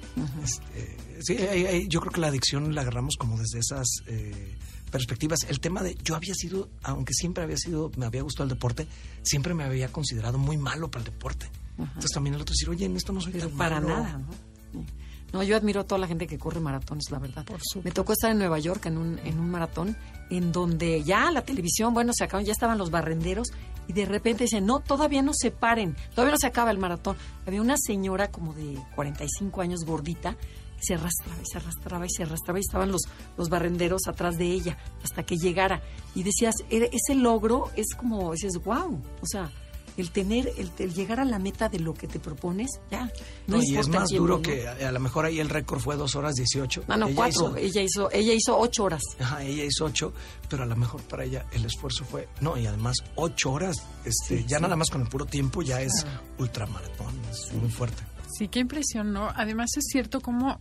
Este, 0.43 1.87
yo 1.87 2.01
creo 2.01 2.11
que 2.11 2.21
la 2.21 2.27
adicción 2.27 2.75
la 2.75 2.81
agarramos 2.81 3.15
como 3.17 3.37
desde 3.37 3.59
esas 3.59 3.87
eh, 4.05 4.57
perspectivas. 4.91 5.39
El 5.47 5.59
tema 5.59 5.81
de 5.81 5.95
yo 6.03 6.15
había 6.15 6.35
sido, 6.35 6.69
aunque 6.83 7.13
siempre 7.13 7.43
había 7.43 7.57
sido, 7.57 7.91
me 7.97 8.05
había 8.05 8.21
gustado 8.21 8.43
el 8.43 8.49
deporte, 8.49 8.87
siempre 9.23 9.55
me 9.55 9.63
había 9.63 9.91
considerado 9.91 10.37
muy 10.37 10.57
malo 10.57 10.91
para 10.91 11.03
el 11.03 11.11
deporte. 11.11 11.49
Entonces 11.79 12.11
también 12.11 12.35
el 12.35 12.41
otro 12.41 12.53
decir, 12.53 12.69
oye, 12.69 12.85
en 12.85 12.95
esto 12.95 13.11
no 13.11 13.21
soy 13.21 13.31
Pero 13.33 13.49
para 13.49 13.79
nada, 13.79 14.19
¿no? 14.19 14.85
No, 15.33 15.43
yo 15.43 15.55
admiro 15.55 15.81
a 15.81 15.83
toda 15.85 15.99
la 15.99 16.07
gente 16.07 16.27
que 16.27 16.37
corre 16.37 16.59
maratones, 16.59 17.09
la 17.09 17.19
verdad. 17.19 17.45
Me 17.83 17.91
tocó 17.91 18.13
estar 18.13 18.31
en 18.31 18.37
Nueva 18.37 18.59
York 18.59 18.85
en 18.85 18.97
un, 18.97 19.19
en 19.19 19.39
un 19.39 19.49
maratón 19.49 19.95
en 20.29 20.51
donde 20.51 21.03
ya 21.03 21.31
la 21.31 21.43
televisión, 21.43 21.93
bueno, 21.93 22.11
se 22.13 22.23
acaban, 22.23 22.45
ya 22.45 22.51
estaban 22.51 22.77
los 22.77 22.91
barrenderos 22.91 23.51
y 23.87 23.93
de 23.93 24.05
repente 24.05 24.45
dicen, 24.45 24.65
no, 24.65 24.79
todavía 24.79 25.21
no 25.21 25.31
se 25.33 25.51
paren, 25.51 25.95
todavía 26.11 26.31
no 26.31 26.37
se 26.37 26.47
acaba 26.47 26.71
el 26.71 26.77
maratón. 26.77 27.17
Había 27.45 27.61
una 27.61 27.77
señora 27.77 28.29
como 28.29 28.53
de 28.53 28.77
45 28.95 29.61
años 29.61 29.85
gordita 29.85 30.35
que 30.35 30.81
se 30.81 30.93
arrastraba 30.95 31.41
y 31.41 31.45
se 31.45 31.57
arrastraba 31.57 32.05
y 32.05 32.09
se 32.09 32.23
arrastraba 32.23 32.59
y 32.59 32.61
estaban 32.61 32.91
los, 32.91 33.01
los 33.37 33.49
barrenderos 33.49 34.07
atrás 34.07 34.37
de 34.37 34.45
ella 34.45 34.77
hasta 35.03 35.23
que 35.23 35.37
llegara. 35.37 35.81
Y 36.15 36.23
decías, 36.23 36.55
ese 36.69 37.15
logro 37.15 37.69
es 37.75 37.93
como, 37.95 38.33
dices, 38.33 38.53
wow, 38.63 39.01
o 39.21 39.25
sea, 39.25 39.51
el 39.97 40.11
tener, 40.11 40.51
el, 40.57 40.93
llegar 40.93 41.19
a 41.19 41.25
la 41.25 41.39
meta 41.39 41.69
de 41.69 41.79
lo 41.79 41.93
que 41.93 42.07
te 42.07 42.19
propones, 42.19 42.79
ya. 42.89 43.11
No, 43.47 43.61
y 43.61 43.75
es 43.77 43.87
más 43.87 44.09
duro 44.09 44.41
que 44.41 44.67
a, 44.67 44.91
lo 44.91 44.99
mejor 44.99 45.25
ahí 45.25 45.39
el 45.39 45.49
récord 45.49 45.79
fue 45.79 45.95
dos 45.95 46.15
horas 46.15 46.35
18. 46.35 46.85
Ah, 46.87 46.97
no, 46.97 47.07
ella 47.07 47.15
cuatro. 47.15 47.47
Hizo, 47.49 47.57
ella 47.57 47.81
hizo, 47.81 48.11
ella 48.11 48.33
hizo 48.33 48.57
ocho 48.57 48.83
horas. 48.83 49.01
Ajá, 49.19 49.43
ella 49.43 49.63
hizo 49.63 49.85
ocho, 49.85 50.13
pero 50.49 50.63
a 50.63 50.65
lo 50.65 50.75
mejor 50.75 51.01
para 51.03 51.23
ella 51.23 51.45
el 51.51 51.65
esfuerzo 51.65 52.05
fue, 52.05 52.27
no, 52.39 52.57
y 52.57 52.65
además 52.65 52.97
ocho 53.15 53.51
horas, 53.51 53.77
este, 54.05 54.45
ya 54.45 54.59
nada 54.59 54.75
más 54.75 54.89
con 54.89 55.01
el 55.01 55.07
puro 55.07 55.25
tiempo 55.25 55.61
ya 55.61 55.81
es 55.81 56.05
ultramaratón, 56.37 57.19
es 57.29 57.53
muy 57.53 57.69
fuerte. 57.69 58.03
Sí, 58.37 58.47
qué 58.47 58.59
impresión, 58.59 59.11
¿no? 59.11 59.29
Además 59.35 59.71
es 59.77 59.85
cierto 59.91 60.21
como 60.21 60.59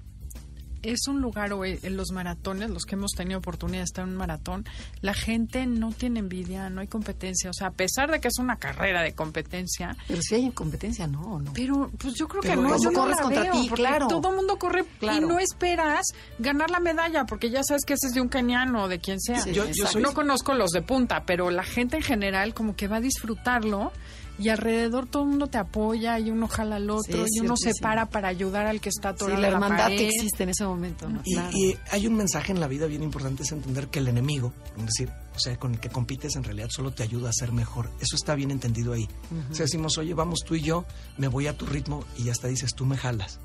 es 0.82 1.06
un 1.08 1.20
lugar 1.20 1.52
o 1.52 1.64
en 1.64 1.96
los 1.96 2.10
maratones, 2.12 2.70
los 2.70 2.84
que 2.84 2.94
hemos 2.94 3.12
tenido 3.12 3.38
oportunidad 3.38 3.80
de 3.80 3.84
estar 3.84 4.04
en 4.04 4.10
un 4.10 4.16
maratón, 4.16 4.64
la 5.00 5.14
gente 5.14 5.66
no 5.66 5.92
tiene 5.92 6.20
envidia, 6.20 6.70
no 6.70 6.80
hay 6.80 6.86
competencia. 6.86 7.50
O 7.50 7.52
sea, 7.52 7.68
a 7.68 7.72
pesar 7.72 8.10
de 8.10 8.20
que 8.20 8.28
es 8.28 8.38
una 8.38 8.56
carrera 8.56 9.02
de 9.02 9.12
competencia. 9.12 9.96
Pero 10.08 10.22
si 10.22 10.34
hay 10.34 10.50
competencia, 10.50 11.06
no, 11.06 11.38
no. 11.38 11.52
Pero 11.52 11.90
pues 11.98 12.14
yo 12.14 12.28
creo 12.28 12.42
que 12.42 12.56
no. 12.56 12.76
Yo 12.82 12.92
corres 12.92 13.20
contra 13.20 13.50
ti, 13.50 13.68
claro. 13.68 14.08
Todo 14.08 14.30
el 14.30 14.36
mundo 14.36 14.58
corre 14.58 14.84
y 15.00 15.20
no 15.20 15.38
esperas 15.38 16.06
ganar 16.38 16.70
la 16.70 16.80
medalla, 16.80 17.24
porque 17.26 17.50
ya 17.50 17.62
sabes 17.62 17.84
que 17.84 17.94
ese 17.94 18.08
es 18.08 18.14
de 18.14 18.20
un 18.20 18.28
keniano 18.28 18.84
o 18.84 18.88
de 18.88 18.98
quien 18.98 19.20
sea. 19.20 19.44
yo, 19.46 19.64
No 19.98 20.14
conozco 20.14 20.54
los 20.54 20.70
de 20.70 20.82
punta, 20.82 21.24
pero 21.24 21.50
la 21.50 21.64
gente 21.64 21.96
en 21.96 22.02
general 22.02 22.54
como 22.54 22.76
que 22.76 22.88
va 22.88 22.96
a 22.96 23.00
disfrutarlo 23.00 23.92
y 24.40 24.48
alrededor 24.48 25.07
todo 25.07 25.24
el 25.24 25.29
mundo 25.29 25.46
te 25.48 25.59
apoya 25.59 26.18
y 26.18 26.31
uno 26.31 26.48
jala 26.48 26.76
al 26.76 26.88
otro 26.90 27.24
y 27.29 27.40
uno 27.40 27.57
se 27.57 27.72
para 27.81 28.07
para 28.07 28.29
ayudar 28.29 28.66
al 28.66 28.81
que 28.81 28.88
está 28.88 29.14
todo 29.14 29.29
sí, 29.29 29.37
la 29.37 29.48
hermandad 29.48 29.88
que 29.88 30.09
existe 30.09 30.44
en 30.44 30.48
ese 30.50 30.64
momento. 30.64 31.09
Y, 31.24 31.76
hay 31.90 32.07
un 32.07 32.14
mensaje 32.14 32.53
en 32.53 32.61
la 32.61 32.66
vida 32.66 32.87
bien 32.87 33.03
importante, 33.03 33.42
es 33.42 33.53
entender 33.53 33.88
que 33.88 33.98
el 33.98 34.09
enemigo, 34.09 34.53
es 34.79 34.87
decir, 34.87 35.11
o 35.35 35.38
sea, 35.38 35.57
con 35.59 35.74
el 35.74 35.81
que 35.81 35.88
compites 35.88 36.37
en 36.37 36.44
realidad 36.44 36.68
solo 36.70 36.92
te 36.92 37.03
ayuda 37.03 37.31
a 37.31 37.33
ser 37.33 37.53
mejor. 37.53 37.90
Eso 38.00 38.16
está 38.16 38.35
bien 38.35 38.50
entendido 38.50 38.92
ahí. 38.92 39.09
O 39.50 39.55
sea, 39.55 39.64
decimos, 39.64 39.98
oye, 39.98 40.14
vamos 40.14 40.40
tú 40.44 40.55
y 40.55 40.62
yo, 40.62 40.85
me 41.18 41.29
voy 41.29 41.46
a 41.46 41.57
tu 41.57 41.66
ritmo 41.66 42.05
y 42.18 42.29
hasta 42.31 42.48
dices, 42.48 42.74
tú 42.74 42.87
me 42.87 42.96
jalas. 42.96 43.40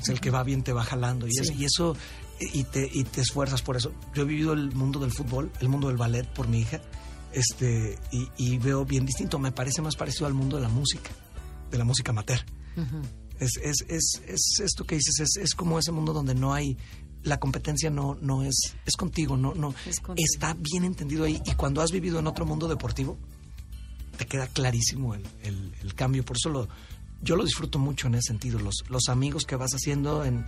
Es 0.00 0.10
el 0.10 0.20
que 0.20 0.30
va 0.30 0.42
bien 0.42 0.62
te 0.62 0.72
va 0.72 0.84
jalando. 0.84 1.26
Y, 1.26 1.30
eso, 1.40 1.52
y 1.52 1.64
eso 1.64 1.96
y 2.38 2.64
te, 2.64 2.88
y 2.92 3.04
te 3.04 3.20
esfuerzas 3.20 3.62
por 3.62 3.76
eso. 3.76 3.92
Yo 4.14 4.22
he 4.22 4.26
vivido 4.26 4.52
el 4.52 4.72
mundo 4.74 5.00
del 5.00 5.10
fútbol, 5.10 5.50
el 5.60 5.68
mundo 5.68 5.88
del 5.88 5.96
ballet 5.96 6.26
por 6.26 6.48
mi 6.48 6.60
hija, 6.60 6.80
este, 7.34 7.98
y, 8.12 8.28
y 8.36 8.58
veo 8.58 8.84
bien 8.84 9.04
distinto. 9.06 9.38
Me 9.38 9.52
parece 9.52 9.82
más 9.82 9.96
parecido 9.96 10.26
al 10.26 10.34
mundo 10.34 10.56
de 10.56 10.62
la 10.62 10.68
música, 10.68 11.10
de 11.70 11.78
la 11.78 11.84
música 11.84 12.10
amateur. 12.12 12.40
es, 13.40 13.56
es, 13.62 13.84
es, 13.88 14.22
es, 14.26 14.60
esto 14.64 14.84
que 14.84 14.94
dices, 14.96 15.20
es, 15.20 15.36
es 15.42 15.54
como 15.54 15.78
ese 15.78 15.92
mundo 15.92 16.12
donde 16.12 16.34
no 16.34 16.54
hay 16.54 16.76
la 17.22 17.38
competencia 17.40 17.88
no, 17.88 18.18
no 18.20 18.42
es, 18.42 18.74
es 18.84 18.96
contigo, 18.96 19.36
no, 19.38 19.54
no, 19.54 19.74
Es 19.86 19.98
contigo. 20.00 20.26
está 20.30 20.54
bien 20.58 20.84
entendido 20.84 21.24
ahí. 21.24 21.40
Y 21.46 21.52
cuando 21.54 21.80
has 21.80 21.90
vivido 21.90 22.18
en 22.18 22.26
otro 22.26 22.44
mundo 22.44 22.68
deportivo, 22.68 23.16
te 24.18 24.26
queda 24.26 24.46
clarísimo 24.46 25.14
el, 25.14 25.22
el- 25.42 25.72
el 25.82 25.94
cambio. 25.94 26.22
Por 26.24 26.36
eso 26.36 26.50
lo, 26.50 26.68
yo 27.22 27.36
lo 27.36 27.44
disfruto 27.44 27.78
mucho 27.78 28.08
en 28.08 28.16
ese 28.16 28.26
sentido. 28.28 28.58
Los, 28.58 28.84
los 28.90 29.08
amigos 29.08 29.46
que 29.46 29.56
vas 29.56 29.70
haciendo 29.72 30.22
en, 30.24 30.44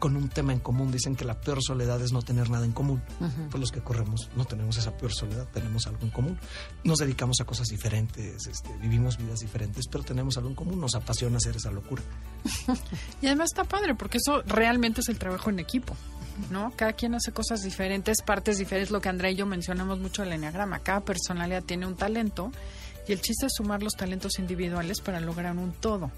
con 0.00 0.16
un 0.16 0.28
tema 0.28 0.52
en 0.52 0.58
común 0.58 0.90
dicen 0.90 1.14
que 1.14 1.24
la 1.24 1.40
peor 1.40 1.62
soledad 1.62 2.02
es 2.02 2.12
no 2.12 2.22
tener 2.22 2.50
nada 2.50 2.64
en 2.64 2.72
común. 2.72 3.00
Pues 3.50 3.60
los 3.60 3.70
que 3.70 3.80
corremos 3.80 4.28
no 4.34 4.44
tenemos 4.46 4.76
esa 4.78 4.96
peor 4.96 5.12
soledad, 5.12 5.46
tenemos 5.52 5.86
algo 5.86 6.00
en 6.02 6.10
común. 6.10 6.38
Nos 6.82 6.98
dedicamos 6.98 7.40
a 7.40 7.44
cosas 7.44 7.68
diferentes, 7.68 8.46
este, 8.46 8.74
vivimos 8.78 9.18
vidas 9.18 9.38
diferentes, 9.40 9.86
pero 9.86 10.02
tenemos 10.02 10.36
algo 10.38 10.48
en 10.48 10.56
común. 10.56 10.80
Nos 10.80 10.96
apasiona 10.96 11.36
hacer 11.36 11.54
esa 11.54 11.70
locura. 11.70 12.02
Y 13.22 13.26
además 13.26 13.50
está 13.52 13.64
padre, 13.64 13.94
porque 13.94 14.16
eso 14.16 14.42
realmente 14.46 15.02
es 15.02 15.08
el 15.10 15.18
trabajo 15.18 15.50
en 15.50 15.58
equipo, 15.58 15.94
¿no? 16.50 16.72
Cada 16.74 16.94
quien 16.94 17.14
hace 17.14 17.32
cosas 17.32 17.60
diferentes, 17.60 18.22
partes 18.22 18.56
diferentes, 18.56 18.90
lo 18.90 19.00
que 19.00 19.10
Andrea 19.10 19.30
y 19.30 19.36
yo 19.36 19.44
mencionamos 19.44 19.98
mucho 20.00 20.22
del 20.22 20.32
enneagrama. 20.32 20.78
Cada 20.78 21.00
personalidad 21.00 21.62
tiene 21.62 21.86
un 21.86 21.96
talento 21.96 22.50
y 23.06 23.12
el 23.12 23.20
chiste 23.20 23.46
es 23.46 23.52
sumar 23.54 23.82
los 23.82 23.94
talentos 23.94 24.38
individuales 24.38 25.00
para 25.02 25.20
lograr 25.20 25.54
un 25.56 25.72
todo. 25.72 26.10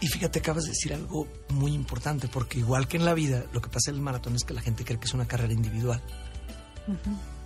Y 0.00 0.08
fíjate, 0.08 0.38
acabas 0.38 0.64
de 0.64 0.70
decir 0.70 0.94
algo 0.94 1.28
muy 1.50 1.72
importante, 1.72 2.26
porque 2.28 2.58
igual 2.58 2.88
que 2.88 2.96
en 2.96 3.04
la 3.04 3.12
vida, 3.12 3.44
lo 3.52 3.60
que 3.60 3.68
pasa 3.68 3.90
en 3.90 3.96
el 3.96 4.02
maratón 4.02 4.34
es 4.34 4.44
que 4.44 4.54
la 4.54 4.62
gente 4.62 4.84
cree 4.84 4.98
que 4.98 5.06
es 5.06 5.14
una 5.14 5.26
carrera 5.26 5.52
individual. 5.52 6.02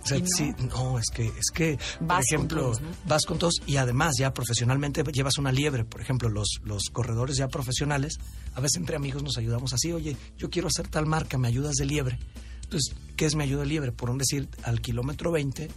O 0.03 0.07
sea, 0.07 0.19
no. 0.19 0.25
sí, 0.25 0.53
no, 0.69 0.97
es 0.97 1.07
que, 1.13 1.25
es 1.25 1.51
que, 1.53 1.77
por 1.99 2.07
con 2.07 2.19
ejemplo, 2.21 2.61
todos, 2.61 2.81
¿no? 2.81 2.89
vas 3.05 3.25
con 3.25 3.37
todos 3.37 3.55
y 3.65 3.75
además 3.75 4.13
ya 4.17 4.33
profesionalmente 4.33 5.03
llevas 5.11 5.37
una 5.37 5.51
liebre. 5.51 5.83
Por 5.83 5.99
ejemplo, 5.99 6.29
los, 6.29 6.61
los 6.63 6.83
corredores 6.91 7.35
ya 7.37 7.49
profesionales, 7.49 8.19
a 8.53 8.61
veces 8.61 8.77
entre 8.77 8.95
amigos 8.95 9.21
nos 9.21 9.37
ayudamos 9.37 9.73
así, 9.73 9.91
oye, 9.91 10.15
yo 10.37 10.49
quiero 10.49 10.69
hacer 10.69 10.87
tal 10.87 11.05
marca, 11.05 11.37
¿me 11.37 11.49
ayudas 11.49 11.75
de 11.75 11.85
liebre? 11.85 12.19
Entonces, 12.63 12.95
¿qué 13.17 13.25
es 13.25 13.35
me 13.35 13.43
ayuda 13.43 13.61
de 13.61 13.67
liebre? 13.67 13.91
Por 13.91 14.09
un 14.09 14.17
decir, 14.17 14.47
al 14.63 14.79
kilómetro 14.79 15.31
20 15.31 15.69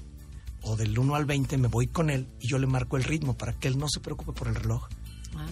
o 0.63 0.77
del 0.77 0.97
1 0.97 1.15
al 1.15 1.25
20 1.25 1.59
me 1.59 1.69
voy 1.69 1.89
con 1.89 2.11
él 2.11 2.29
y 2.41 2.49
yo 2.49 2.59
le 2.59 2.67
marco 2.67 2.97
el 2.97 3.05
ritmo 3.05 3.37
para 3.37 3.55
que 3.55 3.69
él 3.69 3.79
no 3.79 3.89
se 3.89 4.01
preocupe 4.01 4.33
por 4.33 4.49
el 4.49 4.55
reloj 4.55 4.89
Ah, 5.37 5.47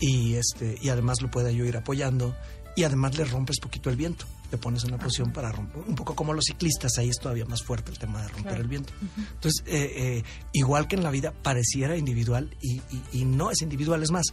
y 0.00 0.34
este 0.34 0.78
y 0.82 0.88
además 0.90 1.22
lo 1.22 1.30
pueda 1.30 1.50
yo 1.50 1.64
ir 1.64 1.76
apoyando 1.76 2.36
y 2.76 2.84
además 2.84 3.16
le 3.16 3.24
rompes 3.24 3.58
poquito 3.60 3.88
el 3.90 3.96
viento 3.96 4.26
te 4.50 4.58
pones 4.58 4.84
en 4.84 4.90
una 4.94 5.02
posición 5.02 5.32
para 5.32 5.50
romper 5.50 5.82
un 5.88 5.94
poco 5.94 6.14
como 6.14 6.32
los 6.34 6.44
ciclistas 6.44 6.98
ahí 6.98 7.08
es 7.08 7.18
todavía 7.18 7.44
más 7.46 7.62
fuerte 7.62 7.90
el 7.90 7.98
tema 7.98 8.20
de 8.22 8.28
romper 8.28 8.42
Claro. 8.52 8.62
el 8.62 8.68
viento 8.68 8.92
entonces 9.16 9.64
eh, 9.66 9.92
eh, 10.18 10.24
igual 10.52 10.86
que 10.86 10.96
en 10.96 11.02
la 11.02 11.10
vida 11.10 11.32
pareciera 11.32 11.96
individual 11.96 12.54
y, 12.60 12.74
y- 12.76 13.02
y 13.12 13.24
no 13.24 13.50
es 13.50 13.62
individual 13.62 14.02
es 14.02 14.10
más 14.10 14.26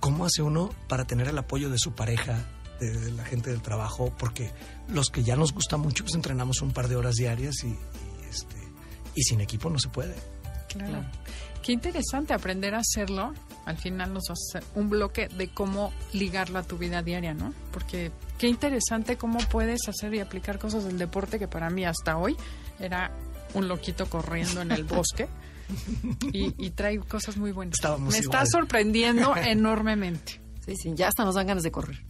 cómo 0.00 0.24
hace 0.24 0.42
uno 0.42 0.70
para 0.88 1.04
tener 1.06 1.28
el 1.28 1.38
apoyo 1.38 1.68
de 1.70 1.78
su 1.78 1.92
pareja 1.92 2.44
de, 2.80 2.90
de 2.90 3.12
la 3.12 3.24
gente 3.24 3.50
del 3.50 3.60
trabajo 3.62 4.12
porque 4.18 4.50
los 4.88 5.10
que 5.10 5.22
ya 5.22 5.36
nos 5.36 5.52
gusta 5.52 5.76
mucho 5.76 6.02
pues 6.04 6.14
entrenamos 6.16 6.62
un 6.62 6.72
par 6.72 6.88
de 6.88 6.96
horas 6.96 7.14
diarias 7.16 7.54
y, 7.62 7.68
y, 7.68 7.76
este 8.30 8.56
y 9.14 9.22
sin 9.22 9.40
equipo 9.42 9.68
no 9.70 9.78
se 9.78 9.90
puede 9.90 10.14
Claro. 10.68 10.90
Claro. 10.90 11.08
Qué 11.62 11.72
interesante 11.72 12.34
aprender 12.34 12.74
a 12.74 12.78
hacerlo. 12.78 13.32
Al 13.64 13.78
final 13.78 14.12
nos 14.12 14.24
va 14.28 14.32
a 14.32 14.58
hacer 14.58 14.64
un 14.74 14.90
bloque 14.90 15.28
de 15.28 15.48
cómo 15.48 15.92
ligarlo 16.12 16.58
a 16.58 16.64
tu 16.64 16.76
vida 16.76 17.02
diaria, 17.02 17.34
¿no? 17.34 17.54
Porque 17.70 18.10
qué 18.38 18.48
interesante 18.48 19.16
cómo 19.16 19.38
puedes 19.50 19.88
hacer 19.88 20.12
y 20.14 20.20
aplicar 20.20 20.58
cosas 20.58 20.84
del 20.84 20.98
deporte 20.98 21.38
que 21.38 21.46
para 21.46 21.70
mí 21.70 21.84
hasta 21.84 22.16
hoy 22.18 22.36
era 22.80 23.12
un 23.54 23.68
loquito 23.68 24.06
corriendo 24.10 24.62
en 24.62 24.72
el 24.72 24.82
bosque 24.84 25.28
y, 26.32 26.52
y 26.58 26.70
trae 26.70 26.98
cosas 26.98 27.36
muy 27.36 27.52
buenas. 27.52 27.74
Estábamos 27.78 28.12
Me 28.14 28.18
igual. 28.20 28.42
está 28.42 28.58
sorprendiendo 28.58 29.36
enormemente. 29.36 30.40
sí, 30.66 30.74
sí, 30.76 30.92
ya 30.96 31.08
hasta 31.08 31.24
nos 31.24 31.36
dan 31.36 31.46
ganas 31.46 31.62
de 31.62 31.70
correr. 31.70 32.02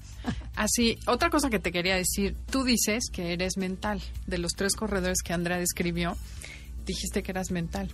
Así, 0.55 0.99
otra 1.07 1.29
cosa 1.31 1.51
que 1.51 1.59
te 1.59 1.73
quería 1.73 1.97
decir, 1.97 2.37
tú 2.51 2.65
dices 2.65 3.05
que 3.13 3.33
eres 3.35 3.57
mental. 3.59 4.01
De 4.27 4.39
los 4.39 4.53
tres 4.53 4.75
corredores 4.77 5.19
que 5.23 5.33
Andrea 5.35 5.59
describió, 5.59 6.17
dijiste 6.87 7.23
que 7.23 7.33
eras 7.33 7.51
mental. 7.51 7.93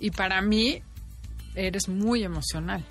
Y 0.00 0.10
para 0.10 0.40
mí, 0.42 0.82
eres 1.56 1.88
muy 1.88 2.22
emocional. 2.22 2.84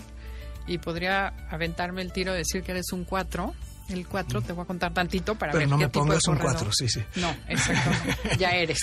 Y 0.67 0.80
podría 0.80 1.28
aventarme 1.49 2.01
el 2.01 2.12
tiro 2.12 2.32
de 2.32 2.39
decir 2.39 2.63
que 2.63 2.71
eres 2.71 2.91
un 2.91 3.04
4. 3.06 3.54
El 3.89 4.08
4 4.08 4.41
te 4.41 4.51
voy 4.51 4.63
a 4.63 4.65
contar 4.65 4.91
tantito 4.95 5.36
para 5.36 5.51
pero 5.51 5.60
ver 5.60 5.69
no 5.69 5.78
qué 5.78 5.84
me 5.84 5.89
tipo 5.89 5.99
de 5.99 6.06
pongas 6.08 6.28
un 6.28 6.38
corredor. 6.38 6.58
4 6.58 6.73
sí 6.73 6.89
sí 6.89 7.04
No, 7.21 7.30
exacto. 7.47 7.91
no. 8.32 8.36
ya 8.39 8.49
eres. 8.49 8.80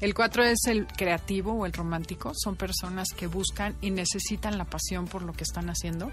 El 0.00 0.14
4 0.14 0.44
es 0.44 0.58
el 0.68 0.86
creativo 0.86 1.52
o 1.52 1.66
el 1.66 1.74
romántico. 1.74 2.32
Son 2.34 2.56
personas 2.56 3.08
que 3.14 3.26
buscan 3.26 3.76
y 3.82 3.90
necesitan 3.90 4.56
la 4.56 4.64
pasión 4.64 5.06
por 5.06 5.22
lo 5.22 5.34
que 5.34 5.44
están 5.44 5.68
haciendo, 5.68 6.10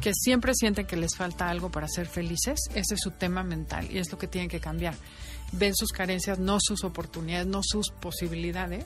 que 0.00 0.12
siempre 0.14 0.52
sienten 0.54 0.86
que 0.86 0.96
les 0.96 1.16
falta 1.16 1.48
algo 1.48 1.68
para 1.72 1.88
ser 1.88 2.06
felices. 2.06 2.60
Ese 2.70 2.94
es 2.94 3.00
su 3.02 3.10
tema 3.10 3.42
mental 3.42 3.88
y 3.90 3.98
es 3.98 4.12
lo 4.12 4.18
que 4.18 4.28
tienen 4.28 4.48
que 4.48 4.60
cambiar. 4.60 4.94
Ven 5.50 5.74
sus 5.74 5.90
carencias, 5.90 6.38
no 6.38 6.58
sus 6.60 6.84
oportunidades, 6.84 7.48
no 7.48 7.62
sus 7.64 7.90
posibilidades. 7.90 8.84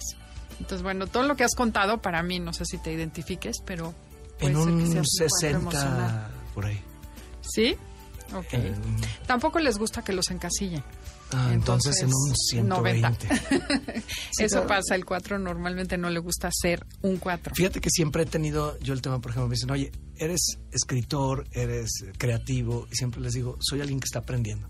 Entonces, 0.58 0.82
bueno, 0.82 1.06
todo 1.06 1.22
lo 1.22 1.36
que 1.36 1.44
has 1.44 1.54
contado 1.54 2.02
para 2.02 2.22
mí, 2.22 2.38
no 2.38 2.52
sé 2.52 2.64
si 2.64 2.78
te 2.78 2.92
identifiques, 2.92 3.58
pero 3.64 3.94
puede 4.38 4.52
en 4.52 4.58
ser 4.58 4.66
que 4.66 4.72
un 4.72 5.06
seas 5.06 5.06
un 5.10 5.28
cuatro 5.28 5.48
emocional. 5.60 5.98
60 5.98 6.30
por 6.54 6.66
ahí 6.66 6.82
¿Sí? 7.42 7.76
Ok. 8.34 8.52
Eh, 8.52 8.74
Tampoco 9.26 9.58
les 9.58 9.78
gusta 9.78 10.02
que 10.02 10.12
los 10.12 10.30
encasillen. 10.30 10.82
Ah, 11.32 11.50
entonces, 11.52 12.00
en 12.02 12.08
un 12.08 12.34
120. 12.34 13.28
Eso 14.38 14.66
pasa, 14.66 14.96
el 14.96 15.04
4 15.04 15.38
normalmente 15.38 15.96
no 15.96 16.10
le 16.10 16.18
gusta 16.18 16.50
ser 16.52 16.84
un 17.02 17.18
4. 17.18 17.54
Fíjate 17.54 17.80
que 17.80 17.88
siempre 17.88 18.24
he 18.24 18.26
tenido 18.26 18.76
yo 18.80 18.94
el 18.94 19.00
tema, 19.00 19.20
por 19.20 19.30
ejemplo, 19.30 19.48
me 19.48 19.54
dicen, 19.54 19.70
oye, 19.70 19.92
eres 20.16 20.58
escritor, 20.72 21.46
eres 21.52 21.88
creativo, 22.18 22.88
y 22.90 22.96
siempre 22.96 23.20
les 23.20 23.34
digo, 23.34 23.56
soy 23.60 23.80
alguien 23.80 24.00
que 24.00 24.06
está 24.06 24.20
aprendiendo. 24.20 24.68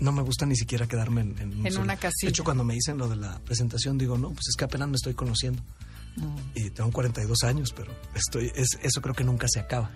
No 0.00 0.12
me 0.12 0.22
gusta 0.22 0.46
ni 0.46 0.56
siquiera 0.56 0.86
quedarme 0.86 1.22
en, 1.22 1.38
en 1.38 1.60
un 1.60 1.66
En 1.66 1.78
una 1.78 1.96
casilla. 1.96 2.28
De 2.28 2.30
hecho, 2.30 2.44
cuando 2.44 2.64
me 2.64 2.74
dicen 2.74 2.98
lo 2.98 3.08
de 3.08 3.16
la 3.16 3.38
presentación, 3.40 3.98
digo, 3.98 4.16
no, 4.16 4.30
pues 4.30 4.48
es 4.48 4.56
que 4.56 4.64
apenas 4.64 4.88
me 4.88 4.96
estoy 4.96 5.14
conociendo. 5.14 5.62
Y 6.54 6.70
tengo 6.70 6.90
42 6.90 7.44
años, 7.44 7.72
pero 7.76 7.94
estoy, 8.14 8.50
es, 8.54 8.78
eso 8.82 9.00
creo 9.00 9.14
que 9.14 9.24
nunca 9.24 9.46
se 9.48 9.60
acaba. 9.60 9.90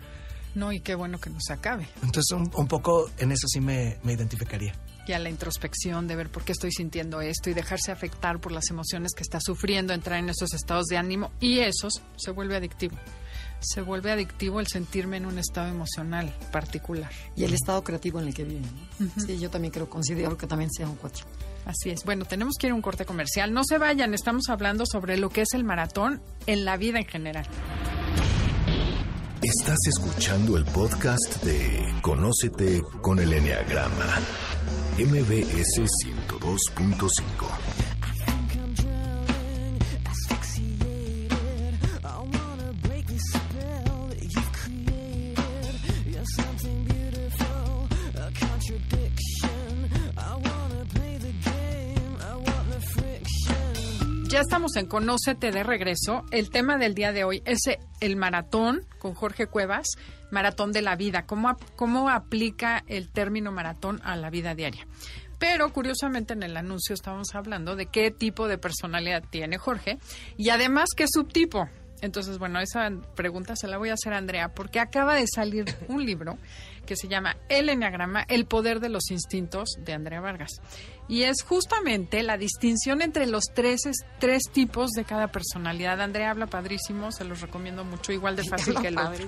No, 0.55 0.71
y 0.71 0.81
qué 0.81 0.95
bueno 0.95 1.19
que 1.19 1.31
no 1.31 1.39
se 1.41 1.53
acabe. 1.53 1.89
Entonces, 2.03 2.31
un, 2.33 2.51
un 2.55 2.69
poco 2.69 3.11
en 3.19 3.33
eso 3.33 3.49
sí 3.49 3.61
me, 3.61 3.99
me 4.05 4.13
identificaría. 4.13 4.75
Y 5.07 5.13
a 5.13 5.19
la 5.19 5.31
introspección 5.31 6.07
de 6.07 6.15
ver 6.15 6.31
por 6.31 6.45
qué 6.45 6.53
estoy 6.53 6.71
sintiendo 6.71 7.21
esto 7.21 7.51
y 7.51 7.55
dejarse 7.55 7.91
afectar 7.91 8.39
por 8.39 8.53
las 8.53 8.71
emociones 8.71 9.13
que 9.17 9.23
está 9.23 9.41
sufriendo, 9.41 9.93
entrar 9.95 10.19
en 10.19 10.29
esos 10.29 10.53
estados 10.53 10.87
de 10.87 10.99
ánimo 10.99 11.33
y 11.41 11.61
esos 11.61 12.03
se 12.17 12.31
vuelve 12.31 12.57
adictivo. 12.57 12.97
Se 13.63 13.81
vuelve 13.81 14.11
adictivo 14.11 14.61
el 14.61 14.67
sentirme 14.67 15.17
en 15.17 15.27
un 15.27 15.39
estado 15.39 15.69
emocional 15.69 16.35
particular. 16.51 17.11
Y 17.37 17.45
el 17.45 17.55
estado 17.55 17.83
creativo 17.85 18.21
en 18.21 18.29
el 18.29 18.35
que 18.35 18.45
viven. 18.45 18.69
¿no? 18.99 19.09
Sí, 19.25 19.39
yo 19.39 19.51
también 19.51 19.73
creo, 19.73 19.89
considero 19.89 20.37
que 20.37 20.47
también 20.47 20.71
sea 20.71 20.89
un 20.89 20.97
4. 20.97 21.25
Así 21.65 21.91
es. 21.91 22.05
Bueno, 22.05 22.25
tenemos 22.25 22.55
que 22.59 22.67
ir 22.67 22.73
a 22.73 22.75
un 22.75 22.83
corte 22.83 23.05
comercial. 23.05 23.53
No 23.53 23.63
se 23.65 23.79
vayan, 23.79 24.15
estamos 24.15 24.49
hablando 24.49 24.85
sobre 24.85 25.17
lo 25.17 25.31
que 25.31 25.43
es 25.43 25.55
el 25.55 25.63
maratón 25.65 26.21
en 26.47 26.65
la 26.65 26.77
vida 26.77 26.99
en 26.99 27.07
general. 27.07 27.47
Estás 29.43 29.79
escuchando 29.89 30.57
el 30.57 30.65
podcast 30.65 31.43
de 31.43 31.95
Conócete 32.01 32.83
con 33.01 33.19
el 33.19 33.33
Enneagrama. 33.33 34.21
MBS 34.99 35.81
102.5. 36.29 37.82
Ya 54.33 54.41
estamos 54.41 54.77
en 54.77 54.87
Conócete 54.87 55.51
de 55.51 55.63
regreso. 55.63 56.25
El 56.31 56.49
tema 56.49 56.79
del 56.79 56.95
día 56.95 57.13
de 57.13 57.23
hoy 57.23 57.43
es 57.45 57.59
el 58.01 58.17
maratón 58.17 58.81
con 58.99 59.13
Jorge 59.13 59.47
Cuevas, 59.47 59.87
maratón 60.31 60.73
de 60.73 60.81
la 60.81 60.97
vida. 60.97 61.27
¿Cómo, 61.27 61.55
cómo 61.77 62.09
aplica 62.09 62.83
el 62.87 63.11
término 63.11 63.53
maratón 63.53 64.01
a 64.05 64.17
la 64.17 64.31
vida 64.31 64.55
diaria? 64.55 64.87
Pero 65.39 65.71
curiosamente 65.71 66.33
en 66.33 66.43
el 66.45 66.57
anuncio 66.57 66.95
estábamos 66.95 67.35
hablando 67.35 67.77
de 67.77 67.85
qué 67.85 68.11
tipo 68.11 68.49
de 68.49 68.57
personalidad 68.57 69.23
tiene 69.29 69.59
Jorge 69.59 69.99
y 70.39 70.49
además 70.49 70.89
qué 70.97 71.05
subtipo. 71.09 71.69
Entonces, 72.01 72.39
bueno, 72.39 72.59
esa 72.59 72.89
pregunta 73.15 73.55
se 73.55 73.69
la 73.69 73.77
voy 73.77 73.91
a 73.91 73.95
hacer 73.95 74.15
a 74.15 74.17
Andrea 74.17 74.55
porque 74.55 74.81
acaba 74.81 75.15
de 75.15 75.27
salir 75.27 75.67
un 75.89 76.07
libro 76.07 76.39
que 76.87 76.97
se 76.97 77.09
llama 77.09 77.37
El 77.49 77.69
Enneagrama, 77.69 78.25
el 78.29 78.45
poder 78.47 78.81
de 78.81 78.89
los 78.89 79.11
instintos 79.11 79.71
de 79.79 79.93
Andrea 79.93 80.21
Vargas. 80.21 80.61
Y 81.09 81.23
es 81.23 81.43
justamente 81.43 82.23
la 82.23 82.37
distinción 82.37 83.03
entre 83.03 83.27
los 83.27 83.45
tres, 83.55 83.87
es- 83.87 84.05
tres 84.19 84.43
tipos 84.53 84.91
de 84.93 85.05
cada 85.05 85.29
personalidad. 85.29 86.01
Andrea 86.01 86.31
habla 86.31 86.47
padrísimo, 86.47 87.13
se 87.13 87.25
los 87.25 87.41
recomiendo 87.41 87.85
mucho, 87.85 88.13
igual 88.13 88.37
de 88.37 88.43
fácil 88.49 88.75
que 88.81 88.89
el 88.89 88.99
otro. 88.99 89.25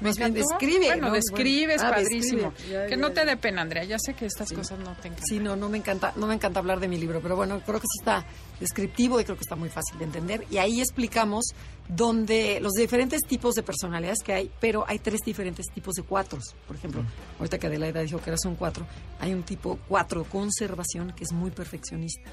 Más 0.00 0.16
bien 0.18 0.34
describe, 0.34 0.86
Bueno, 0.86 1.02
¿no? 1.10 1.14
ah, 1.14 1.90
padrísimo. 1.90 2.50
describe. 2.50 2.72
Ya, 2.72 2.84
que 2.86 2.90
ya, 2.90 2.96
no 2.96 3.12
te 3.12 3.24
dé 3.24 3.36
pena, 3.36 3.62
Andrea. 3.62 3.84
Ya 3.84 3.98
sé 4.00 4.14
que 4.14 4.26
estas 4.26 4.52
cosas 4.52 4.78
no 4.80 4.92
te 4.94 5.06
encantan. 5.08 5.24
Sí, 5.28 5.38
no, 5.38 5.54
no 5.54 5.68
me 5.68 5.78
encanta, 5.78 6.12
no 6.16 6.26
me 6.26 6.34
encanta 6.34 6.58
hablar 6.58 6.80
de 6.80 6.88
mi 6.88 6.98
libro, 6.98 7.20
pero 7.20 7.36
bueno, 7.36 7.60
creo 7.64 7.78
que 7.78 7.86
sí 7.86 7.98
está 8.00 8.24
descriptivo 8.62 9.20
y 9.20 9.24
creo 9.24 9.36
que 9.36 9.42
está 9.42 9.56
muy 9.56 9.68
fácil 9.68 9.98
de 9.98 10.04
entender. 10.04 10.46
Y 10.50 10.58
ahí 10.58 10.80
explicamos 10.80 11.46
donde 11.88 12.60
los 12.60 12.72
diferentes 12.72 13.22
tipos 13.22 13.54
de 13.54 13.62
personalidades 13.62 14.20
que 14.24 14.32
hay, 14.32 14.50
pero 14.60 14.84
hay 14.88 14.98
tres 14.98 15.20
diferentes 15.26 15.66
tipos 15.66 15.94
de 15.96 16.02
cuatros. 16.02 16.54
Por 16.66 16.76
ejemplo, 16.76 17.04
ahorita 17.38 17.58
que 17.58 17.66
Adelaida 17.66 18.00
dijo 18.00 18.20
que 18.20 18.30
era 18.30 18.38
un 18.46 18.54
cuatro, 18.54 18.86
hay 19.20 19.34
un 19.34 19.42
tipo 19.42 19.78
cuatro 19.88 20.24
conservación 20.24 21.12
que 21.12 21.24
es 21.24 21.32
muy 21.32 21.50
perfeccionista. 21.50 22.30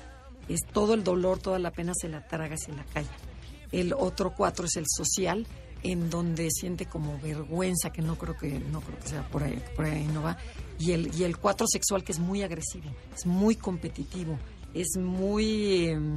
Es 0.48 0.62
todo 0.72 0.94
el 0.94 1.04
dolor, 1.04 1.40
toda 1.40 1.60
la 1.60 1.72
pena 1.72 1.94
se 2.00 2.08
la 2.08 2.26
traga, 2.28 2.56
se 2.58 2.72
la 2.72 2.84
calla. 2.86 3.10
El 3.72 3.94
otro 3.94 4.34
cuatro 4.36 4.66
es 4.66 4.78
el 4.78 4.86
social, 4.88 5.46
en 5.84 6.10
donde 6.10 6.50
siente 6.52 6.86
como 6.86 7.20
vergüenza, 7.20 7.92
que 7.92 8.02
no 8.02 8.18
creo 8.18 8.38
que 8.38 8.60
no 8.60 8.82
creo 8.82 9.00
que 9.00 9.08
sea 9.08 9.28
por 9.30 9.44
ahí, 9.44 9.64
por 9.76 9.86
ahí 9.86 10.08
no 10.08 10.22
va. 10.22 10.38
Y 10.78 10.92
el, 10.92 11.14
y 11.16 11.24
el 11.24 11.38
cuatro 11.38 11.68
sexual, 11.68 12.04
que 12.04 12.12
es 12.12 12.20
muy 12.20 12.42
agresivo, 12.44 12.90
es 13.16 13.26
muy 13.26 13.56
competitivo, 13.56 14.38
es 14.74 14.98
muy... 14.98 15.88
em, 15.88 16.16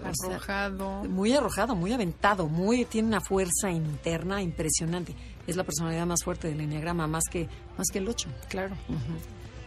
o 0.00 0.14
sea, 0.14 0.36
Arrojado. 0.36 1.04
muy 1.04 1.34
arrojado, 1.34 1.74
muy 1.74 1.92
aventado, 1.92 2.46
muy 2.46 2.86
tiene 2.86 3.08
una 3.08 3.20
fuerza 3.20 3.70
interna 3.70 4.42
impresionante. 4.42 5.14
Es 5.46 5.56
la 5.56 5.64
personalidad 5.64 6.06
más 6.06 6.24
fuerte 6.24 6.48
del 6.48 6.60
enneagrama, 6.60 7.06
más 7.06 7.24
que 7.30 7.48
más 7.76 7.88
que 7.92 7.98
el 7.98 8.08
8. 8.08 8.28
Claro. 8.48 8.74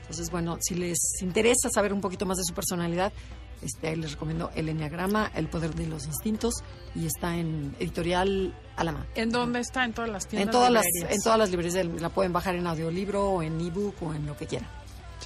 Entonces, 0.01 0.31
bueno, 0.31 0.57
si 0.59 0.75
les 0.75 0.97
interesa 1.21 1.69
saber 1.69 1.93
un 1.93 2.01
poquito 2.01 2.25
más 2.25 2.37
de 2.37 2.43
su 2.45 2.53
personalidad, 2.53 3.13
este, 3.61 3.87
ahí 3.87 3.95
les 3.95 4.13
recomiendo 4.13 4.51
el 4.55 4.69
enneagrama, 4.69 5.31
el 5.35 5.47
poder 5.47 5.73
de 5.75 5.87
los 5.87 6.05
instintos 6.05 6.53
y 6.95 7.05
está 7.05 7.35
en 7.37 7.75
editorial 7.79 8.53
Alama. 8.75 9.05
¿En 9.15 9.29
dónde 9.29 9.59
está? 9.59 9.85
En 9.85 9.93
todas 9.93 10.09
las 10.09 10.27
tiendas. 10.27 10.47
En 10.47 10.51
todas 10.51 10.71
las 10.71 10.85
librerías. 10.85 11.15
en 11.15 11.23
todas 11.23 11.39
las 11.39 11.49
librerías 11.49 12.01
la 12.01 12.09
pueden 12.09 12.33
bajar 12.33 12.55
en 12.55 12.67
audiolibro 12.67 13.23
o 13.29 13.43
en 13.43 13.61
ebook 13.61 13.95
o 14.01 14.13
en 14.13 14.25
lo 14.25 14.35
que 14.35 14.47
quieran. 14.47 14.67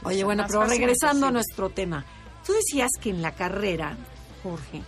Oye, 0.03 0.23
bueno, 0.23 0.43
pero 0.45 0.65
regresando 0.65 1.27
a 1.27 1.31
nuestro 1.31 1.69
tema, 1.69 2.05
tú 2.47 2.53
decías 2.53 2.89
que 2.99 3.09
en 3.11 3.21
la 3.21 3.35
carrera, 3.35 3.95
Jorge, 4.41 4.81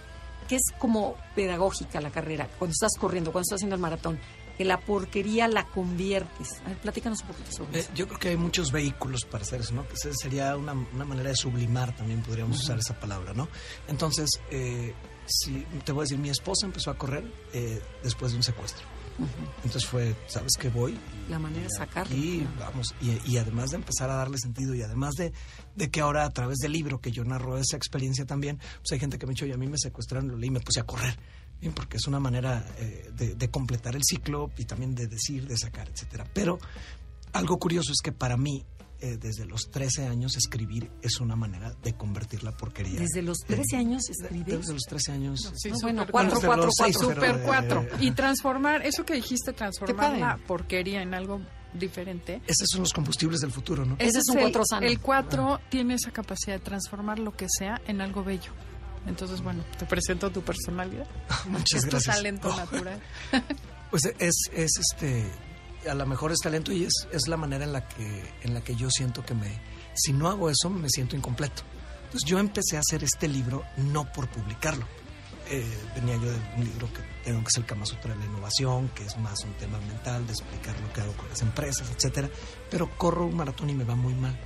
que 0.47 0.55
es 0.55 0.63
como 0.79 1.15
pedagógica 1.35 2.01
la 2.01 2.09
carrera, 2.09 2.47
cuando 2.57 2.71
estás 2.71 2.93
corriendo, 2.99 3.31
cuando 3.31 3.43
estás 3.43 3.57
haciendo 3.57 3.75
el 3.75 3.81
maratón, 3.81 4.17
que 4.57 4.65
la 4.65 4.79
porquería 4.79 5.47
la 5.47 5.65
conviertes. 5.67 6.59
A 6.65 6.69
ver, 6.69 6.77
platícanos 6.79 7.21
un 7.21 7.27
poquito 7.27 7.51
sobre 7.51 7.77
Eh, 7.77 7.81
eso. 7.81 7.91
yo 7.93 8.07
creo 8.07 8.19
que 8.19 8.29
hay 8.29 8.37
muchos 8.37 8.71
vehículos 8.71 9.23
para 9.25 9.43
hacer 9.43 9.61
eso, 9.61 9.73
¿no? 9.73 9.87
Que 9.87 9.93
ese 9.93 10.11
sería 10.13 10.57
una, 10.57 10.73
una 10.73 11.05
manera 11.05 11.29
de 11.29 11.35
sublimar, 11.35 11.95
también 11.95 12.21
podríamos 12.23 12.59
usar 12.59 12.79
esa 12.79 12.99
palabra, 12.99 13.33
¿no? 13.33 13.47
Entonces, 13.87 14.29
eh, 14.51 14.93
si, 15.27 15.65
te 15.85 15.91
voy 15.91 16.01
a 16.01 16.03
decir, 16.05 16.17
mi 16.17 16.29
esposa 16.29 16.65
empezó 16.65 16.91
a 16.91 16.97
correr 16.97 17.23
eh, 17.53 17.81
después 18.03 18.31
de 18.31 18.37
un 18.37 18.43
secuestro. 18.43 18.85
Entonces 19.57 19.85
fue, 19.85 20.15
¿sabes 20.27 20.53
qué 20.59 20.69
voy? 20.69 20.97
La 21.29 21.39
manera 21.39 21.63
de 21.63 21.69
sacarlo. 21.69 22.15
Y 22.15 22.47
vamos, 22.57 22.95
y, 23.01 23.31
y 23.31 23.37
además 23.37 23.71
de 23.71 23.77
empezar 23.77 24.09
a 24.09 24.15
darle 24.15 24.37
sentido 24.37 24.73
y 24.73 24.81
además 24.81 25.15
de, 25.15 25.33
de 25.75 25.89
que 25.89 26.01
ahora 26.01 26.25
a 26.25 26.29
través 26.29 26.57
del 26.57 26.71
libro 26.71 26.99
que 26.99 27.11
yo 27.11 27.23
narro 27.25 27.57
esa 27.57 27.77
experiencia 27.77 28.25
también, 28.25 28.57
pues 28.57 28.91
hay 28.91 28.99
gente 28.99 29.17
que 29.17 29.25
me 29.25 29.31
ha 29.31 29.33
dicho, 29.33 29.45
oye, 29.45 29.53
a 29.53 29.57
mí 29.57 29.67
me 29.67 29.77
secuestraron, 29.77 30.29
lo 30.29 30.37
leí 30.37 30.47
y 30.47 30.51
me 30.51 30.59
puse 30.59 30.79
a 30.79 30.83
correr. 30.83 31.17
Bien, 31.59 31.73
porque 31.73 31.97
es 31.97 32.07
una 32.07 32.19
manera 32.21 32.65
eh, 32.77 33.11
de, 33.13 33.35
de 33.35 33.49
completar 33.49 33.95
el 33.95 34.03
ciclo 34.03 34.49
y 34.57 34.65
también 34.65 34.95
de 34.95 35.07
decir, 35.07 35.45
de 35.45 35.57
sacar, 35.57 35.89
etcétera. 35.89 36.25
Pero 36.33 36.57
algo 37.33 37.59
curioso 37.59 37.91
es 37.91 37.99
que 38.01 38.11
para 38.11 38.37
mí, 38.37 38.65
eh, 39.01 39.17
desde 39.19 39.45
los 39.45 39.69
13 39.71 40.07
años, 40.07 40.35
escribir 40.35 40.91
es 41.01 41.19
una 41.19 41.35
manera 41.35 41.73
de 41.83 41.93
convertir 41.95 42.43
la 42.43 42.51
porquería. 42.55 42.99
Desde 42.99 43.21
los 43.21 43.37
en- 43.41 43.55
13 43.55 43.77
años 43.77 44.03
escribes. 44.09 44.45
Desde 44.59 44.73
los 44.73 44.83
13 44.83 45.11
años. 45.11 45.51
Sí, 45.55 45.69
No, 45.71 45.77
bueno, 45.81 46.01
bien. 46.01 46.11
cuatro, 46.11 46.35
desde 46.35 46.47
cuatro, 46.47 46.65
los 46.65 46.73
seis, 46.77 46.97
cuatro. 46.97 47.19
pero, 47.21 47.33
Super 47.39 47.41
eh, 47.41 47.87
4. 47.87 47.87
Y 48.01 48.11
transformar, 48.11 48.85
eso 48.85 49.05
que 49.05 49.13
dijiste, 49.15 49.53
transformar 49.53 50.17
la 50.17 50.37
porquería 50.45 51.01
en 51.01 51.13
algo 51.13 51.39
diferente. 51.73 52.41
Esos 52.47 52.67
son 52.71 52.81
los 52.81 52.93
combustibles 52.93 53.41
del 53.41 53.51
futuro, 53.51 53.85
¿no? 53.85 53.95
Ese 53.99 54.19
es 54.19 54.29
un 54.29 54.37
el- 54.37 54.43
cuatro 54.45 54.63
sano. 54.69 54.85
El 54.87 54.99
4 54.99 55.59
tiene 55.69 55.93
esa 55.95 56.11
capacidad 56.11 56.55
de 56.57 56.59
transformar 56.63 57.19
lo 57.19 57.35
que 57.35 57.47
sea 57.49 57.79
en 57.87 58.01
algo 58.01 58.23
bello. 58.23 58.51
Entonces, 59.07 59.41
bueno, 59.41 59.63
te 59.77 59.85
presento 59.85 60.29
tu 60.31 60.41
personalidad. 60.41 61.07
Muchas 61.47 61.83
es 61.83 61.89
gracias. 61.89 62.15
tu 62.15 62.21
talento 62.23 62.49
Oh. 62.49 62.57
natural. 62.57 63.01
Pues 63.89 64.05
es, 64.19 64.35
es 64.53 64.69
este, 64.77 65.25
a 65.89 65.93
lo 65.93 66.05
mejor 66.05 66.31
es 66.31 66.39
talento 66.39 66.71
y 66.71 66.83
es, 66.85 67.07
es 67.11 67.27
la 67.27 67.37
manera 67.37 67.63
en 67.65 67.73
la 67.73 67.87
que, 67.87 68.33
en 68.41 68.53
la 68.53 68.61
que 68.61 68.75
yo 68.75 68.89
siento 68.89 69.23
que 69.25 69.33
me, 69.33 69.59
si 69.93 70.13
no 70.13 70.27
hago 70.29 70.49
eso, 70.49 70.69
me 70.69 70.89
siento 70.89 71.15
incompleto. 71.15 71.63
Entonces 72.05 72.27
yo 72.27 72.39
empecé 72.39 72.77
a 72.77 72.79
hacer 72.79 73.03
este 73.03 73.27
libro 73.27 73.63
no 73.77 74.11
por 74.11 74.27
publicarlo. 74.29 74.85
Eh, 75.51 75.65
venía 75.95 76.15
yo 76.15 76.31
de 76.31 76.37
un 76.57 76.63
libro 76.65 76.91
que 76.93 77.01
tengo 77.23 77.41
que 77.41 77.47
es 77.47 77.57
el 77.57 77.65
Kama 77.65 77.85
Sutra 77.85 78.13
de 78.13 78.19
la 78.19 78.25
innovación, 78.25 78.89
que 78.89 79.03
es 79.05 79.17
más 79.17 79.43
un 79.43 79.53
tema 79.53 79.79
mental, 79.79 80.25
de 80.27 80.33
explicar 80.33 80.79
lo 80.79 80.91
que 80.93 81.01
hago 81.01 81.13
con 81.13 81.27
las 81.29 81.41
empresas, 81.41 81.89
etcétera. 81.89 82.29
Pero 82.69 82.89
corro 82.97 83.25
un 83.25 83.35
maratón 83.35 83.69
y 83.69 83.73
me 83.73 83.83
va 83.83 83.95
muy 83.95 84.13
mal. 84.13 84.37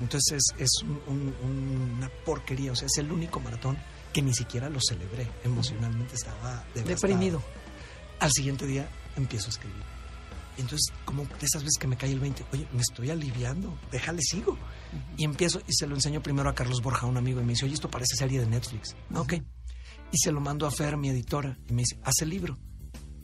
Entonces 0.00 0.42
es, 0.58 0.60
es 0.60 0.70
un- 0.82 1.34
un- 1.42 1.92
una 1.96 2.08
porquería, 2.24 2.72
o 2.72 2.76
sea, 2.76 2.86
es 2.86 2.98
el 2.98 3.10
único 3.10 3.40
maratón 3.40 3.78
que 4.12 4.22
ni 4.22 4.34
siquiera 4.34 4.68
lo 4.68 4.78
celebré. 4.80 5.28
Emocionalmente 5.42 6.14
estaba 6.16 6.64
devastado. 6.74 6.84
Deprimido. 6.84 7.42
Al 8.20 8.30
siguiente 8.32 8.66
día 8.66 8.88
empiezo 9.16 9.46
a 9.46 9.50
escribir. 9.50 9.82
Entonces, 10.56 10.92
como 11.04 11.24
de 11.24 11.30
esas 11.46 11.62
veces 11.62 11.78
que 11.78 11.86
me 11.86 11.96
cae 11.96 12.12
el 12.12 12.20
20, 12.20 12.44
oye, 12.52 12.66
me 12.72 12.80
estoy 12.80 13.10
aliviando, 13.10 13.76
déjale, 13.90 14.22
sigo. 14.22 14.56
Y 15.16 15.24
empiezo, 15.24 15.60
y 15.66 15.72
se 15.72 15.86
lo 15.86 15.94
enseño 15.96 16.22
primero 16.22 16.48
a 16.48 16.54
Carlos 16.54 16.80
Borja, 16.82 17.06
un 17.06 17.16
amigo, 17.16 17.40
y 17.40 17.44
me 17.44 17.52
dice, 17.54 17.64
oye, 17.64 17.74
esto 17.74 17.90
parece 17.90 18.16
serie 18.16 18.40
de 18.40 18.46
Netflix. 18.46 18.94
Ah, 19.12 19.20
Ok. 19.20 19.34
Y 20.12 20.16
se 20.18 20.30
lo 20.30 20.40
mando 20.40 20.66
a 20.66 20.70
Fer, 20.70 20.96
mi 20.96 21.08
editora, 21.08 21.58
y 21.68 21.72
me 21.72 21.82
dice, 21.82 21.98
haz 22.04 22.14
el 22.22 22.28
libro. 22.30 22.56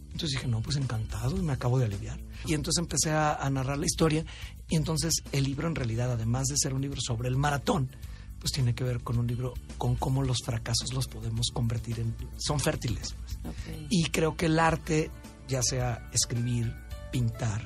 Entonces 0.07 0.31
dije, 0.31 0.49
no, 0.49 0.61
pues 0.61 0.77
encantado, 0.77 1.37
me 1.37 1.53
acabo 1.53 1.79
de 1.79 1.85
aliviar. 1.85 2.19
Y 2.47 2.55
entonces 2.55 2.81
empecé 2.83 3.13
a, 3.13 3.35
a 3.35 3.49
narrar 3.49 3.79
la 3.79 3.87
historia, 3.87 4.25
y 4.69 4.75
entonces 4.75 5.15
el 5.31 5.45
libro 5.45 5.69
en 5.69 5.77
realidad, 5.77 6.11
además 6.11 6.47
de 6.49 6.57
ser 6.57 6.75
un 6.75 6.83
libro 6.83 7.01
sobre 7.01 7.29
el 7.29 7.37
maratón, 7.37 7.91
pues 8.41 8.51
tiene 8.53 8.75
que 8.75 8.83
ver 8.83 9.03
con 9.03 9.19
un 9.19 9.27
libro 9.29 9.55
con 9.79 9.95
cómo 9.95 10.23
los 10.25 10.39
fracasos 10.45 10.93
los 10.95 11.07
podemos 11.07 11.49
convertir 11.53 12.01
en... 12.01 12.17
son 12.39 12.59
fértiles. 12.59 13.15
pues. 13.21 13.39
Ok. 13.45 13.87
Y 13.91 14.05
creo 14.07 14.35
que 14.37 14.47
el 14.47 14.59
arte, 14.59 15.11
ya 15.47 15.63
sea 15.63 16.09
escribir, 16.13 16.75
pintar, 17.11 17.63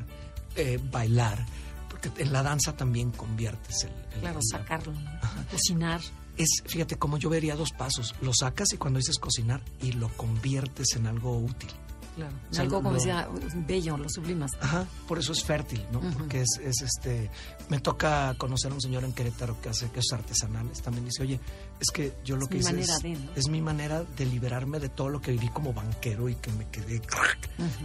eh, 0.56 0.78
bailar, 0.90 1.44
porque 1.88 2.10
en 2.22 2.32
la 2.32 2.42
danza 2.42 2.76
también 2.76 3.10
conviertes 3.10 3.84
el... 3.84 3.92
el- 4.14 4.20
Claro, 4.20 4.38
el- 4.38 4.44
sacarlo, 4.50 4.92
¿no? 4.92 5.10
cocinar. 5.50 6.00
Es, 6.36 6.48
fíjate, 6.66 6.96
como 6.96 7.16
yo 7.18 7.30
vería 7.30 7.54
dos 7.54 7.70
pasos. 7.72 8.14
Lo 8.20 8.32
sacas 8.34 8.72
y 8.72 8.76
cuando 8.76 8.98
dices 8.98 9.18
cocinar 9.18 9.60
y 9.80 9.92
lo 9.92 10.08
conviertes 10.16 10.96
en 10.96 11.06
algo 11.06 11.38
útil. 11.38 11.70
Claro. 12.14 12.32
O 12.50 12.54
sea, 12.54 12.62
Algo 12.62 12.76
como 12.76 12.90
lo- 12.90 12.96
decía, 12.96 13.28
bello, 13.66 13.96
lo 13.96 14.08
sublimas. 14.08 14.52
Ajá, 14.60 14.86
por 15.08 15.18
eso 15.18 15.32
es 15.32 15.42
fértil, 15.42 15.84
¿no? 15.90 16.00
Porque 16.12 16.42
es, 16.42 16.60
es 16.62 16.80
este. 16.82 17.30
Me 17.68 17.80
toca 17.80 18.34
conocer 18.38 18.70
a 18.70 18.74
un 18.74 18.80
señor 18.80 19.02
en 19.04 19.12
Querétaro 19.12 19.60
que 19.60 19.70
hace 19.70 19.88
quesos 19.90 20.12
artesanales. 20.12 20.80
También 20.80 21.04
dice, 21.06 21.22
oye, 21.22 21.40
es 21.80 21.90
que 21.92 22.14
yo 22.24 22.36
lo 22.36 22.42
Es 22.44 22.48
que 22.48 22.54
mi 22.54 22.60
hice 22.60 22.72
manera 22.72 22.94
es, 22.96 23.02
de, 23.02 23.10
¿no? 23.10 23.30
es 23.34 23.48
mi 23.48 23.60
manera 23.60 24.04
de 24.04 24.26
liberarme 24.26 24.78
de 24.78 24.88
todo 24.88 25.08
lo 25.08 25.20
que 25.20 25.32
viví 25.32 25.48
como 25.48 25.72
banquero 25.72 26.28
y 26.28 26.36
que 26.36 26.52
me 26.52 26.68
quedé. 26.68 27.02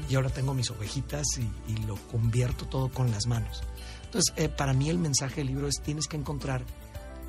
Y 0.10 0.16
ahora 0.16 0.30
tengo 0.30 0.54
mis 0.54 0.70
ovejitas 0.70 1.26
y, 1.38 1.72
y 1.72 1.78
lo 1.88 1.96
convierto 1.96 2.66
todo 2.68 2.90
con 2.90 3.10
las 3.12 3.26
manos. 3.26 3.64
Entonces, 4.06 4.34
eh, 4.38 4.50
para 4.50 4.74
mí 4.74 4.90
el 4.90 4.98
mensaje 5.00 5.38
del 5.38 5.48
libro 5.48 5.68
es 5.68 5.82
tienes 5.82 6.08
que 6.08 6.18
encontrar 6.18 6.64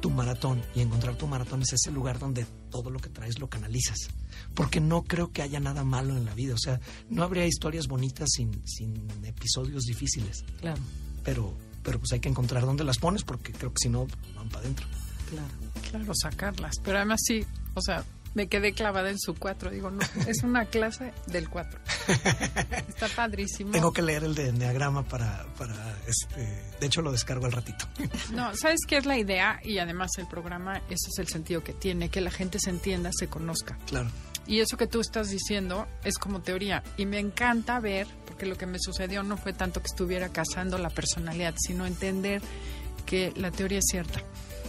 tu 0.00 0.10
maratón 0.10 0.62
y 0.74 0.80
encontrar 0.80 1.16
tu 1.16 1.26
maratón 1.26 1.62
es 1.62 1.72
ese 1.72 1.90
lugar 1.90 2.18
donde 2.18 2.46
todo 2.70 2.90
lo 2.90 2.98
que 2.98 3.08
traes 3.08 3.38
lo 3.38 3.48
canalizas. 3.48 4.08
Porque 4.54 4.80
no 4.80 5.02
creo 5.02 5.32
que 5.32 5.42
haya 5.42 5.60
nada 5.60 5.84
malo 5.84 6.16
en 6.16 6.24
la 6.24 6.34
vida. 6.34 6.54
O 6.54 6.58
sea, 6.58 6.80
no 7.08 7.22
habría 7.22 7.46
historias 7.46 7.86
bonitas 7.86 8.28
sin, 8.32 8.66
sin 8.66 9.06
episodios 9.24 9.84
difíciles. 9.84 10.44
Claro, 10.60 10.80
Pero, 11.24 11.52
pero 11.82 11.98
pues 11.98 12.12
hay 12.12 12.20
que 12.20 12.28
encontrar 12.28 12.64
dónde 12.64 12.84
las 12.84 12.98
pones 12.98 13.22
porque 13.24 13.52
creo 13.52 13.70
que 13.70 13.78
si 13.82 13.88
no 13.88 14.06
van 14.34 14.48
para 14.48 14.60
adentro. 14.60 14.86
claro. 15.28 15.48
Claro, 15.90 16.12
sacarlas. 16.14 16.76
Pero 16.84 16.98
además 16.98 17.20
sí, 17.24 17.44
o 17.74 17.80
sea, 17.80 18.04
me 18.34 18.48
quedé 18.48 18.72
clavada 18.72 19.10
en 19.10 19.18
su 19.18 19.34
4. 19.34 19.70
Digo, 19.70 19.90
no, 19.90 20.00
es 20.26 20.42
una 20.42 20.66
clase 20.66 21.12
del 21.26 21.48
4. 21.48 21.80
Está 22.88 23.08
padrísimo. 23.14 23.72
Tengo 23.72 23.92
que 23.92 24.02
leer 24.02 24.24
el 24.24 24.34
de 24.34 24.48
Enneagrama 24.48 25.04
para, 25.04 25.46
para 25.58 25.74
este. 26.06 26.40
De 26.80 26.86
hecho, 26.86 27.02
lo 27.02 27.12
descargo 27.12 27.46
al 27.46 27.52
ratito. 27.52 27.86
No, 28.32 28.54
¿sabes 28.56 28.80
qué 28.86 28.96
es 28.96 29.06
la 29.06 29.18
idea? 29.18 29.60
Y 29.62 29.78
además 29.78 30.10
el 30.18 30.26
programa, 30.26 30.78
ese 30.88 31.08
es 31.12 31.18
el 31.18 31.28
sentido 31.28 31.62
que 31.62 31.72
tiene, 31.72 32.08
que 32.08 32.20
la 32.20 32.30
gente 32.30 32.58
se 32.58 32.70
entienda, 32.70 33.10
se 33.12 33.28
conozca. 33.28 33.78
claro. 33.88 34.10
Y 34.46 34.58
eso 34.58 34.76
que 34.76 34.88
tú 34.88 35.00
estás 35.00 35.30
diciendo 35.30 35.86
es 36.02 36.18
como 36.18 36.40
teoría. 36.40 36.82
Y 36.96 37.06
me 37.06 37.20
encanta 37.20 37.78
ver, 37.78 38.08
porque 38.26 38.46
lo 38.46 38.56
que 38.56 38.66
me 38.66 38.78
sucedió 38.80 39.22
no 39.22 39.36
fue 39.36 39.52
tanto 39.52 39.80
que 39.80 39.86
estuviera 39.86 40.30
cazando 40.30 40.76
la 40.76 40.90
personalidad, 40.90 41.54
sino 41.56 41.86
entender 41.86 42.42
que 43.06 43.32
la 43.36 43.52
teoría 43.52 43.78
es 43.78 43.84
cierta 43.88 44.24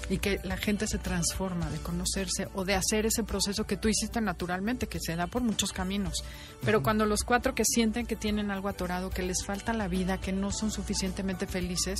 y 0.09 0.17
que 0.17 0.39
la 0.43 0.57
gente 0.57 0.87
se 0.87 0.97
transforma 0.97 1.69
de 1.69 1.79
conocerse 1.79 2.47
o 2.53 2.65
de 2.65 2.75
hacer 2.75 3.05
ese 3.05 3.23
proceso 3.23 3.65
que 3.65 3.77
tú 3.77 3.87
hiciste 3.87 4.21
naturalmente, 4.21 4.87
que 4.87 4.99
se 4.99 5.15
da 5.15 5.27
por 5.27 5.41
muchos 5.41 5.71
caminos. 5.71 6.23
Pero 6.63 6.83
cuando 6.83 7.05
los 7.05 7.23
cuatro 7.23 7.55
que 7.55 7.65
sienten 7.65 8.05
que 8.05 8.15
tienen 8.15 8.51
algo 8.51 8.69
atorado, 8.69 9.09
que 9.09 9.23
les 9.23 9.45
falta 9.45 9.73
la 9.73 9.87
vida, 9.87 10.19
que 10.19 10.31
no 10.31 10.51
son 10.51 10.71
suficientemente 10.71 11.47
felices, 11.47 11.99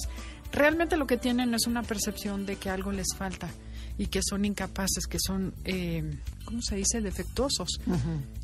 realmente 0.51 0.97
lo 0.97 1.07
que 1.07 1.17
tienen 1.17 1.53
es 1.53 1.67
una 1.67 1.83
percepción 1.83 2.45
de 2.45 2.57
que 2.57 2.69
algo 2.69 2.91
les 2.91 3.15
falta 3.15 3.49
y 3.97 4.07
que 4.07 4.21
son 4.23 4.45
incapaces, 4.45 5.05
que 5.07 5.17
son, 5.19 5.53
eh, 5.65 6.17
¿cómo 6.45 6.61
se 6.61 6.75
dice?, 6.75 7.01
defectuosos. 7.01 7.79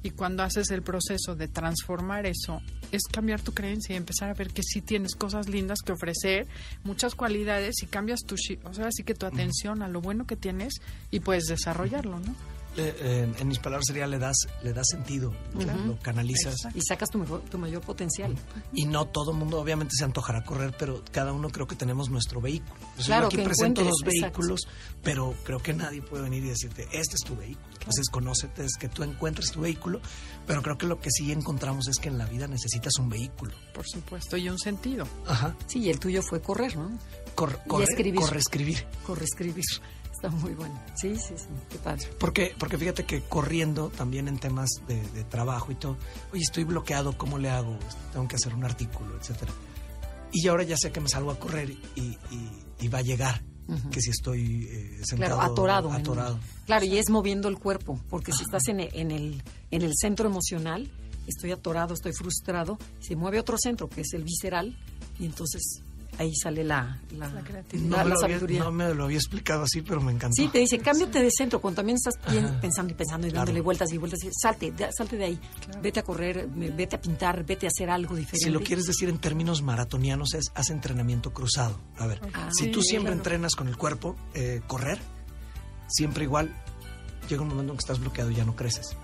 Y 0.04 0.12
cuando 0.12 0.44
haces 0.44 0.70
el 0.72 0.82
proceso 0.82 1.36
de 1.36 1.48
transformar 1.48 2.26
eso, 2.26 2.62
es 2.92 3.04
cambiar 3.12 3.42
tu 3.42 3.54
creencia 3.54 3.94
y 3.94 3.98
empezar 3.98 4.30
a 4.30 4.34
ver 4.34 4.50
que 4.50 4.64
sí 4.64 4.82
tienes 4.82 5.16
cosas 5.16 5.50
lindas 5.50 5.80
que 5.86 5.92
ofrecer, 5.92 6.48
muchas 6.84 7.16
cualidades 7.16 7.84
y 7.84 7.88
cambias 7.88 8.22
tu, 8.22 8.36
o 8.64 8.74
sea, 8.74 8.88
así 8.88 9.04
que 9.04 9.14
tu 9.14 9.26
atención 9.26 9.82
a 9.82 9.88
lo 9.88 10.02
bueno 10.02 10.26
que 10.26 10.36
tienes 10.36 10.76
y 11.12 11.20
puedes 11.20 11.46
desarrollarlo, 11.46 12.20
¿no? 12.20 12.57
Eh, 12.78 13.34
en, 13.40 13.48
mis 13.48 13.58
palabras 13.58 13.86
sería 13.88 14.06
le 14.06 14.20
das 14.20 14.36
le 14.62 14.72
das 14.72 14.86
sentido 14.88 15.34
lo 15.86 15.98
canalizas. 16.00 16.68
Y 16.76 16.82
sacas 16.82 17.10
tu 17.10 17.18
mejor 17.18 17.42
tu 17.42 17.58
mayor 17.58 17.82
potencial. 17.82 18.36
Y 18.74 18.86
no 18.86 19.06
todo 19.08 19.32
el 19.32 19.38
mundo 19.38 19.60
obviamente 19.60 19.96
se 19.98 20.04
antojará 20.04 20.44
correr 20.44 20.76
pero 20.78 21.04
cada 21.12 21.34
uno 21.34 21.50
creo 21.50 21.66
que 21.66 21.76
tenemos 21.76 22.10
nuestro 22.10 22.40
vehículo. 22.40 22.76
Claro, 23.04 23.30
yo 23.30 23.40
aquí 23.40 23.46
presento 23.46 23.84
dos 23.84 24.02
vehículos 24.06 24.62
pero 25.04 25.34
creo 25.44 25.60
que 25.60 25.74
nadie 25.74 26.02
puede 26.02 26.24
venir 26.24 26.44
y 26.44 26.50
decirte 26.50 26.88
este 26.92 27.16
es 27.16 27.22
tu 27.26 27.36
vehículo 27.36 27.68
entonces 27.74 28.10
conócete 28.10 28.66
es 28.66 28.76
que 28.78 28.90
tú 28.90 29.04
encuentres 29.04 29.52
tu 29.52 29.62
vehículo 29.62 30.02
pero 30.46 30.62
creo 30.62 30.78
que 30.78 30.86
lo 30.86 31.00
que 31.00 31.10
sí 31.10 31.32
encontramos 31.32 31.88
es 31.88 31.98
que 31.98 32.10
en 32.10 32.18
la 32.18 32.26
vida 32.26 32.48
necesitas 32.48 32.94
un 33.00 33.10
vehículo. 33.10 33.54
Por 33.74 33.88
supuesto 33.88 34.38
y 34.38 34.50
un 34.50 34.60
sentido. 34.60 35.08
Ajá. 35.26 35.56
Sí 35.68 35.80
y 35.80 35.90
el 35.90 36.00
tuyo 36.00 36.22
fue 36.22 36.42
correr 36.42 36.76
no 36.76 36.92
Cor, 37.36 37.60
correr, 37.68 37.88
escribir. 37.90 38.22
corre 38.22 38.40
escribir. 38.40 38.88
Corre 39.06 39.24
escribir 39.24 39.66
Está 40.18 40.32
muy 40.32 40.54
bueno. 40.56 40.74
Sí, 40.96 41.16
sí, 41.16 41.36
sí. 41.38 41.46
Qué 41.70 41.78
padre. 41.78 42.10
Porque, 42.20 42.56
porque 42.58 42.76
fíjate 42.76 43.06
que 43.06 43.22
corriendo 43.22 43.90
también 43.90 44.28
en 44.28 44.40
temas 44.40 44.68
de, 44.88 45.24
trabajo 45.26 45.72
y 45.72 45.76
todo, 45.76 45.96
oye, 46.34 46.42
estoy 46.42 46.64
bloqueado, 46.64 47.16
¿cómo 47.16 47.38
le 47.38 47.52
hago? 47.52 47.78
Tengo 48.12 48.28
que 48.28 48.36
hacer 48.36 48.56
un 48.56 48.66
artículo, 48.66 49.16
etcétera. 49.16 49.52
Y 50.34 50.48
ahora 50.48 50.64
ya 50.64 50.76
sé 50.76 50.92
que 50.92 51.00
me 51.00 51.08
salgo 51.08 51.30
a 51.30 51.38
correr 51.38 51.70
y, 51.70 52.18
y, 52.82 52.88
va 52.88 52.98
a 52.98 53.04
llegar. 53.04 53.44
Que 53.92 54.02
si 54.02 54.10
estoy 54.10 54.64
eh, 54.64 55.02
sentado, 55.04 55.36
claro, 55.36 55.52
atorado. 55.52 55.92
atorado. 55.92 56.40
claro, 56.66 56.86
y 56.86 56.98
es 56.98 57.10
moviendo 57.10 57.50
el 57.50 57.60
cuerpo, 57.60 58.02
porque 58.10 58.32
si 58.32 58.44
estás 58.44 58.66
en, 58.70 58.80
en, 58.80 59.12
el, 59.12 59.44
en 59.72 59.82
el 59.82 59.92
centro 59.94 60.30
emocional, 60.30 60.90
estoy 61.28 61.52
atorado, 61.52 61.94
estoy 61.94 62.14
frustrado, 62.14 62.80
se 63.02 63.18
mueve 63.18 63.40
otro 63.40 63.58
centro, 63.58 63.90
que 63.90 64.02
es 64.02 64.14
el 64.14 64.24
visceral, 64.24 64.78
y 65.20 65.26
entonces 65.26 65.84
ahí 66.18 66.34
sale 66.36 66.64
la, 66.64 67.00
la, 67.12 67.30
creatividad, 67.44 68.04
no, 68.04 68.10
la 68.10 68.16
sabiduría. 68.18 68.64
no 68.64 68.72
me 68.72 68.94
lo 68.94 69.06
había 69.06 69.18
explicado 69.18 69.64
así, 69.64 69.82
pero 69.82 70.02
me 70.02 70.12
encantó. 70.12 70.36
Sí, 70.36 70.48
te 70.48 70.60
dice, 70.60 70.80
cámbiate 70.80 71.22
de 71.22 71.32
centro. 71.32 71.62
Cuando 71.62 71.78
también 71.78 71.98
estás 71.98 72.16
pensando 72.62 72.92
y 72.92 72.96
pensando 72.96 73.28
y 73.28 73.32
dándole 73.32 73.62
vueltas 73.62 73.92
y 73.92 73.98
vueltas, 73.98 74.20
salte, 74.42 74.74
salte 74.96 75.18
de 75.18 75.26
ahí. 75.26 75.40
Vete 75.82 76.00
a 76.00 76.04
correr, 76.04 76.48
vete 76.48 76.96
a 76.96 77.02
pintar, 77.02 77.46
vete 77.46 77.68
a 77.68 77.70
hacer 77.70 77.90
algo 77.90 78.16
diferente. 78.16 78.46
Si 78.46 78.50
lo 78.50 78.62
quieres 78.62 78.86
decir 78.86 79.10
en 79.10 79.20
términos 79.20 79.62
maratonianos, 79.62 80.34
es 80.34 80.52
haz 80.56 80.70
entrenamiento 80.70 81.34
cruzado. 81.34 81.80
A 81.98 82.08
ver, 82.08 82.22
ah, 82.34 82.50
si 82.52 82.68
tú 82.72 82.82
siempre 82.82 83.14
entrenas 83.14 83.56
con 83.56 83.68
el 83.68 83.78
cuerpo, 83.78 84.16
eh, 84.34 84.62
correr, 84.68 85.00
siempre 85.88 86.24
igual, 86.24 86.56
llega 87.30 87.42
un 87.42 87.50
momento 87.50 87.74
en 87.74 87.78
que 87.78 87.84
estás 87.84 88.00
bloqueado 88.00 88.32
y 88.32 88.36
ya 88.36 88.46
no 88.46 88.56
creces. 88.56 88.96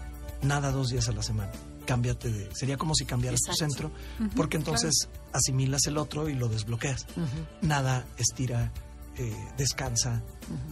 Nada 0.41 0.71
dos 0.71 0.89
días 0.89 1.07
a 1.07 1.11
la 1.11 1.23
semana 1.23 1.51
cámbiate 1.83 2.31
de... 2.31 2.49
Sería 2.55 2.77
como 2.77 2.95
si 2.95 3.05
cambiaras 3.05 3.41
tu 3.41 3.53
centro, 3.53 3.91
porque 4.35 4.57
entonces 4.57 5.09
asimilas 5.33 5.85
el 5.87 5.97
otro 5.97 6.29
y 6.29 6.33
lo 6.33 6.47
desbloqueas. 6.47 7.05
Nada 7.61 8.05
estira, 8.17 8.71
eh, 9.17 9.35
descansa. 9.57 10.21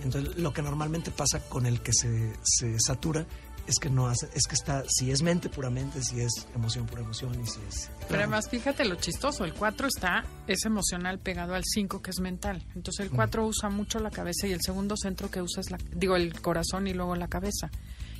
Entonces, 0.04 0.38
lo 0.38 0.54
que 0.54 0.62
normalmente 0.62 1.12
pasa 1.12 1.40
con 1.40 1.66
el 1.66 1.82
que 1.82 1.94
se, 1.94 2.34
se 2.44 2.80
satura 2.80 3.26
es 3.68 3.80
que 3.80 3.90
no 3.90 4.08
hace, 4.08 4.28
es 4.34 4.48
que 4.48 4.56
está, 4.56 4.84
si 4.88 5.12
es 5.12 5.22
mente 5.22 5.50
puramente, 5.50 6.02
si 6.04 6.20
es 6.20 6.48
emoción 6.56 6.86
pura 6.86 7.02
emoción 7.02 7.32
y 7.42 7.48
si 7.48 7.60
es... 7.68 7.90
Pero 8.08 8.20
además, 8.20 8.50
fíjate 8.50 8.86
lo 8.86 8.96
chistoso, 8.96 9.46
el 9.46 9.54
4 9.54 9.88
está, 9.88 10.26
es 10.48 10.66
emocional 10.66 11.20
pegado 11.20 11.54
al 11.54 11.64
5 11.64 12.02
que 12.02 12.12
es 12.12 12.20
mental. 12.20 12.66
Entonces 12.76 13.06
el 13.06 13.12
4 13.12 13.46
usa 13.46 13.70
mucho 13.70 14.00
la 14.00 14.12
cabeza 14.12 14.48
y 14.48 14.52
el 14.52 14.62
segundo 14.62 14.96
centro 14.98 15.30
que 15.30 15.42
usa 15.42 15.62
es 15.62 15.72
la, 15.72 15.78
digo, 15.94 16.16
el 16.16 16.42
corazón 16.42 16.88
y 16.88 16.94
luego 16.94 17.16
la 17.16 17.28
cabeza. 17.28 17.70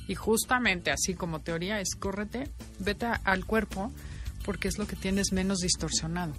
Y 0.08 0.14
justamente 0.14 0.90
así 0.90 1.14
como 1.14 1.40
teoría 1.40 1.80
es 1.80 1.94
córrete, 1.94 2.50
vete 2.78 3.06
al 3.24 3.44
cuerpo 3.44 3.92
porque 4.44 4.68
es 4.68 4.78
lo 4.78 4.86
que 4.86 4.96
tienes 4.96 5.32
menos 5.32 5.58
distorsionado. 5.58 6.32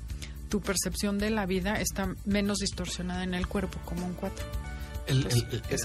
Tu 0.50 0.62
percepción 0.62 1.18
de 1.18 1.30
la 1.30 1.46
vida 1.46 1.80
está 1.80 2.14
menos 2.26 2.60
distorsionada 2.60 3.24
en 3.24 3.34
el 3.34 3.48
cuerpo, 3.48 3.80
como 3.86 4.06
un 4.06 4.14
cuatro. 4.14 4.46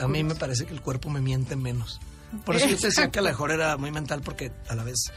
a 0.00 0.08
mí 0.08 0.24
me 0.24 0.34
parece 0.34 0.66
que 0.66 0.74
el 0.74 0.82
cuerpo 0.82 1.10
me 1.10 1.20
miente 1.20 1.56
menos. 1.56 2.00
Por 2.44 2.56
eso 2.56 2.66
yo 2.68 2.76
te 2.76 2.88
decía 2.88 3.10
que 3.10 3.20
a 3.20 3.22
lo 3.22 3.28
mejor 3.28 3.50
era 3.50 3.76
muy 3.76 3.90
mental 3.90 4.20
porque 4.22 4.52
a 4.68 4.74
la 4.74 4.84
vez 4.84 5.10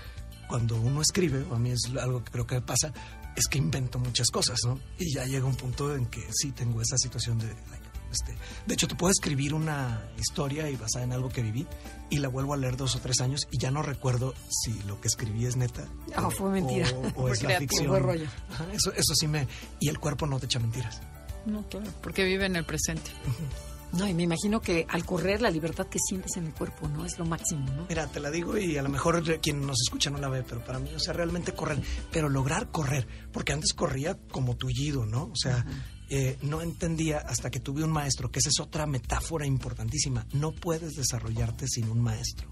cuando 0.47 0.75
uno 0.75 1.01
escribe, 1.01 1.43
o 1.49 1.55
a 1.55 1.59
mí 1.59 1.71
es 1.71 1.79
algo 1.99 2.23
que 2.23 2.31
creo 2.31 2.47
que 2.47 2.61
pasa, 2.61 2.93
es 3.35 3.47
que 3.47 3.57
invento 3.57 3.99
muchas 3.99 4.29
cosas, 4.29 4.59
¿no? 4.65 4.79
Y 4.97 5.13
ya 5.13 5.25
llega 5.25 5.45
un 5.45 5.55
punto 5.55 5.95
en 5.95 6.05
que 6.07 6.25
sí 6.31 6.51
tengo 6.51 6.81
esa 6.81 6.97
situación 6.97 7.39
de, 7.39 7.47
este, 8.11 8.35
de 8.65 8.73
hecho, 8.73 8.87
te 8.87 8.95
puedo 8.95 9.11
escribir 9.11 9.53
una 9.53 10.01
historia 10.17 10.69
y 10.69 10.75
basada 10.75 11.05
en 11.05 11.13
algo 11.13 11.29
que 11.29 11.41
viví 11.41 11.67
y 12.09 12.17
la 12.17 12.27
vuelvo 12.27 12.53
a 12.53 12.57
leer 12.57 12.77
dos 12.77 12.95
o 12.95 12.99
tres 12.99 13.21
años 13.21 13.47
y 13.51 13.57
ya 13.57 13.71
no 13.71 13.81
recuerdo 13.81 14.33
si 14.49 14.73
lo 14.83 14.99
que 14.99 15.07
escribí 15.07 15.45
es 15.45 15.55
neta. 15.55 15.85
Ah, 16.15 16.29
fue 16.29 16.51
mentira. 16.51 16.89
O, 17.15 17.29
es 17.33 17.41
la 17.43 17.57
ficción. 17.57 18.01
Rollo. 18.01 18.27
eso, 18.73 18.91
eso 18.93 19.15
sí 19.15 19.27
me... 19.27 19.47
Y 19.79 19.89
el 19.89 19.99
cuerpo 19.99 20.27
no 20.27 20.39
te 20.39 20.45
echa 20.45 20.59
mentiras. 20.59 21.01
No, 21.45 21.67
claro, 21.67 21.91
porque 22.01 22.23
vive 22.23 22.45
en 22.45 22.55
el 22.55 22.65
presente. 22.65 23.11
No, 23.93 24.07
y 24.07 24.13
me 24.13 24.23
imagino 24.23 24.61
que 24.61 24.85
al 24.87 25.05
correr 25.05 25.41
la 25.41 25.49
libertad 25.49 25.87
que 25.87 25.99
sientes 25.99 26.37
en 26.37 26.47
el 26.47 26.53
cuerpo, 26.53 26.87
¿no? 26.87 27.05
Es 27.05 27.19
lo 27.19 27.25
máximo, 27.25 27.65
¿no? 27.73 27.87
Mira, 27.89 28.07
te 28.07 28.21
la 28.21 28.31
digo 28.31 28.57
y 28.57 28.77
a 28.77 28.83
lo 28.83 28.89
mejor 28.89 29.21
quien 29.41 29.65
nos 29.65 29.81
escucha 29.81 30.09
no 30.09 30.17
la 30.17 30.29
ve, 30.29 30.43
pero 30.47 30.63
para 30.63 30.79
mí, 30.79 30.93
o 30.95 30.99
sea, 30.99 31.13
realmente 31.13 31.53
correr, 31.53 31.81
pero 32.09 32.29
lograr 32.29 32.71
correr, 32.71 33.05
porque 33.33 33.51
antes 33.51 33.73
corría 33.73 34.17
como 34.31 34.55
tullido, 34.55 35.05
¿no? 35.05 35.23
O 35.23 35.35
sea, 35.35 35.65
eh, 36.13 36.37
no 36.41 36.61
entendía 36.61 37.19
hasta 37.19 37.49
que 37.49 37.61
tuve 37.61 37.85
un 37.85 37.89
maestro, 37.89 38.29
que 38.29 38.39
esa 38.39 38.49
es 38.49 38.59
otra 38.59 38.85
metáfora 38.85 39.45
importantísima. 39.45 40.27
No 40.33 40.51
puedes 40.51 40.97
desarrollarte 40.97 41.69
sin 41.69 41.87
un 41.87 42.01
maestro. 42.01 42.49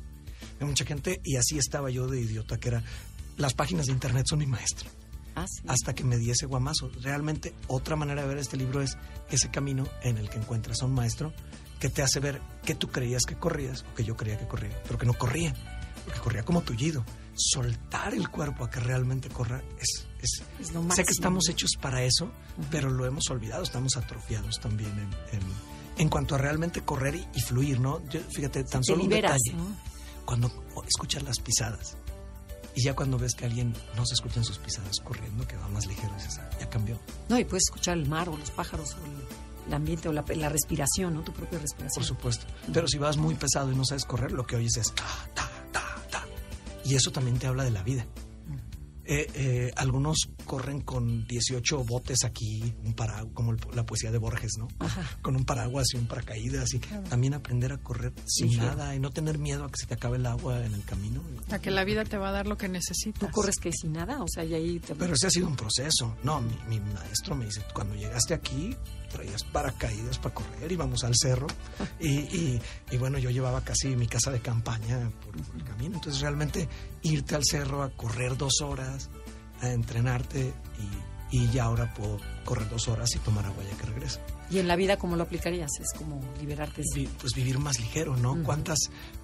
Hay 0.62 0.66
mucha 0.66 0.86
gente, 0.86 1.20
y 1.26 1.36
así 1.36 1.58
estaba 1.58 1.90
yo 1.90 2.08
de 2.08 2.22
idiota, 2.22 2.58
que 2.58 2.70
era, 2.70 2.84
las 3.36 3.54
páginas 3.54 3.88
de 3.88 3.92
internet 3.92 4.28
son 4.30 4.40
mi 4.40 4.46
maestro. 4.46 4.90
Ah, 5.36 5.46
hasta 5.68 5.94
que 5.94 6.06
me 6.06 6.18
di 6.18 6.32
ese 6.32 6.46
guamazo. 6.46 6.90
Realmente, 7.02 7.54
otra 7.68 7.98
manera 7.98 8.22
de 8.22 8.30
ver 8.30 8.38
este 8.38 8.56
libro 8.56 8.82
es 8.82 8.98
ese 9.30 9.52
camino 9.52 9.86
en 10.04 10.18
el 10.18 10.30
que 10.30 10.38
encuentras 10.38 10.82
a 10.82 10.86
un 10.86 10.94
maestro 10.94 11.34
que 11.82 11.90
te 11.90 12.02
hace 12.02 12.22
ver 12.22 12.40
que 12.64 12.76
tú 12.76 12.88
creías 12.88 13.24
que 13.24 13.36
corrías 13.36 13.84
o 13.92 13.94
que 13.94 14.06
yo 14.06 14.16
creía 14.16 14.40
que 14.40 14.48
corría, 14.48 14.82
pero 14.84 14.98
que 14.98 15.06
no 15.06 15.14
corría, 15.16 15.54
porque 16.06 16.22
corría 16.22 16.44
como 16.44 16.62
tullido 16.62 17.04
soltar 17.36 18.14
el 18.14 18.30
cuerpo 18.30 18.64
a 18.64 18.70
que 18.70 18.80
realmente 18.80 19.28
corra 19.28 19.62
es, 19.82 20.08
es, 20.22 20.44
sé 20.96 21.04
que 21.04 21.12
estamos 21.12 21.50
hechos 21.50 21.72
para 21.80 22.04
eso, 22.04 22.32
pero 22.70 22.90
lo 22.90 23.06
hemos 23.06 23.30
olvidado, 23.30 23.64
estamos 23.64 23.96
atrofiados 23.98 24.60
también 24.60 24.92
en, 25.32 25.42
en, 25.98 26.10
cuanto 26.10 26.36
a 26.36 26.38
realmente 26.38 26.82
correr 26.82 27.16
y, 27.34 27.42
fluir, 27.42 27.80
¿no? 27.80 28.02
fíjate, 28.30 28.64
tan 28.64 28.84
solo 28.84 29.04
un 29.04 29.10
detalle. 29.10 29.56
Cuando 30.26 30.52
escuchas 30.88 31.24
las 31.24 31.40
pisadas 31.40 31.98
y 32.76 32.84
ya 32.84 32.96
cuando 32.96 33.18
ves 33.18 33.34
que 33.34 33.46
alguien 33.46 33.74
no 33.96 34.06
se 34.06 34.14
escuchan 34.14 34.44
sus 34.44 34.60
pisadas 34.60 35.00
corriendo, 35.00 35.48
que 35.48 35.58
va 35.58 35.68
más 35.70 35.88
ligero, 35.88 36.14
dices, 36.16 36.40
ah, 36.40 36.50
ya 36.60 36.70
cambió. 36.70 37.00
No, 37.28 37.40
y 37.40 37.46
puedes 37.46 37.64
escuchar 37.68 37.98
el 37.98 38.08
mar 38.08 38.30
o 38.30 38.38
los 38.38 38.52
pájaros 38.52 38.96
o 38.96 39.68
el, 39.68 39.74
ambiente 39.74 40.08
o 40.10 40.14
la, 40.14 40.22
respiración, 40.22 41.16
¿no? 41.16 41.24
Tu 41.24 41.34
propia 41.34 41.60
respiración. 41.60 41.96
Por 41.96 42.06
supuesto. 42.06 42.46
Pero 42.74 42.88
si 42.88 42.98
vas 42.98 43.18
muy 43.18 43.36
pesado 43.36 43.72
y 43.72 43.76
no 43.76 43.86
sabes 43.86 44.06
correr, 44.06 44.32
lo 44.32 44.46
que 44.46 44.56
oyes 44.56 44.78
es 44.78 44.94
ta, 44.94 45.06
ta, 45.34 45.50
y 46.86 46.96
eso 46.96 47.12
también 47.12 47.38
te 47.38 47.46
habla 47.46 47.64
de 47.64 47.70
la 47.70 47.84
vida. 47.84 48.06
Eh, 49.12 49.28
eh, 49.34 49.72
algunos 49.76 50.30
corren 50.46 50.82
con 50.82 51.26
18 51.26 51.84
botes 51.84 52.24
aquí, 52.26 52.76
un 52.84 52.94
paraguas, 52.94 53.34
como 53.34 53.54
la 53.74 53.84
poesía 53.84 54.12
de 54.12 54.20
Borges, 54.20 54.52
¿no? 54.60 54.68
Con 55.24 55.36
un 55.36 55.46
paraguas 55.46 55.88
y 55.96 55.98
un 55.98 56.06
paracaídas. 56.06 56.76
Y 56.76 56.80
también 57.10 57.34
aprender 57.34 57.74
a 57.74 57.80
correr 57.80 58.14
sin 58.28 58.56
nada 58.58 58.94
y 58.94 59.00
no 59.00 59.10
tener 59.10 59.40
miedo 59.40 59.66
a 59.66 59.72
que 59.72 59.78
se 59.80 59.88
te 59.88 59.96
acabe 59.96 60.18
el 60.18 60.28
agua 60.28 60.64
en 60.64 60.76
el 60.76 60.84
camino. 60.86 61.24
A 61.50 61.58
que 61.58 61.72
la 61.72 61.84
vida 61.86 62.06
te 62.06 62.18
va 62.18 62.30
a 62.30 62.32
dar 62.32 62.46
lo 62.46 62.56
que 62.56 62.70
necesitas. 62.70 63.20
¿Tú 63.20 63.34
corres 63.34 63.58
que 63.58 63.72
sin 63.72 63.94
nada? 63.94 64.22
O 64.22 64.28
sea, 64.28 64.44
y 64.44 64.54
ahí 64.54 64.80
te... 64.80 64.94
Pero 64.94 65.16
ese 65.16 65.26
ha 65.26 65.32
sido 65.32 65.48
un 65.48 65.56
proceso. 65.56 66.16
No, 66.22 66.40
mi, 66.68 66.80
maestro 66.80 67.34
me 67.34 67.46
dice, 67.46 67.64
cuando 67.74 67.96
llegaste 67.96 68.36
aquí, 68.36 68.78
traías 69.10 69.44
paracaídas 69.44 70.18
para 70.20 70.36
correr, 70.36 70.72
íbamos 70.72 71.04
al 71.04 71.14
cerro 71.16 71.48
y, 72.00 72.60
y, 72.92 72.98
bueno, 72.98 73.18
yo 73.18 73.30
llevaba 73.30 73.62
casi 73.64 73.96
mi 73.96 74.08
casa 74.08 74.32
de 74.32 74.40
campaña 74.40 75.12
por, 75.26 75.36
el 75.36 75.64
camino, 75.64 75.96
entonces 75.96 76.22
realmente 76.22 76.68
irte 77.02 77.36
al 77.36 77.44
cerro 77.44 77.84
a 77.84 77.90
correr 77.90 78.38
dos 78.38 78.62
horas, 78.62 79.10
a 79.62 79.70
entrenarte 79.70 80.54
y, 81.32 81.38
y 81.38 81.52
ya 81.52 81.66
ahora 81.66 81.94
puedo 81.94 82.18
correr 82.46 82.70
dos 82.70 82.88
horas 82.88 83.14
y 83.16 83.20
tomar 83.20 83.46
agua 83.46 83.64
ya 83.70 83.78
que 83.78 83.86
regreso. 83.88 84.20
¿Y 84.50 84.60
en 84.60 84.68
la 84.68 84.76
vida 84.76 84.98
cómo 84.98 85.16
lo 85.16 85.24
aplicarías? 85.24 85.70
Es 85.80 85.94
como 85.98 86.20
liberarte. 86.40 86.82
pues 87.20 87.34
vivir 87.34 87.60
más 87.60 87.80
ligero, 87.80 88.18
¿no? 88.18 88.42
¿Cuántas, 88.44 88.80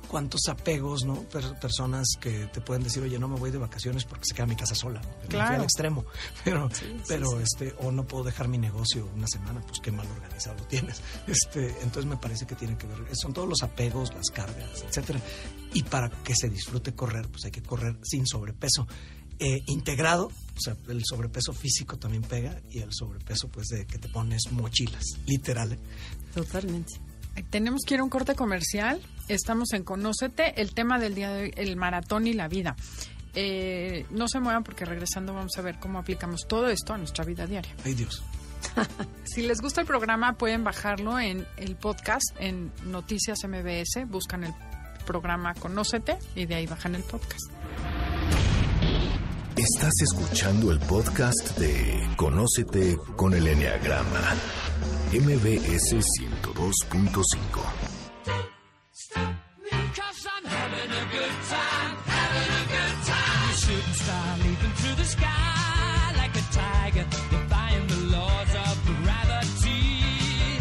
cuántos 0.08 0.42
apegos, 0.50 1.04
¿no? 1.04 1.16
personas 1.60 2.08
que 2.20 2.46
te 2.48 2.62
pueden 2.62 2.84
decir, 2.84 3.02
oye, 3.02 3.18
no 3.18 3.28
me 3.28 3.38
voy 3.38 3.52
de 3.52 3.58
vacaciones 3.58 4.06
porque 4.06 4.26
se 4.26 4.36
queda 4.36 4.46
mi 4.46 4.56
casa 4.56 4.76
sola. 4.76 5.02
Claro. 5.28 5.56
al 5.56 5.64
extremo. 5.64 6.06
Pero, 6.44 6.70
pero 7.08 7.40
este, 7.40 7.74
o 7.80 7.92
no 7.92 8.06
puedo 8.06 8.24
dejar 8.24 8.48
mi 8.48 8.58
negocio 8.58 9.10
una 9.16 9.28
semana, 9.28 9.62
pues 9.62 9.80
qué 9.82 9.92
mal 9.92 10.08
organizado 10.08 10.58
lo 10.58 10.64
tienes. 10.66 11.02
Este, 11.28 11.70
entonces 11.82 12.06
me 12.06 12.18
parece 12.18 12.46
que 12.46 12.56
tiene 12.56 12.78
que 12.78 12.88
ver, 12.88 12.98
son 13.14 13.34
todos 13.34 13.48
los 13.50 13.64
apegos, 13.64 14.14
las 14.14 14.30
cargas, 14.30 14.84
etcétera. 14.88 15.20
Y 15.74 15.84
para 15.84 16.10
que 16.10 16.36
se 16.36 16.50
disfrute 16.50 16.94
correr, 16.94 17.28
pues 17.30 17.46
hay 17.46 17.52
que 17.52 17.64
correr 17.64 17.98
sin 18.04 18.28
sobrepeso. 18.28 18.88
Eh, 19.40 19.64
integrado, 19.68 20.32
o 20.56 20.60
sea, 20.60 20.76
el 20.88 21.02
sobrepeso 21.04 21.54
físico 21.54 21.98
también 21.98 22.24
pega 22.24 22.62
y 22.70 22.80
el 22.80 22.94
sobrepeso 22.94 23.50
pues 23.50 23.68
de 23.68 23.86
que 23.86 23.98
te 23.98 24.10
pones 24.10 24.52
mochilas, 24.52 25.04
literal. 25.26 25.74
¿eh? 25.74 25.80
Totalmente. 26.34 26.94
Tenemos 27.50 27.82
que 27.86 27.96
ir 27.96 28.00
a 28.00 28.04
un 28.04 28.10
corte 28.10 28.36
comercial. 28.36 29.02
Estamos 29.28 29.74
en 29.74 29.84
Conócete, 29.84 30.62
el 30.62 30.74
tema 30.74 31.00
del 31.00 31.16
día 31.16 31.32
de 31.32 31.44
hoy, 31.44 31.54
el 31.58 31.76
maratón 31.76 32.28
y 32.28 32.34
la 32.34 32.48
vida. 32.48 32.76
Eh, 33.34 34.06
no 34.12 34.30
se 34.30 34.40
muevan 34.40 34.64
porque 34.64 34.86
regresando 34.86 35.34
vamos 35.34 35.58
a 35.58 35.62
ver 35.62 35.78
cómo 35.80 36.00
aplicamos 36.00 36.48
todo 36.48 36.70
esto 36.70 36.94
a 36.94 36.98
nuestra 36.98 37.26
vida 37.26 37.46
diaria. 37.46 37.76
Ay 37.84 37.94
Dios. 37.94 38.24
Si 39.26 39.42
les 39.42 39.60
gusta 39.60 39.82
el 39.82 39.88
programa, 39.88 40.38
pueden 40.38 40.64
bajarlo 40.64 41.20
en 41.20 41.46
el 41.58 41.76
podcast, 41.76 42.24
en 42.40 42.72
Noticias 42.86 43.40
MBS, 43.46 44.08
buscan 44.08 44.46
el 44.46 44.54
programa 45.06 45.54
Conócete 45.56 46.18
y 46.36 46.46
de 46.46 46.56
ahí 46.56 46.68
bajan 46.68 46.96
el 46.96 47.04
podcast. 47.04 47.55
Estás 49.58 49.94
escuchando 50.02 50.70
el 50.70 50.80
podcast 50.80 51.58
de 51.58 52.10
Conócete 52.18 52.98
con 53.16 53.34
el 53.34 53.48
Enneagrama, 53.48 54.36
MBS 55.14 55.96
102.5. 55.96 57.24
Cause 59.96 60.28
I'm 60.28 60.44
having 60.44 60.92
a 60.92 61.06
good 61.10 61.36
time, 61.48 61.96
having 62.06 62.52
a 62.52 62.66
good 62.68 62.98
time. 63.06 63.48
You 63.48 63.56
shooting 63.56 63.94
star 63.94 64.38
leaping 64.40 64.74
through 64.76 64.96
the 64.98 65.06
sky 65.06 66.12
like 66.18 66.36
a 66.36 66.44
tiger, 66.52 67.06
defying 67.32 67.88
the 67.88 68.00
laws 68.12 68.56
of 68.56 68.76
gravity. 69.04 70.60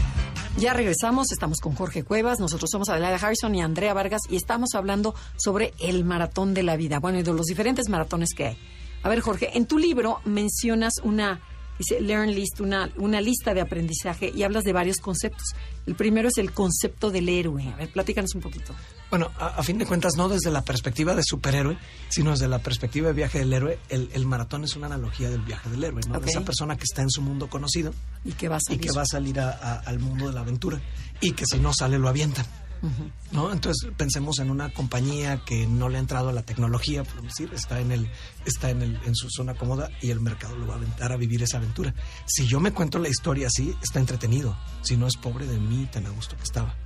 Ya 0.56 0.72
regresamos, 0.72 1.32
estamos 1.32 1.58
con 1.58 1.74
Jorge 1.74 2.04
Cuevas, 2.04 2.38
nosotros 2.38 2.70
somos 2.70 2.88
Adelaida 2.88 3.16
Harrison 3.16 3.52
y 3.56 3.60
Andrea 3.60 3.92
Vargas 3.92 4.22
y 4.30 4.36
estamos 4.36 4.76
hablando 4.76 5.16
sobre 5.36 5.74
el 5.80 6.04
maratón 6.04 6.54
de 6.54 6.62
la 6.62 6.76
vida, 6.76 7.00
bueno, 7.00 7.18
y 7.18 7.24
de 7.24 7.32
los 7.32 7.46
diferentes 7.46 7.88
maratones 7.88 8.34
que 8.36 8.46
hay. 8.46 8.58
A 9.04 9.08
ver, 9.08 9.20
Jorge, 9.20 9.56
en 9.56 9.66
tu 9.66 9.78
libro 9.78 10.20
mencionas 10.24 10.94
una, 11.02 11.40
dice 11.78 12.00
Learn 12.00 12.30
List, 12.34 12.60
una, 12.60 12.90
una 12.96 13.20
lista 13.20 13.52
de 13.54 13.60
aprendizaje 13.60 14.32
y 14.34 14.42
hablas 14.42 14.64
de 14.64 14.72
varios 14.72 14.96
conceptos. 14.96 15.54
El 15.86 15.94
primero 15.94 16.28
es 16.28 16.38
el 16.38 16.52
concepto 16.52 17.10
del 17.10 17.28
héroe. 17.28 17.68
A 17.68 17.76
ver, 17.76 17.90
platícanos 17.90 18.34
un 18.34 18.40
poquito. 18.40 18.74
Bueno, 19.10 19.30
a, 19.38 19.48
a 19.58 19.62
fin 19.62 19.76
de 19.78 19.84
cuentas, 19.86 20.16
no 20.16 20.28
desde 20.30 20.50
la 20.50 20.62
perspectiva 20.62 21.14
de 21.14 21.22
superhéroe, 21.22 21.76
sino 22.08 22.30
desde 22.30 22.48
la 22.48 22.58
perspectiva 22.60 23.08
de 23.08 23.12
viaje 23.12 23.38
del 23.40 23.52
héroe, 23.52 23.78
el, 23.90 24.08
el 24.14 24.24
maratón 24.26 24.64
es 24.64 24.74
una 24.74 24.86
analogía 24.86 25.28
del 25.30 25.42
viaje 25.42 25.68
del 25.68 25.84
héroe, 25.84 26.00
¿no? 26.08 26.18
De 26.18 26.30
esa 26.30 26.40
persona 26.40 26.76
que 26.76 26.84
está 26.84 27.02
en 27.02 27.10
su 27.10 27.20
mundo 27.20 27.48
conocido 27.48 27.92
¿Y 28.24 28.32
qué 28.32 28.48
vas 28.48 28.62
a 28.70 28.72
y 28.72 28.78
que 28.78 28.90
va 28.92 29.02
a 29.02 29.06
salir 29.06 29.38
a- 29.38 29.50
a- 29.52 29.80
al 29.80 29.98
mundo 29.98 30.26
de 30.28 30.32
la 30.32 30.40
aventura 30.40 30.80
y 31.20 31.32
que 31.32 31.44
si 31.46 31.58
no 31.60 31.72
sale 31.74 31.98
lo 31.98 32.08
avientan. 32.08 32.46
¿No? 33.32 33.52
Entonces 33.52 33.90
pensemos 33.96 34.38
en 34.38 34.50
una 34.50 34.72
compañía 34.72 35.42
que 35.44 35.66
no 35.66 35.88
le 35.88 35.96
ha 35.96 36.00
entrado 36.00 36.28
a 36.28 36.32
la 36.32 36.42
tecnología, 36.42 37.04
por 37.04 37.22
decir, 37.22 37.50
está 37.54 37.80
en 37.80 37.92
el, 37.92 38.08
está 38.44 38.70
en 38.70 38.82
el, 38.82 39.00
en 39.04 39.14
su 39.14 39.28
zona 39.30 39.54
cómoda 39.54 39.90
y 40.00 40.10
el 40.10 40.20
mercado 40.20 40.56
lo 40.56 40.66
va 40.66 40.74
a 40.74 40.76
aventar 40.76 41.12
a 41.12 41.16
vivir 41.16 41.42
esa 41.42 41.58
aventura. 41.58 41.94
Si 42.26 42.46
yo 42.46 42.60
me 42.60 42.72
cuento 42.72 42.98
la 42.98 43.08
historia 43.08 43.46
así, 43.46 43.74
está 43.82 44.00
entretenido. 44.00 44.56
Si 44.82 44.96
no 44.96 45.06
es 45.06 45.16
pobre 45.16 45.46
de 45.46 45.58
mí, 45.58 45.88
tan 45.90 46.06
a 46.06 46.10
gusto 46.10 46.36
que 46.36 46.44
estaba. 46.44 46.76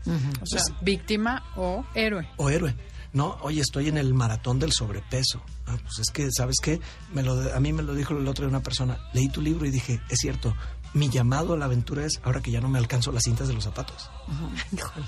O 0.41 0.47
sea, 0.47 0.63
víctima 0.83 1.43
o 1.57 1.85
héroe. 1.95 2.29
O 2.37 2.51
héroe. 2.51 2.75
No, 3.13 3.39
oye, 3.41 3.63
estoy 3.63 3.89
en 3.89 3.97
el 3.97 4.13
maratón 4.13 4.59
del 4.59 4.73
sobrepeso. 4.73 5.43
Ah, 5.67 5.77
pues 5.83 5.99
es 5.99 6.11
que, 6.13 6.29
¿sabes 6.31 6.57
qué? 6.63 6.79
Me 7.15 7.23
lo, 7.23 7.55
a 7.55 7.59
mí 7.61 7.73
me 7.73 7.83
lo 7.83 7.95
dijo 7.95 8.17
el 8.17 8.29
otro 8.29 8.45
de 8.45 8.51
una 8.51 8.63
persona. 8.63 8.99
Leí 9.15 9.29
tu 9.29 9.41
libro 9.41 9.67
y 9.67 9.71
dije, 9.71 10.01
es 10.11 10.19
cierto, 10.19 10.55
mi 10.95 11.09
llamado 11.09 11.55
a 11.55 11.57
la 11.57 11.67
aventura 11.67 12.05
es 12.05 12.21
ahora 12.23 12.41
que 12.41 12.51
ya 12.51 12.61
no 12.61 12.69
me 12.69 12.79
alcanzo 12.79 13.13
las 13.13 13.25
cintas 13.25 13.49
de 13.49 13.55
los 13.55 13.65
zapatos. 13.65 14.11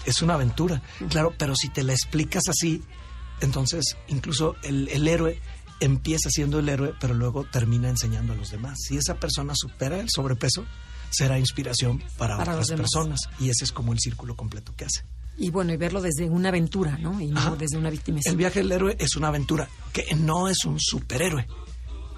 Es 0.04 0.22
una 0.22 0.34
aventura, 0.34 0.82
claro, 1.08 1.34
pero 1.36 1.54
si 1.54 1.68
te 1.68 1.82
la 1.82 1.92
explicas 1.92 2.48
así, 2.48 2.82
entonces 3.40 3.96
incluso 4.08 4.56
el, 4.62 4.88
el 4.88 5.08
héroe 5.08 5.40
empieza 5.80 6.28
siendo 6.30 6.58
el 6.58 6.68
héroe, 6.68 6.94
pero 7.00 7.14
luego 7.14 7.44
termina 7.44 7.88
enseñando 7.88 8.32
a 8.34 8.36
los 8.36 8.50
demás. 8.50 8.78
Si 8.86 8.96
esa 8.96 9.14
persona 9.14 9.54
supera 9.56 9.98
el 9.98 10.08
sobrepeso, 10.10 10.64
será 11.10 11.38
inspiración 11.38 12.02
para, 12.16 12.38
otras 12.38 12.70
personas. 12.70 13.20
Y 13.38 13.50
ese 13.50 13.64
es 13.64 13.72
como 13.72 13.92
el 13.92 13.98
círculo 13.98 14.36
completo 14.36 14.74
que 14.76 14.84
hace. 14.84 15.04
Y 15.36 15.50
bueno, 15.50 15.72
y 15.72 15.76
verlo 15.76 16.02
desde 16.02 16.28
una 16.28 16.50
aventura, 16.50 16.98
¿no? 16.98 17.20
Y 17.20 17.28
no 17.28 17.40
Ajá. 17.40 17.56
desde 17.56 17.78
una 17.78 17.90
víctima. 17.90 18.20
El 18.24 18.36
viaje 18.36 18.60
del 18.60 18.72
héroe 18.72 18.96
es 18.98 19.16
una 19.16 19.28
aventura 19.28 19.68
que 19.92 20.14
no 20.14 20.48
es 20.48 20.64
un 20.64 20.78
superhéroe, 20.78 21.46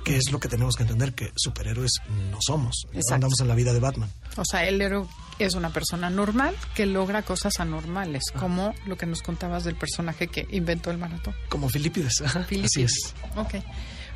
que 0.05 0.17
es 0.17 0.31
lo 0.33 0.41
que 0.41 0.49
tenemos 0.49 0.77
que 0.77 0.83
entender, 0.83 1.13
que 1.15 1.33
superhéroes 1.37 1.93
no 2.31 2.39
somos. 2.41 2.83
No 2.87 2.93
Exacto. 2.99 3.15
andamos 3.15 3.41
en 3.41 3.49
la 3.49 3.55
vida 3.55 3.73
de 3.73 3.81
Batman. 3.81 4.11
O 4.37 4.45
sea, 4.45 4.67
el 4.67 4.81
héroe 4.81 5.07
es 5.39 5.55
una 5.55 5.71
persona 5.71 6.11
normal 6.11 6.55
que 6.75 6.87
logra 6.87 7.23
cosas 7.23 7.59
anormales, 7.61 8.23
Ah. 8.35 8.39
como 8.41 8.75
lo 8.87 8.97
que 8.97 9.07
nos 9.07 9.23
contabas 9.23 9.65
del 9.65 9.77
personaje 9.77 10.29
que 10.29 10.47
inventó 10.51 10.91
el 10.91 10.99
maratón. 10.99 11.35
Como 11.49 11.69
Filipides. 11.69 12.21
ajá, 12.23 12.41
Así 12.47 12.49
Filipides. 12.57 12.93
es. 12.97 13.15
Ok. 13.37 13.55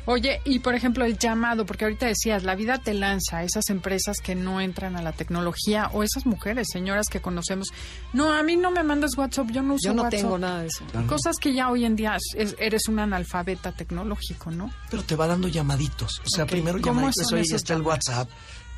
Oye, 0.07 0.41
y 0.45 0.59
por 0.59 0.73
ejemplo 0.73 1.03
el 1.05 1.17
llamado, 1.17 1.65
porque 1.65 1.83
ahorita 1.83 2.05
decías, 2.07 2.43
la 2.43 2.55
vida 2.55 2.77
te 2.79 2.93
lanza 2.93 3.39
a 3.39 3.43
esas 3.43 3.69
empresas 3.69 4.17
que 4.23 4.35
no 4.35 4.61
entran 4.61 4.95
a 4.95 5.01
la 5.01 5.11
tecnología 5.11 5.89
o 5.93 6.01
esas 6.01 6.25
mujeres, 6.25 6.67
señoras 6.71 7.07
que 7.11 7.19
conocemos. 7.21 7.67
No, 8.13 8.31
a 8.33 8.41
mí 8.41 8.55
no 8.55 8.71
me 8.71 8.83
mandes 8.83 9.17
WhatsApp, 9.17 9.49
yo 9.51 9.61
no 9.61 9.73
uso 9.73 9.89
Yo 9.89 9.93
no 9.93 10.03
WhatsApp. 10.03 10.19
tengo 10.21 10.37
nada 10.37 10.61
de 10.61 10.67
eso. 10.67 10.85
Cosas 11.07 11.35
que 11.37 11.53
ya 11.53 11.69
hoy 11.69 11.83
en 11.83 11.97
día 11.97 12.17
es- 12.35 12.55
eres 12.57 12.87
un 12.87 12.99
analfabeta 12.99 13.73
tecnológico, 13.73 14.49
¿no? 14.49 14.71
Pero 14.89 15.03
te 15.03 15.15
va 15.17 15.27
dando 15.27 15.49
llamaditos. 15.49 16.21
O 16.25 16.29
sea, 16.29 16.45
Ok, 16.45 16.51
primero 16.51 16.79
¿cómo 16.81 17.01
llamaditos, 17.01 17.33
oye, 17.33 17.55
está 17.55 17.73
el? 17.73 17.81
WhatsApp. 17.81 18.29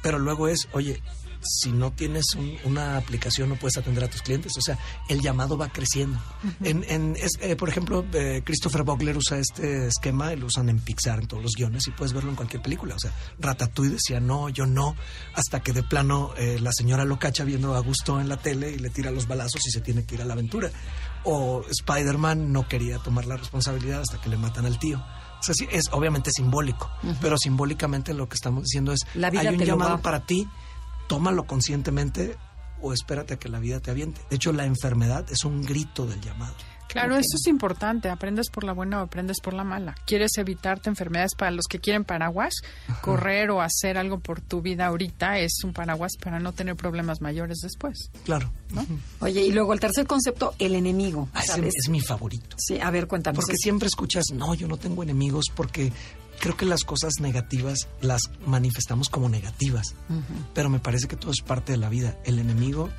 Pero 0.02 0.18
luego 0.18 0.48
es, 0.48 0.68
oye, 0.72 1.00
si 1.42 1.72
no 1.72 1.92
tienes 1.92 2.26
un- 2.36 2.58
una 2.66 2.98
aplicación 2.98 3.50
no 3.50 3.56
puedes 3.56 3.78
atender 3.78 4.04
a 4.04 4.08
tus 4.10 4.22
clientes. 4.22 4.52
O 4.58 4.62
sea, 4.62 4.78
el 5.08 5.22
llamado 5.22 5.58
va 5.58 5.70
creciendo. 5.70 6.20
en, 6.64 6.84
en- 6.90 7.16
es, 7.18 7.32
eh, 7.42 7.56
por 7.56 7.70
ejemplo, 7.70 8.06
eh, 8.14 8.42
Christopher 8.46 8.84
Vogler 8.84 9.16
usa 9.18 9.38
este 9.38 9.88
esquema 9.88 10.34
lo 10.36 10.46
usan 10.48 10.70
en 10.70 10.80
Pixar, 10.80 11.20
en 11.20 11.28
todos 11.28 11.44
los 11.44 11.54
guiones, 11.56 11.88
y 11.88 11.92
puedes 11.92 12.14
verlo 12.14 12.30
en 12.30 12.36
cualquier 12.36 12.62
película. 12.62 12.96
O 12.96 13.00
sea, 13.00 13.12
Ratatouille 13.40 13.94
decía, 13.94 14.20
no, 14.20 14.50
yo 14.50 14.66
no, 14.66 14.96
hasta 15.36 15.62
que 15.62 15.74
de 15.74 15.84
plano 15.84 16.32
eh, 16.38 16.60
la 16.62 16.72
señora 16.72 17.06
lo 17.06 17.20
cacha 17.20 17.44
viendo 17.44 17.76
a 17.76 17.80
gusto 17.80 18.20
en 18.22 18.30
la 18.30 18.38
tele 18.38 18.72
y 18.72 18.80
le 18.80 18.90
tira 18.90 19.12
los 19.12 19.28
balazos 19.28 19.66
y 19.68 19.72
se 19.72 19.82
tiene 19.82 20.06
que 20.06 20.16
ir 20.16 20.22
a 20.22 20.26
la 20.26 20.34
aventura. 20.34 20.70
O 21.24 21.64
Spider-Man 21.70 22.52
no 22.54 22.68
quería 22.68 22.98
tomar 23.00 23.26
la 23.26 23.36
responsabilidad 23.38 24.02
hasta 24.02 24.22
que 24.22 24.30
le 24.30 24.38
matan 24.38 24.66
al 24.66 24.80
tío. 24.80 24.98
O 25.40 25.44
sea, 25.44 25.54
sí, 25.56 25.68
es 25.72 25.86
obviamente 25.92 26.32
simbólico, 26.32 26.90
pero 27.22 27.38
simbólicamente 27.38 28.14
lo 28.14 28.28
que 28.28 28.36
estamos 28.36 28.64
diciendo 28.64 28.92
es, 28.92 29.00
La 29.16 29.30
vida 29.30 29.42
hay 29.42 29.48
un 29.48 29.54
llamado 29.68 30.02
para 30.02 30.26
ti, 30.26 30.48
tómalo 31.10 31.46
conscientemente 31.46 32.38
o 32.82 32.94
espérate 32.94 33.34
a 33.34 33.40
que 33.40 33.50
la 33.50 33.60
vida 33.60 33.82
te 33.82 33.92
aviente. 33.92 34.22
De 34.30 34.38
hecho, 34.38 34.54
la 34.54 34.66
enfermedad 34.66 35.26
es 35.30 35.44
un 35.44 35.64
grito 35.64 36.06
del 36.06 36.22
llamado. 36.22 36.56
Claro, 36.88 37.16
eso 37.16 37.36
es 37.36 37.46
importante. 37.48 38.10
Aprendes 38.10 38.50
por 38.50 38.64
la 38.64 38.74
buena 38.74 39.00
o 39.00 39.04
aprendes 39.04 39.40
por 39.42 39.54
la 39.54 39.64
mala. 39.64 39.96
¿Quieres 40.08 40.32
evitarte 40.38 40.90
enfermedades 40.90 41.36
para 41.36 41.52
los 41.52 41.66
que 41.70 41.80
quieren 41.80 42.04
paraguas? 42.04 42.54
Correr 43.02 43.52
o 43.52 43.62
hacer 43.62 43.98
algo 43.98 44.20
por 44.20 44.42
tu 44.42 44.62
vida 44.62 44.88
ahorita 44.88 45.38
es 45.38 45.64
un 45.64 45.72
paraguas 45.72 46.14
para 46.20 46.40
no 46.40 46.52
tener 46.54 46.76
problemas 46.76 47.22
mayores 47.22 47.60
después. 47.60 48.10
Claro. 48.24 48.52
Oye, 49.20 49.46
y 49.46 49.52
luego 49.52 49.74
el 49.74 49.80
tercer 49.80 50.08
concepto, 50.08 50.56
el 50.58 50.74
enemigo. 50.74 51.30
Ah, 51.34 51.44
es 51.64 51.90
mi 51.90 52.02
favorito. 52.02 52.56
Sí, 52.58 52.80
a 52.80 52.90
ver, 52.90 53.06
cuéntanos. 53.06 53.36
Porque 53.36 53.54
eso. 53.54 53.64
siempre 53.64 53.88
escuchas, 53.88 54.26
no, 54.34 54.56
yo 54.56 54.68
no 54.68 54.78
tengo 54.78 55.04
enemigos 55.04 55.46
porque 55.54 55.92
creo 56.40 56.58
que 56.58 56.66
las 56.66 56.84
cosas 56.84 57.20
negativas 57.20 57.88
las 58.02 58.22
manifestamos 58.46 59.10
como 59.10 59.30
negativas. 59.30 59.96
Pero 60.54 60.70
me 60.70 60.80
parece 60.80 61.08
que 61.08 61.16
todo 61.16 61.32
es 61.32 61.42
parte 61.42 61.74
de 61.74 61.78
la 61.78 61.90
vida. 61.90 62.18
El 62.26 62.40
enemigo, 62.40 62.90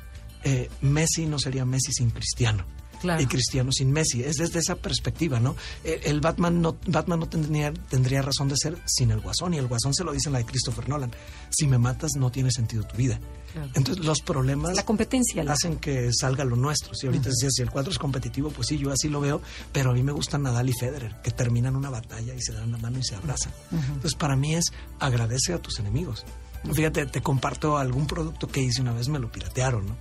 eh, 0.43 0.69
Messi 0.81 1.25
no 1.25 1.39
sería 1.39 1.65
Messi 1.65 1.91
sin 1.91 2.11
Cristiano. 2.11 2.65
Claro. 3.01 3.21
Y 3.21 3.25
Cristiano 3.25 3.71
sin 3.71 3.91
Messi. 3.91 4.23
Es 4.23 4.35
desde 4.37 4.59
esa 4.59 4.75
perspectiva, 4.75 5.39
¿no? 5.39 5.55
El, 5.83 5.99
el 6.03 6.21
Batman 6.21 6.61
no, 6.61 6.77
Batman 6.87 7.19
no 7.19 7.27
tendría, 7.27 7.73
tendría 7.73 8.21
razón 8.21 8.47
de 8.47 8.55
ser 8.57 8.77
sin 8.85 9.11
el 9.11 9.19
Guasón. 9.19 9.53
Y 9.53 9.57
el 9.57 9.67
Guasón 9.67 9.93
se 9.93 10.03
lo 10.03 10.11
dice 10.13 10.29
en 10.29 10.33
la 10.33 10.39
de 10.39 10.45
Christopher 10.45 10.87
Nolan. 10.87 11.11
Si 11.49 11.67
me 11.67 11.77
matas, 11.77 12.11
no 12.17 12.31
tiene 12.31 12.51
sentido 12.51 12.83
tu 12.83 12.95
vida. 12.95 13.19
Claro. 13.53 13.69
Entonces, 13.73 14.05
los 14.05 14.21
problemas 14.21 14.75
La 14.75 14.85
competencia. 14.85 15.43
la- 15.43 15.53
hacen 15.53 15.77
que 15.77 16.11
salga 16.13 16.45
lo 16.45 16.55
nuestro. 16.55 16.93
Si 16.93 17.07
ahorita 17.07 17.29
decías, 17.29 17.51
si 17.55 17.61
el 17.63 17.69
cuadro 17.69 17.91
es 17.91 17.97
competitivo, 17.99 18.49
pues 18.51 18.67
sí, 18.67 18.77
yo 18.77 18.91
así 18.91 19.09
lo 19.09 19.19
veo, 19.19 19.41
pero 19.73 19.91
a 19.91 19.93
mí 19.93 20.03
me 20.03 20.11
gustan 20.11 20.43
Nadal 20.43 20.69
y 20.69 20.73
Federer, 20.73 21.15
que 21.23 21.31
terminan 21.31 21.75
una 21.75 21.89
batalla 21.89 22.33
y 22.33 22.41
se 22.41 22.53
dan 22.53 22.71
la 22.71 22.77
mano 22.77 22.99
y 22.99 23.03
se 23.03 23.15
abrazan. 23.15 23.51
Entonces, 23.71 24.15
para 24.15 24.35
mí 24.35 24.55
es 24.55 24.65
agradece 24.99 25.53
a 25.53 25.57
tus 25.59 25.79
enemigos. 25.79 26.23
Fíjate, 26.71 27.07
te 27.07 27.21
comparto 27.21 27.77
algún 27.77 28.05
producto 28.05 28.47
que 28.47 28.61
hice 28.61 28.81
una 28.81 28.93
vez, 28.93 29.07
me 29.09 29.17
lo 29.19 29.31
piratearon, 29.31 29.87
¿no? 29.87 29.97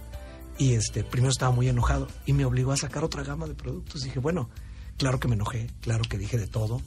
Y 0.61 0.75
este, 0.75 1.03
primero 1.05 1.31
estaba 1.33 1.51
muy 1.53 1.69
enojado 1.69 2.07
y 2.27 2.33
me 2.35 2.45
obligó 2.45 2.73
a 2.73 2.77
sacar 2.77 3.03
otra 3.03 3.23
gama 3.25 3.47
de 3.47 3.55
productos. 3.55 4.03
Dije, 4.03 4.19
bueno, 4.21 4.51
claro 4.99 5.19
que 5.19 5.27
me 5.27 5.35
enojé, 5.35 5.69
claro 5.81 6.03
que 6.09 6.19
dije 6.19 6.37
de 6.39 6.47
todo, 6.47 6.83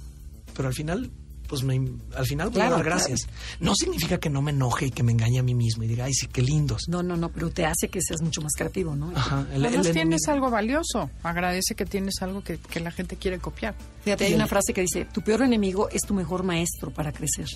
pero 0.55 0.67
al 0.67 0.75
final, 0.75 1.09
pues 1.47 1.63
me, 1.63 1.75
al 2.15 2.25
final 2.27 2.49
voy 2.49 2.55
Claro, 2.57 2.75
a 2.75 2.77
dar 2.77 2.85
gracias. 2.85 3.27
No 3.59 3.73
significa 3.73 4.19
que 4.19 4.29
no 4.29 4.43
me 4.43 4.51
enoje 4.51 4.85
y 4.85 4.91
que 4.91 5.01
me 5.01 5.11
engañe 5.11 5.39
a 5.39 5.43
mí 5.43 5.55
mismo 5.55 5.83
y 5.83 5.87
diga, 5.87 6.05
ay, 6.05 6.13
sí, 6.13 6.27
qué 6.27 6.43
lindos. 6.43 6.83
No, 6.87 7.01
no, 7.01 7.17
no, 7.17 7.29
pero 7.29 7.49
te 7.49 7.65
hace 7.65 7.89
que 7.89 7.99
seas 8.01 8.21
mucho 8.21 8.41
más 8.41 8.53
creativo, 8.55 8.95
¿no? 8.95 9.11
Ajá, 9.15 9.47
el- 9.51 9.65
Además 9.65 9.87
el 9.87 9.93
tienes 9.93 10.21
algo 10.27 10.51
valioso. 10.51 11.09
Agradece 11.23 11.73
que 11.73 11.85
tienes 11.87 12.13
algo 12.21 12.43
que, 12.43 12.59
que 12.59 12.79
la 12.79 12.91
gente 12.91 13.15
quiere 13.17 13.39
copiar. 13.39 13.73
Fíjate, 14.03 14.25
hay 14.25 14.35
una 14.35 14.45
frase 14.47 14.73
que 14.73 14.81
dice, 14.81 15.05
tu 15.05 15.21
peor 15.21 15.41
enemigo 15.41 15.89
es 15.89 16.01
tu 16.03 16.13
mejor 16.13 16.43
maestro 16.43 16.91
para 16.91 17.11
crecer. 17.11 17.47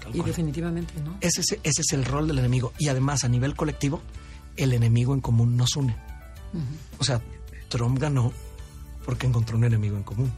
tal 0.00 0.10
y 0.14 0.18
cual. 0.18 0.26
definitivamente, 0.28 0.94
¿no? 1.04 1.16
Ese 1.20 1.40
es, 1.40 1.52
ese 1.64 1.80
es 1.82 1.92
el 1.92 2.04
rol 2.04 2.28
del 2.28 2.38
enemigo. 2.38 2.72
Y 2.78 2.86
además, 2.86 3.24
a 3.24 3.28
nivel 3.28 3.56
colectivo, 3.56 4.00
el 4.56 4.72
enemigo 4.72 5.14
en 5.14 5.20
común 5.20 5.56
nos 5.56 5.76
une. 5.76 5.96
O 6.98 7.04
sea, 7.04 7.20
Trump 7.68 7.98
ganó 7.98 8.32
porque 9.04 9.26
encontró 9.26 9.56
un 9.56 9.64
enemigo 9.64 9.96
en 9.96 10.02
común. 10.04 10.32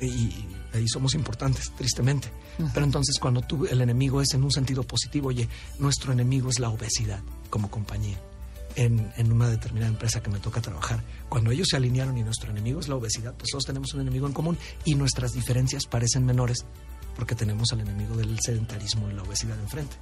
y, 0.00 0.06
y 0.06 0.46
ahí 0.74 0.88
somos 0.88 1.14
importantes, 1.14 1.70
tristemente. 1.76 2.30
Pero 2.74 2.84
entonces, 2.84 3.18
cuando 3.20 3.40
tú, 3.42 3.66
el 3.66 3.80
enemigo 3.80 4.20
es 4.20 4.34
en 4.34 4.42
un 4.42 4.50
sentido 4.50 4.82
positivo, 4.82 5.28
oye, 5.28 5.48
nuestro 5.78 6.12
enemigo 6.12 6.50
es 6.50 6.58
la 6.58 6.70
obesidad 6.70 7.20
como 7.50 7.70
compañía. 7.70 8.18
en, 8.74 9.10
en 9.16 9.32
una 9.32 9.48
determinada 9.48 9.90
empresa 9.90 10.20
que 10.22 10.30
me 10.30 10.38
toca 10.40 10.60
trabajar. 10.60 11.02
Cuando 11.28 11.50
ellos 11.50 11.68
se 11.70 11.76
alinearon 11.76 12.16
y 12.18 12.22
nuestro 12.22 12.50
enemigo 12.50 12.78
es 12.80 12.88
la 12.88 12.94
obesidad, 12.96 13.34
pues 13.36 13.50
todos 13.50 13.64
tenemos 13.64 13.92
un 13.94 14.00
enemigo 14.02 14.26
en 14.26 14.32
común 14.32 14.58
y 14.84 14.94
nuestras 14.94 15.32
diferencias 15.32 15.86
parecen 15.86 16.24
menores 16.24 16.64
porque 17.16 17.34
tenemos 17.34 17.72
al 17.72 17.80
enemigo 17.80 18.16
del 18.16 18.38
sedentarismo 18.40 19.10
y 19.10 19.14
la 19.14 19.22
obesidad 19.22 19.58
enfrente. 19.58 19.96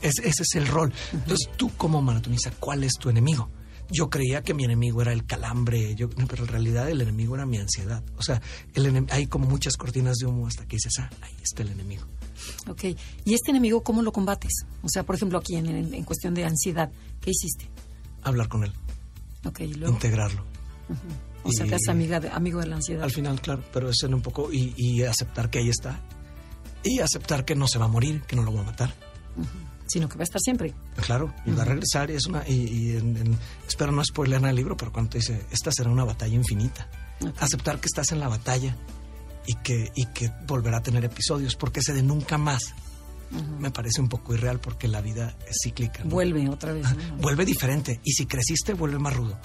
Es- 0.00 0.18
ese 0.18 0.42
es 0.42 0.54
el 0.54 0.66
rol. 0.66 0.92
Entonces, 1.12 1.48
tú 1.56 1.70
como 1.76 2.00
maratonista, 2.02 2.50
¿cuál 2.58 2.84
es 2.84 2.92
tu 2.94 3.08
enemigo? 3.10 3.50
Yo 3.90 4.10
creía 4.10 4.42
que 4.42 4.52
mi 4.52 4.64
enemigo 4.64 5.00
era 5.00 5.14
el 5.14 5.24
calambre, 5.24 5.94
yo, 5.94 6.10
pero 6.10 6.42
en 6.44 6.48
realidad 6.48 6.90
el 6.90 7.00
enemigo 7.00 7.34
era 7.34 7.46
mi 7.46 7.56
ansiedad. 7.56 8.02
O 8.18 8.22
sea, 8.22 8.40
el 8.74 9.06
hay 9.10 9.26
como 9.28 9.46
muchas 9.46 9.76
cortinas 9.78 10.16
de 10.18 10.26
humo 10.26 10.46
hasta 10.46 10.66
que 10.66 10.76
dices, 10.76 10.92
ah, 11.00 11.08
ahí 11.22 11.34
está 11.42 11.62
el 11.62 11.70
enemigo. 11.70 12.04
Ok. 12.68 12.84
¿Y 13.24 13.32
este 13.34 13.50
enemigo 13.50 13.82
cómo 13.82 14.02
lo 14.02 14.12
combates? 14.12 14.52
O 14.82 14.88
sea, 14.90 15.04
por 15.04 15.14
ejemplo, 15.14 15.38
aquí 15.38 15.56
en, 15.56 15.66
en- 15.68 15.94
en 15.94 16.04
cuestión 16.04 16.34
de 16.34 16.44
ansiedad, 16.44 16.90
¿qué 17.22 17.30
hiciste? 17.30 17.70
Hablar 18.22 18.48
con 18.48 18.64
él, 18.64 18.72
Ok, 19.46 19.60
y 19.60 19.74
luego. 19.74 19.94
integrarlo. 19.94 20.44
O 21.44 21.50
sea, 21.52 21.64
te 21.66 21.74
haces 21.76 21.88
amiga 21.88 22.20
de, 22.20 22.28
amigo 22.28 22.60
de 22.60 22.66
la 22.66 22.76
ansiedad. 22.76 23.04
Al 23.04 23.10
final, 23.10 23.40
claro, 23.40 23.62
pero 23.72 23.88
es 23.88 24.02
en 24.02 24.12
un 24.12 24.20
poco 24.20 24.52
y, 24.52 24.74
y 24.76 25.02
aceptar 25.04 25.48
que 25.48 25.60
ahí 25.60 25.70
está. 25.70 26.00
Y 26.82 26.98
aceptar 27.00 27.44
que 27.46 27.54
no 27.54 27.66
se 27.68 27.78
va 27.78 27.86
a 27.86 27.88
morir, 27.88 28.22
que 28.22 28.36
no 28.36 28.42
lo 28.42 28.52
va 28.52 28.60
a 28.60 28.64
matar. 28.64 28.92
Sino 29.86 30.08
que 30.08 30.16
va 30.18 30.22
a 30.22 30.24
estar 30.24 30.40
siempre. 30.40 30.74
Claro, 31.00 31.32
y 31.46 31.50
va 31.52 31.62
a 31.62 31.64
regresar 31.64 32.10
y 32.10 32.14
es 32.14 32.26
una... 32.26 32.46
Y, 32.46 32.52
y 32.54 32.96
en- 32.96 33.16
en- 33.16 33.38
espero 33.66 33.90
no 33.90 34.04
spoiler 34.04 34.38
nada 34.40 34.50
el 34.50 34.56
libro, 34.56 34.76
pero 34.76 34.92
cuando 34.92 35.10
te 35.10 35.18
dice, 35.18 35.46
esta 35.50 35.72
será 35.72 35.88
una 35.90 36.04
batalla 36.04 36.34
infinita. 36.34 36.88
Ok. 37.26 37.34
Aceptar 37.42 37.80
que 37.80 37.86
estás 37.86 38.12
en 38.12 38.20
la 38.20 38.28
batalla 38.28 38.76
y 39.46 39.54
que, 39.54 39.90
y 39.94 40.04
que 40.06 40.30
volverá 40.46 40.78
a 40.78 40.82
tener 40.82 41.04
episodios, 41.06 41.56
porque 41.56 41.80
ese 41.80 41.94
de 41.94 42.02
nunca 42.02 42.36
más 42.36 42.74
me 43.58 43.70
parece 43.70 44.00
un 44.00 44.08
poco 44.08 44.34
irreal 44.34 44.58
porque 44.58 44.88
la 44.88 45.00
vida 45.02 45.34
es 45.46 45.56
cíclica. 45.62 46.02
¿no? 46.04 46.10
Vuelve 46.10 46.48
otra 46.48 46.72
vez. 46.72 46.86
¿no? 46.94 47.16
Vuelve 47.16 47.44
diferente 47.46 48.00
y 48.04 48.12
si 48.12 48.26
creciste 48.26 48.74
vuelve 48.74 48.98
más 48.98 49.14
rudo. 49.16 49.38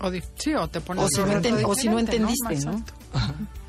O 0.00 0.10
di- 0.10 0.22
sí, 0.38 0.54
o 0.54 0.68
te 0.68 0.82
pones 0.82 1.04
O 1.04 1.08
si, 1.08 1.20
no 1.22 1.68
o 1.68 1.74
si 1.74 1.88
no 1.88 1.98
entendiste, 1.98 2.56
¿no? 2.66 2.84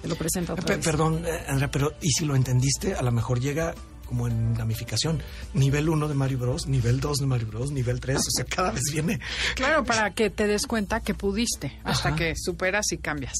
Te 0.01 0.07
lo 0.09 0.15
presenta 0.17 0.51
otra 0.53 0.75
vez. 0.75 0.83
perdón, 0.85 1.23
eh, 1.25 1.45
Andrea, 1.47 1.71
pero 1.71 1.93
y 2.01 2.09
si 2.11 2.25
lo 2.25 2.35
entendiste, 2.35 2.93
a 2.93 3.01
lo 3.01 3.11
mejor 3.13 3.39
llega 3.39 3.73
como 4.07 4.27
en 4.27 4.53
gamificación. 4.55 5.21
Nivel 5.53 5.89
1 5.89 6.07
de 6.07 6.13
Mario 6.15 6.39
Bros, 6.39 6.65
nivel 6.67 6.99
2 6.99 7.17
de 7.19 7.25
Mario 7.27 7.47
Bros, 7.47 7.71
nivel 7.71 7.99
3, 7.99 8.17
o 8.17 8.21
sea, 8.35 8.45
cada 8.45 8.71
vez 8.71 8.83
viene. 8.91 9.19
Claro, 9.55 9.83
para 9.83 10.11
que 10.13 10.29
te 10.29 10.47
des 10.47 10.65
cuenta 10.65 11.01
que 11.01 11.13
pudiste, 11.13 11.79
hasta 11.83 12.09
Ajá. 12.09 12.17
que 12.17 12.33
superas 12.35 12.91
y 12.91 12.97
cambias. 12.97 13.35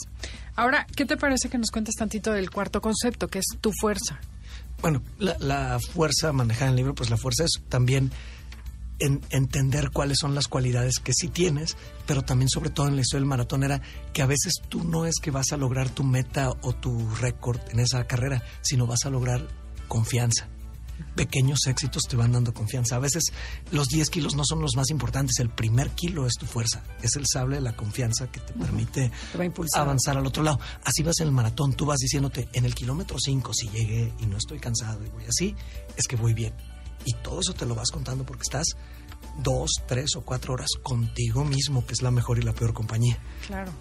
Ahora, 0.56 0.86
¿qué 0.96 1.06
te 1.06 1.18
parece 1.18 1.50
que 1.50 1.58
nos 1.58 1.72
cuentes 1.72 1.96
tantito 1.96 2.32
del 2.32 2.52
cuarto 2.52 2.82
concepto, 2.82 3.28
que 3.28 3.40
es 3.40 3.46
tu 3.62 3.72
fuerza? 3.80 4.20
Bueno, 4.82 5.02
la, 5.18 5.36
la 5.40 5.80
fuerza 5.80 6.32
manejada 6.34 6.66
en 6.66 6.72
el 6.72 6.76
libro, 6.78 6.94
pues 6.96 7.10
la 7.10 7.18
fuerza 7.18 7.46
es 7.46 7.52
también 7.70 8.12
en- 9.00 9.22
entender 9.30 9.92
cuáles 9.92 10.18
son 10.20 10.34
las 10.36 10.48
cualidades 10.48 11.00
que 11.00 11.14
sí 11.14 11.28
tienes, 11.28 11.78
pero 12.08 12.24
también 12.24 12.50
sobre 12.50 12.70
todo 12.72 12.88
en 12.88 12.96
la 12.96 13.02
historia 13.02 13.22
del 13.22 13.30
maratón 13.30 13.64
era 13.64 13.82
que 14.14 14.22
a 14.22 14.26
veces 14.26 14.54
tú 14.70 14.84
no 14.84 15.06
es 15.06 15.16
que 15.22 15.30
vas 15.32 15.52
a 15.52 15.58
lograr 15.58 15.90
tu 15.90 16.04
meta 16.04 16.50
o 16.62 16.74
tu 16.74 17.08
récord 17.16 17.60
en 17.72 17.80
esa 17.80 18.06
carrera, 18.08 18.44
sino 18.62 18.88
vas 18.88 19.06
a 19.06 19.10
lograr 19.10 19.48
confianza. 19.88 20.48
Pequeños 21.16 21.66
éxitos 21.68 22.04
te 22.04 22.16
van 22.16 22.32
dando 22.32 22.54
confianza. 22.54 22.96
A 22.96 23.00
veces 23.00 23.32
los 23.72 23.88
10 23.88 24.10
kilos 24.10 24.36
no 24.36 24.44
son 24.46 24.62
los 24.62 24.76
más 24.76 24.90
importantes, 24.90 25.40
el 25.40 25.50
primer 25.50 25.92
kilo 25.92 26.28
es 26.28 26.34
tu 26.34 26.46
fuerza, 26.46 26.84
es 27.02 27.16
el 27.16 27.26
sable 27.28 27.58
de 27.58 27.62
la 27.62 27.76
confianza 27.76 28.32
que 28.32 28.40
te 28.40 28.54
permite 28.54 29.12
Te 29.36 29.52
a 29.76 29.82
avanzar 29.82 30.18
al 30.18 30.26
otro 30.26 30.44
lado. 30.44 30.60
Así 30.84 31.04
vas 31.04 31.20
en 31.20 31.28
el 31.28 31.34
maratón, 31.34 31.74
tú 31.74 31.86
vas 31.86 31.98
diciéndote, 31.98 32.48
en 32.54 32.66
el 32.66 32.76
kilómetro 32.76 33.18
5, 33.20 33.54
si 33.54 33.70
llegué 33.70 34.14
y 34.20 34.26
no 34.26 34.38
estoy 34.38 34.60
cansado 34.60 35.04
y 35.06 35.10
voy 35.10 35.26
así, 35.26 35.56
es 35.96 36.08
que 36.08 36.16
voy 36.16 36.34
bien. 36.34 36.54
Y 37.06 37.14
todo 37.24 37.40
eso 37.42 37.54
te 37.54 37.66
lo 37.66 37.76
vas 37.76 37.90
contando 37.90 38.26
porque 38.26 38.44
estás 38.44 38.66
dos, 39.42 39.70
tres 39.88 40.16
o 40.16 40.22
cuatro 40.22 40.54
horas 40.54 40.70
contigo 40.84 41.46
mismo, 41.46 41.86
que 41.86 41.94
es 41.94 42.02
la 42.02 42.12
mejor 42.12 42.38
y 42.40 42.42
la 42.42 42.54
peor 42.54 42.74
compañía. 42.74 43.18
Claro. 43.46 43.72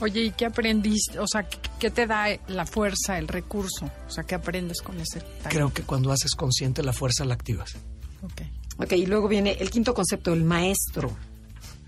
Oye, 0.00 0.22
¿y 0.24 0.30
qué 0.32 0.46
aprendiste? 0.46 1.18
O 1.18 1.26
sea, 1.26 1.48
¿qué, 1.78 1.90
te 1.90 2.06
da 2.06 2.26
la 2.48 2.66
fuerza, 2.66 3.18
el 3.18 3.28
recurso? 3.28 3.90
O 4.06 4.10
sea, 4.10 4.24
¿qué 4.24 4.34
aprendes 4.34 4.80
con 4.82 4.98
ese 5.00 5.20
talento? 5.20 5.48
Creo 5.50 5.72
que 5.72 5.82
cuando 5.82 6.12
haces 6.12 6.32
consciente 6.34 6.82
la 6.82 6.92
fuerza 6.92 7.24
la 7.24 7.34
activas. 7.34 7.76
Ok. 8.22 8.42
Ok, 8.80 8.92
y 8.92 9.06
luego 9.06 9.26
viene 9.28 9.52
el 9.58 9.70
quinto 9.70 9.92
concepto, 9.94 10.32
el 10.32 10.44
maestro. 10.44 11.16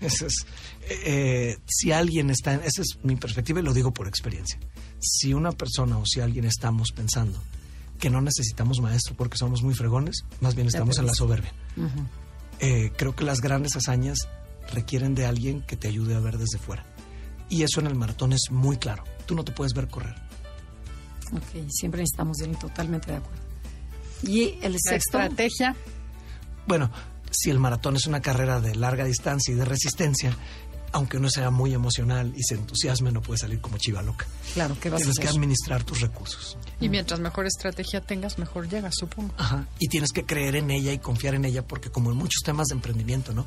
Ese 0.01 0.25
es, 0.27 0.45
eh, 0.89 1.57
si 1.67 1.91
alguien 1.91 2.29
está, 2.31 2.53
en- 2.55 2.61
esa 2.63 2.81
es 2.81 2.97
mi 3.03 3.15
perspectiva 3.15 3.59
y 3.59 3.63
lo 3.63 3.73
digo 3.73 3.93
por 3.93 4.07
experiencia. 4.07 4.59
Si 4.99 5.33
una 5.33 5.51
persona 5.51 5.97
o 5.99 6.05
si 6.05 6.19
alguien 6.21 6.45
estamos 6.45 6.91
pensando 6.91 7.39
que 7.99 8.09
no 8.09 8.19
necesitamos 8.19 8.79
maestro 8.81 9.15
porque 9.15 9.37
somos 9.37 9.61
muy 9.61 9.75
fregones, 9.75 10.23
más 10.41 10.55
bien 10.55 10.67
estamos 10.67 10.97
en 10.97 11.05
la 11.05 11.13
soberbia. 11.13 11.53
Eh, 12.59 12.91
creo 12.97 13.15
que 13.15 13.23
las 13.23 13.41
grandes 13.41 13.75
hazañas 13.75 14.17
requieren 14.73 15.15
de 15.15 15.25
alguien 15.25 15.61
que 15.61 15.75
te 15.75 15.87
ayude 15.87 16.15
a 16.15 16.19
ver 16.19 16.37
desde 16.37 16.57
fuera. 16.57 16.85
Y 17.51 17.63
eso 17.63 17.81
en 17.81 17.87
el 17.87 17.95
maratón 17.95 18.31
es 18.31 18.49
muy 18.49 18.77
claro. 18.77 19.03
Tú 19.25 19.35
no 19.35 19.43
te 19.43 19.51
puedes 19.51 19.73
ver 19.73 19.89
correr. 19.89 20.15
Ok, 21.33 21.69
siempre 21.69 21.99
necesitamos 21.99 22.39
él, 22.39 22.57
totalmente 22.57 23.11
de 23.11 23.17
acuerdo. 23.17 23.43
Y 24.23 24.57
el 24.61 24.73
La 24.73 24.79
sexto, 24.79 25.19
estrategia. 25.19 25.75
Bueno, 26.65 26.89
si 27.29 27.49
el 27.49 27.59
maratón 27.59 27.97
es 27.97 28.05
una 28.07 28.21
carrera 28.21 28.61
de 28.61 28.73
larga 28.75 29.03
distancia 29.03 29.53
y 29.53 29.57
de 29.57 29.65
resistencia, 29.65 30.33
aunque 30.93 31.17
uno 31.17 31.29
sea 31.29 31.49
muy 31.51 31.73
emocional 31.73 32.33
y 32.35 32.43
se 32.43 32.55
entusiasme, 32.55 33.11
no 33.11 33.21
puede 33.21 33.37
salir 33.39 33.61
como 33.61 33.77
chiva 33.77 34.01
loca. 34.01 34.25
claro, 34.53 34.75
¿qué 34.81 34.89
vas 34.89 34.97
a 34.97 35.03
Tienes 35.03 35.17
que 35.17 35.23
hacer? 35.23 35.37
administrar 35.37 35.83
tus 35.83 36.01
recursos. 36.01 36.57
Y 36.79 36.89
mientras 36.89 37.19
mejor 37.19 37.45
estrategia 37.45 38.01
tengas, 38.01 38.37
mejor 38.37 38.67
llegas, 38.69 38.93
supongo. 38.97 39.33
Ajá. 39.37 39.67
Y 39.79 39.87
tienes 39.87 40.11
que 40.11 40.25
creer 40.25 40.55
en 40.55 40.71
ella 40.71 40.91
y 40.93 40.97
confiar 40.99 41.35
en 41.35 41.45
ella, 41.45 41.65
porque 41.65 41.89
como 41.89 42.11
en 42.11 42.17
muchos 42.17 42.41
temas 42.43 42.67
de 42.67 42.75
emprendimiento, 42.75 43.33
¿no? 43.33 43.45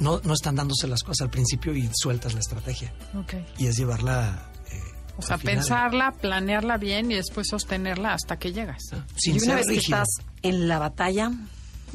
No, 0.00 0.20
no 0.24 0.34
están 0.34 0.54
dándose 0.56 0.86
las 0.86 1.02
cosas 1.02 1.22
al 1.22 1.30
principio 1.30 1.74
y 1.74 1.88
sueltas 1.94 2.34
la 2.34 2.40
estrategia. 2.40 2.92
Ok. 3.16 3.34
Y 3.58 3.66
es 3.66 3.76
llevarla. 3.76 4.50
eh, 4.70 4.80
O 5.16 5.22
sea, 5.22 5.38
pensarla, 5.38 6.12
planearla 6.20 6.76
bien 6.78 7.10
y 7.10 7.14
después 7.14 7.46
sostenerla 7.48 8.12
hasta 8.14 8.38
que 8.38 8.52
llegas. 8.52 8.82
Sin 9.16 9.34
y 9.36 9.38
una 9.38 9.46
ser 9.46 9.56
vez 9.56 9.66
que 9.68 9.76
estás 9.76 10.08
en 10.42 10.68
la 10.68 10.78
batalla, 10.78 11.30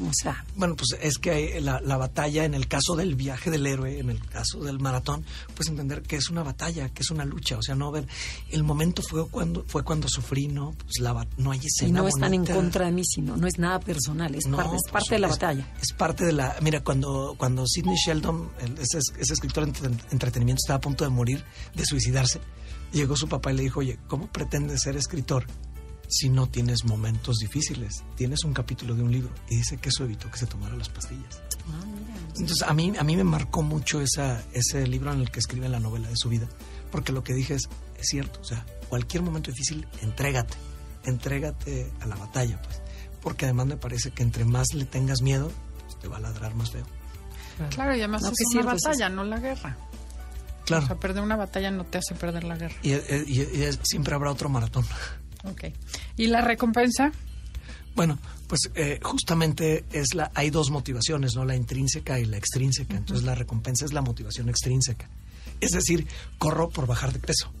o 0.08 0.12
sea, 0.12 0.44
Bueno, 0.56 0.76
pues 0.76 0.96
es 1.00 1.18
que 1.18 1.30
hay 1.30 1.60
la, 1.60 1.80
la 1.80 1.96
batalla, 1.96 2.44
en 2.44 2.54
el 2.54 2.68
caso 2.68 2.96
del 2.96 3.14
viaje 3.14 3.50
del 3.50 3.66
héroe, 3.66 3.98
en 3.98 4.10
el 4.10 4.24
caso 4.26 4.60
del 4.60 4.78
maratón, 4.80 5.24
pues 5.54 5.68
entender 5.68 6.02
que 6.02 6.16
es 6.16 6.30
una 6.30 6.42
batalla, 6.42 6.88
que 6.88 7.02
es 7.02 7.10
una 7.10 7.24
lucha. 7.24 7.56
O 7.58 7.62
sea, 7.62 7.74
no 7.74 7.90
ver. 7.90 8.06
El 8.50 8.62
momento 8.62 9.02
fue 9.02 9.28
cuando 9.28 9.64
fue 9.66 9.82
cuando 9.84 10.08
sufrí, 10.08 10.48
¿no? 10.48 10.72
Pues 10.72 10.98
la, 11.00 11.26
no 11.36 11.50
hay 11.52 11.60
escena. 11.64 11.88
y 11.88 11.92
no 12.02 12.08
están 12.08 12.34
en 12.34 12.40
bonita. 12.42 12.54
contra 12.54 12.86
de 12.86 12.92
mí, 12.92 13.02
sino 13.04 13.36
no 13.36 13.46
es 13.46 13.58
nada 13.58 13.80
personal, 13.80 14.34
es 14.34 14.46
No, 14.46 14.56
parte, 14.56 14.76
es 14.76 14.82
por 14.84 14.92
parte 14.92 15.14
de 15.14 15.18
la 15.20 15.28
batalla. 15.28 15.74
Es 15.80 15.92
parte 15.92 16.24
de 16.24 16.32
la... 16.32 16.56
Mira, 16.62 16.82
cuando, 16.82 17.34
cuando 17.36 17.66
Sidney 17.66 17.96
Sheldon, 17.96 18.50
el- 18.60 18.78
ese, 18.78 18.98
ese 19.18 19.32
escritor 19.34 19.64
de 19.64 19.70
entre- 19.70 20.04
entretenimiento, 20.12 20.60
estaba 20.62 20.78
a 20.78 20.80
punto 20.80 21.04
de 21.04 21.10
morir, 21.10 21.44
de 21.74 21.84
suicidarse, 21.84 22.40
llegó 22.92 23.16
su 23.16 23.28
papá 23.28 23.52
y 23.52 23.56
le 23.56 23.62
dijo, 23.62 23.80
oye, 23.80 23.98
¿cómo 24.08 24.26
pretendes 24.28 24.82
ser 24.82 24.96
escritor 24.96 25.46
si 26.10 26.28
no 26.28 26.48
tienes 26.48 26.84
momentos 26.84 27.36
difíciles? 27.38 28.02
Tienes 28.16 28.44
un 28.44 28.52
capítulo 28.52 28.94
de 28.94 29.02
un 29.02 29.10
libro. 29.12 29.30
Y 29.48 29.56
dice 29.56 29.76
que 29.78 29.88
eso 29.90 30.04
evitó 30.04 30.30
que 30.30 30.38
se 30.38 30.46
tomara 30.46 30.76
las 30.76 30.88
pastillas. 30.88 31.40
Entonces, 32.36 32.62
a 32.62 32.74
mí, 32.74 32.92
a 32.98 33.04
mí 33.04 33.16
me 33.16 33.24
marcó 33.24 33.62
mucho 33.62 34.00
esa, 34.00 34.42
ese 34.52 34.86
libro 34.86 35.12
en 35.12 35.20
el 35.20 35.30
que 35.30 35.38
escribe 35.40 35.68
la 35.68 35.80
novela 35.80 36.08
de 36.08 36.16
su 36.16 36.28
vida. 36.28 36.48
Porque 36.90 37.12
lo 37.12 37.22
que 37.22 37.32
dije 37.34 37.54
es, 37.54 37.68
es 37.98 38.06
cierto, 38.08 38.40
o 38.40 38.44
sea, 38.44 38.64
cualquier 38.88 39.22
momento 39.22 39.50
difícil, 39.50 39.86
entrégate. 40.02 40.56
Entrégate 41.04 41.90
a 42.00 42.06
la 42.06 42.16
batalla, 42.16 42.60
pues. 42.62 42.80
Porque 43.22 43.44
además 43.46 43.66
me 43.66 43.76
parece 43.76 44.10
que 44.10 44.22
entre 44.22 44.44
más 44.44 44.68
le 44.74 44.84
tengas 44.86 45.22
miedo, 45.22 45.50
pues, 45.86 45.98
te 45.98 46.08
va 46.08 46.16
a 46.16 46.20
ladrar 46.20 46.54
más 46.54 46.70
feo. 46.70 46.84
Claro, 47.70 47.94
y 47.94 47.98
además 48.00 48.22
No, 48.22 48.28
es 48.30 48.34
que 48.38 48.44
una 48.44 48.52
cierto 48.62 48.76
es 48.76 48.82
batalla, 48.82 49.08
no 49.10 49.24
la 49.24 49.38
guerra. 49.38 49.76
Claro. 50.64 50.84
O 50.84 50.86
sea, 50.86 50.96
perder 50.96 51.22
una 51.22 51.36
batalla 51.36 51.70
no 51.70 51.84
te 51.84 51.98
hace 51.98 52.14
perder 52.14 52.44
la 52.44 52.56
guerra. 52.56 52.74
Y, 52.82 52.92
y- 52.92 53.40
y 53.42 53.70
siempre 53.82 54.14
habrá 54.14 54.30
otro 54.30 54.48
maratón. 54.48 54.84
Ok. 55.44 55.64
¿Y 56.16 56.26
la 56.26 56.40
recompensa? 56.40 57.12
Bueno, 57.94 58.18
pues 58.46 58.70
eh, 58.74 59.00
justamente 59.02 59.84
es 59.92 60.14
la, 60.14 60.30
hay 60.34 60.50
dos 60.50 60.70
motivaciones, 60.70 61.34
¿no? 61.34 61.44
La 61.44 61.56
intrínseca 61.56 62.18
y 62.18 62.24
la 62.24 62.36
extrínseca. 62.36 62.96
Entonces 62.96 63.24
la 63.24 63.34
recompensa 63.34 63.84
es 63.84 63.92
la 63.92 64.02
motivación 64.02 64.48
extrínseca. 64.48 65.08
Es 65.60 65.72
decir, 65.72 66.06
corro 66.38 66.70
por 66.70 66.86
bajar 66.86 67.12
de 67.12 67.18
peso 67.18 67.52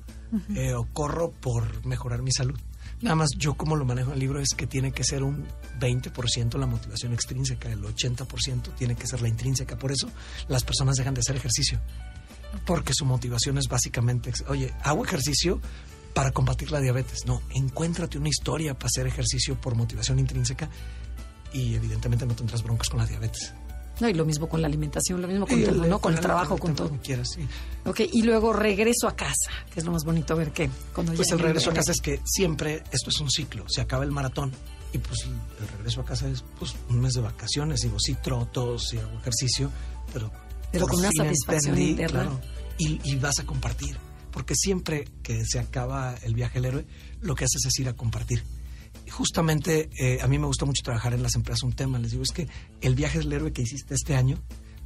eh, 0.54 0.74
o 0.74 0.86
corro 0.92 1.32
por 1.32 1.84
mejorar 1.84 2.22
mi 2.22 2.32
salud. 2.32 2.58
Nada 3.02 3.16
más 3.16 3.30
yo 3.36 3.54
como 3.54 3.76
lo 3.76 3.84
manejo 3.84 4.10
en 4.10 4.14
el 4.14 4.20
libro 4.20 4.40
es 4.40 4.50
que 4.54 4.66
tiene 4.66 4.92
que 4.92 5.04
ser 5.04 5.22
un 5.22 5.46
20% 5.78 6.58
la 6.58 6.66
motivación 6.66 7.14
extrínseca, 7.14 7.70
el 7.70 7.82
80% 7.82 8.74
tiene 8.76 8.94
que 8.94 9.06
ser 9.06 9.22
la 9.22 9.28
intrínseca. 9.28 9.78
Por 9.78 9.90
eso 9.90 10.10
las 10.48 10.64
personas 10.64 10.96
dejan 10.96 11.14
de 11.14 11.20
hacer 11.20 11.36
ejercicio. 11.36 11.80
Porque 12.66 12.92
su 12.94 13.04
motivación 13.04 13.58
es 13.58 13.68
básicamente, 13.68 14.32
oye, 14.48 14.74
hago 14.82 15.04
ejercicio 15.04 15.60
para 16.14 16.32
combatir 16.32 16.70
la 16.72 16.80
diabetes. 16.80 17.24
No, 17.26 17.42
encuéntrate 17.50 18.18
una 18.18 18.28
historia 18.28 18.74
para 18.74 18.86
hacer 18.86 19.06
ejercicio 19.06 19.60
por 19.60 19.74
motivación 19.74 20.18
intrínseca 20.18 20.68
y 21.52 21.74
evidentemente 21.74 22.26
no 22.26 22.34
tendrás 22.34 22.62
broncas 22.62 22.88
con 22.88 22.98
la 23.00 23.06
diabetes. 23.06 23.52
No, 24.00 24.08
y 24.08 24.14
lo 24.14 24.24
mismo 24.24 24.48
con 24.48 24.62
la 24.62 24.66
alimentación, 24.66 25.20
lo 25.20 25.28
mismo 25.28 25.46
con 25.46 25.60
Y 25.60 25.64
todo, 25.64 25.84
el- 25.84 25.90
¿no? 25.90 25.98
Con 25.98 26.12
el 26.12 26.18
el- 26.18 26.22
trabajo, 26.24 26.56
con 26.56 26.74
todo. 26.74 26.90
que 26.90 26.98
quieras, 27.00 27.28
sí. 27.34 27.46
Ok, 27.84 28.00
y 28.12 28.22
luego 28.22 28.52
regreso 28.54 29.06
a 29.08 29.14
casa, 29.14 29.50
que 29.72 29.80
es 29.80 29.84
lo 29.84 29.92
más 29.92 30.04
bonito 30.04 30.34
ver 30.36 30.52
que 30.52 30.70
cuando 30.94 31.12
Pues 31.12 31.30
el 31.32 31.38
regreso 31.38 31.70
a 31.70 31.74
casa 31.74 31.92
es 31.92 32.00
que 32.00 32.18
siempre 32.24 32.82
esto 32.92 33.10
es 33.10 33.20
un 33.20 33.30
ciclo, 33.30 33.66
se 33.68 33.82
acaba 33.82 34.04
el 34.04 34.10
maratón 34.10 34.52
y 34.94 34.98
pues 34.98 35.24
el 35.60 35.68
regreso 35.76 36.00
a 36.00 36.04
casa 36.06 36.28
es 36.28 36.42
pues 36.58 36.74
un 36.88 36.98
mes 37.00 37.12
de 37.12 37.20
vacaciones, 37.20 37.82
digo, 37.82 37.96
sí 38.00 38.14
troto, 38.14 38.78
sí 38.78 38.96
hago 38.96 39.18
ejercicio, 39.20 39.70
pero, 40.14 40.30
Pero 40.72 40.86
con 40.88 40.98
una 41.00 41.10
satisfacción 41.14 41.74
entendí, 41.74 41.90
interna. 41.90 42.22
claro, 42.22 42.40
y, 42.78 43.00
y 43.04 43.16
vas 43.16 43.38
a 43.38 43.44
compartir. 43.44 43.98
Porque 44.32 44.54
siempre 44.54 45.06
que 45.22 45.44
se 45.44 45.58
acaba 45.58 46.14
el 46.22 46.34
viaje 46.34 46.60
del 46.60 46.66
héroe, 46.66 46.86
lo 47.20 47.34
que 47.34 47.44
haces 47.44 47.64
es 47.66 47.78
ir 47.78 47.88
a 47.88 47.94
compartir. 47.94 48.44
Justamente 49.10 49.90
eh, 49.98 50.20
a 50.22 50.28
mí 50.28 50.38
me 50.38 50.46
gusta 50.46 50.64
mucho 50.64 50.82
trabajar 50.82 51.14
en 51.14 51.22
las 51.22 51.34
empresas 51.34 51.62
un 51.62 51.72
tema. 51.72 51.98
Les 51.98 52.12
digo, 52.12 52.22
es 52.22 52.32
que 52.32 52.48
el 52.80 52.94
viaje 52.94 53.18
del 53.18 53.32
héroe 53.32 53.52
que 53.52 53.62
hiciste 53.62 53.94
este 53.94 54.14
año, 54.14 54.38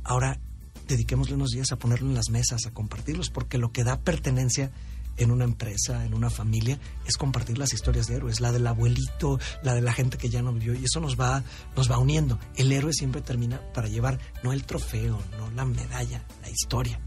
ahora 0.03 0.41
dediquémosle 0.89 1.35
unos 1.35 1.51
días 1.51 1.73
a 1.73 1.77
ponerlo 1.77 2.09
en 2.09 2.15
las 2.15 2.31
mesas, 2.31 2.67
a 2.67 2.71
compartirlos, 2.73 3.31
porque 3.31 3.59
lo 3.59 3.73
que 3.73 3.85
da 3.85 4.01
pertenencia 4.01 4.71
en 5.17 5.31
una 5.31 5.45
empresa, 5.45 6.05
en 6.05 6.15
una 6.15 6.31
familia, 6.31 6.79
es 7.07 7.17
compartir 7.17 7.59
las 7.59 7.73
historias 7.73 8.07
de 8.07 8.17
héroes, 8.17 8.41
la 8.41 8.53
del 8.53 8.67
abuelito, 8.67 9.39
la 9.63 9.75
de 9.75 9.81
la 9.81 9.93
gente 9.93 10.19
que 10.19 10.29
ya 10.29 10.43
no 10.43 10.53
vivió, 10.53 10.75
y 10.75 10.85
eso 10.85 11.01
nos 11.01 11.19
va, 11.19 11.45
nos 11.77 11.91
va 11.91 11.99
uniendo. 11.99 12.39
El 12.57 12.73
héroe 12.73 12.93
siempre 12.93 13.23
termina 13.23 13.61
para 13.73 13.89
llevar 13.89 14.19
no 14.43 14.53
el 14.53 14.65
trofeo, 14.65 15.21
no 15.39 15.51
la 15.53 15.65
medalla, 15.65 16.25
la 16.43 16.51
historia. 16.51 17.01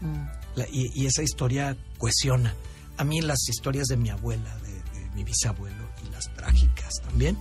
Mm. 0.00 0.26
La- 0.56 0.68
y, 0.68 0.90
y 0.94 1.06
esa 1.06 1.22
historia 1.22 1.76
cohesiona. 1.98 2.54
A 2.96 3.04
mí 3.04 3.20
las 3.20 3.38
historias 3.48 3.86
de 3.86 3.96
mi 3.96 4.10
abuela, 4.10 4.56
de, 4.58 4.80
mi 5.14 5.24
bisabuelo 5.24 5.88
y 6.06 6.12
las 6.12 6.32
trágicas 6.34 6.92
también, 7.02 7.36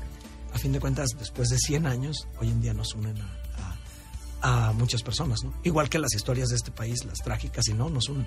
a 0.53 0.57
fin 0.57 0.71
de 0.71 0.79
cuentas, 0.79 1.09
después 1.19 1.49
de 1.49 1.57
100 1.57 1.85
años, 1.85 2.27
hoy 2.39 2.47
en 2.49 2.61
día 2.61 2.73
nos 2.73 2.93
unen 2.95 3.15
a, 3.21 3.77
a- 4.41 4.69
a 4.69 4.73
muchas 4.73 5.03
personas, 5.03 5.43
¿no? 5.43 5.53
Igual 5.63 5.89
que 5.89 5.99
las 5.99 6.13
historias 6.15 6.49
de 6.49 6.55
este 6.55 6.71
país, 6.71 7.03
las 7.05 7.17
trágicas 7.19 7.67
y 7.67 7.73
no, 7.73 7.89
nos 7.89 8.07
unen. 8.09 8.25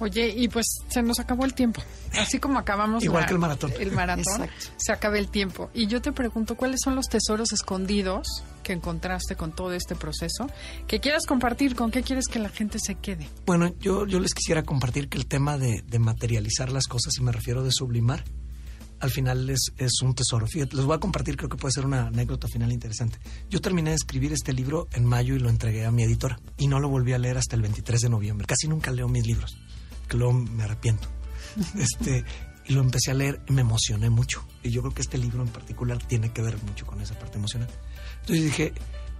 Oye, 0.00 0.28
y 0.36 0.48
pues 0.48 0.66
se 0.88 1.02
nos 1.02 1.20
acabó 1.20 1.44
el 1.44 1.54
tiempo. 1.54 1.82
Así 2.18 2.38
como 2.40 2.58
acabamos 2.58 3.04
Igual 3.04 3.22
la- 3.22 3.26
que 3.28 3.32
el 3.34 3.38
maratón. 3.38 3.72
El 3.78 3.92
maratón, 3.92 4.42
Exacto. 4.42 4.66
se 4.76 4.92
acaba 4.92 5.18
el 5.18 5.28
tiempo. 5.30 5.70
Y 5.74 5.86
yo 5.86 6.00
te 6.02 6.10
pregunto, 6.12 6.56
¿cuáles 6.56 6.80
son 6.82 6.94
los 6.96 7.06
tesoros 7.06 7.52
escondidos 7.52 8.26
que 8.62 8.72
encontraste 8.72 9.36
con 9.36 9.54
todo 9.54 9.72
este 9.74 9.94
proceso? 9.94 10.48
Que 10.86 11.00
quieras 11.00 11.26
compartir, 11.26 11.76
¿con 11.76 11.90
qué 11.90 12.02
quieres 12.02 12.26
que 12.28 12.38
la 12.38 12.48
gente 12.48 12.78
se 12.78 12.94
quede? 12.96 13.28
Bueno, 13.46 13.72
yo, 13.78 14.06
yo 14.06 14.18
les 14.20 14.34
quisiera 14.34 14.62
compartir 14.62 15.08
que 15.08 15.18
el 15.18 15.26
tema 15.26 15.58
de, 15.58 15.82
de 15.86 15.98
materializar 15.98 16.72
las 16.72 16.86
cosas, 16.86 17.12
y 17.18 17.22
me 17.22 17.30
refiero 17.32 17.62
de 17.62 17.70
sublimar, 17.70 18.24
al 19.00 19.10
final 19.10 19.48
es, 19.48 19.72
es 19.78 20.02
un 20.02 20.14
tesoro. 20.14 20.46
Fíjate, 20.46 20.76
les 20.76 20.84
voy 20.84 20.94
a 20.94 21.00
compartir, 21.00 21.36
creo 21.36 21.48
que 21.48 21.56
puede 21.56 21.72
ser 21.72 21.86
una 21.86 22.08
anécdota 22.08 22.48
final 22.48 22.70
interesante. 22.70 23.18
Yo 23.48 23.60
terminé 23.62 23.90
de 23.90 23.96
escribir 23.96 24.32
este 24.32 24.52
libro 24.52 24.88
en 24.92 25.04
mayo 25.06 25.34
y 25.34 25.38
lo 25.38 25.48
entregué 25.48 25.86
a 25.86 25.90
mi 25.90 26.02
editora. 26.02 26.38
Y 26.58 26.66
no 26.68 26.80
lo 26.80 26.88
volví 26.90 27.14
a 27.14 27.18
leer 27.18 27.38
hasta 27.38 27.56
el 27.56 27.62
23 27.62 28.00
de 28.02 28.08
noviembre. 28.10 28.46
Casi 28.46 28.68
nunca 28.68 28.90
leo 28.90 29.08
mis 29.08 29.26
libros, 29.26 29.56
que 30.10 30.18
luego 30.18 30.34
me 30.34 30.64
arrepiento. 30.64 31.08
Este, 31.78 32.24
y 32.66 32.74
lo 32.74 32.82
empecé 32.82 33.10
a 33.10 33.14
leer 33.14 33.40
y 33.48 33.52
me 33.52 33.62
emocioné 33.62 34.10
mucho. 34.10 34.46
Y 34.62 34.70
yo 34.70 34.82
creo 34.82 34.94
que 34.94 35.02
este 35.02 35.18
libro 35.18 35.42
en 35.42 35.48
particular 35.48 35.98
tiene 35.98 36.32
que 36.32 36.42
ver 36.42 36.62
mucho 36.62 36.86
con 36.86 37.00
esa 37.00 37.18
parte 37.18 37.38
emocional. 37.38 37.68
Entonces 38.20 38.44
dije, 38.44 38.72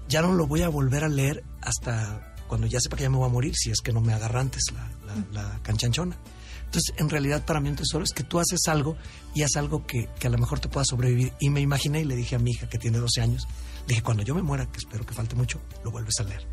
ya 0.08 0.22
no 0.22 0.34
lo 0.34 0.46
voy 0.46 0.62
a 0.62 0.68
volver 0.68 1.02
a 1.04 1.08
leer 1.08 1.42
hasta 1.60 2.34
cuando 2.46 2.66
ya 2.66 2.80
sepa 2.80 2.96
que 2.96 3.04
ya 3.04 3.10
me 3.10 3.16
voy 3.16 3.28
a 3.28 3.32
morir, 3.32 3.54
si 3.56 3.70
es 3.70 3.80
que 3.80 3.92
no 3.92 4.00
me 4.00 4.12
agarra 4.12 4.40
antes 4.40 4.64
la, 4.72 4.90
la, 5.06 5.24
la 5.32 5.62
canchanchona. 5.62 6.16
Entonces, 6.64 6.94
en 6.98 7.10
realidad, 7.10 7.44
para 7.44 7.60
mí 7.60 7.68
un 7.68 7.74
tesoro 7.74 8.04
es 8.04 8.12
que 8.12 8.22
tú 8.22 8.38
haces 8.38 8.60
algo 8.68 8.96
y 9.34 9.42
haces 9.42 9.56
algo 9.56 9.84
que, 9.86 10.08
que 10.20 10.28
a 10.28 10.30
lo 10.30 10.38
mejor 10.38 10.60
te 10.60 10.68
pueda 10.68 10.84
sobrevivir. 10.84 11.32
Y 11.40 11.50
me 11.50 11.60
imaginé 11.60 12.02
y 12.02 12.04
le 12.04 12.14
dije 12.14 12.36
a 12.36 12.38
mi 12.38 12.52
hija, 12.52 12.68
que 12.68 12.78
tiene 12.78 12.98
12 12.98 13.20
años, 13.20 13.48
le 13.82 13.88
dije, 13.88 14.02
cuando 14.02 14.22
yo 14.22 14.36
me 14.36 14.42
muera, 14.42 14.70
que 14.70 14.78
espero 14.78 15.04
que 15.04 15.12
falte 15.12 15.34
mucho, 15.34 15.60
lo 15.82 15.90
vuelves 15.90 16.14
a 16.20 16.22
leer. 16.22 16.46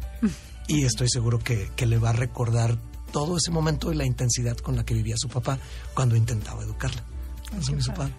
y 0.67 0.85
estoy 0.85 1.07
seguro 1.09 1.37
que, 1.37 1.69
que 1.75 1.85
le 1.85 1.99
va 1.99 2.09
a 2.09 2.13
recordar 2.13 2.79
todo 3.11 3.37
ese 3.37 3.51
momento 3.51 3.91
y 3.91 3.95
la 3.95 4.05
intensidad 4.05 4.57
con 4.57 4.75
la 4.75 4.83
que 4.85 4.93
vivía 4.93 5.15
su 5.17 5.27
papá 5.29 5.57
cuando 5.93 6.15
intentaba 6.15 6.63
educarla. 6.63 7.03
Eso 7.59 7.71
me 7.71 7.79
hizo 7.79 7.93
padre. 7.93 8.13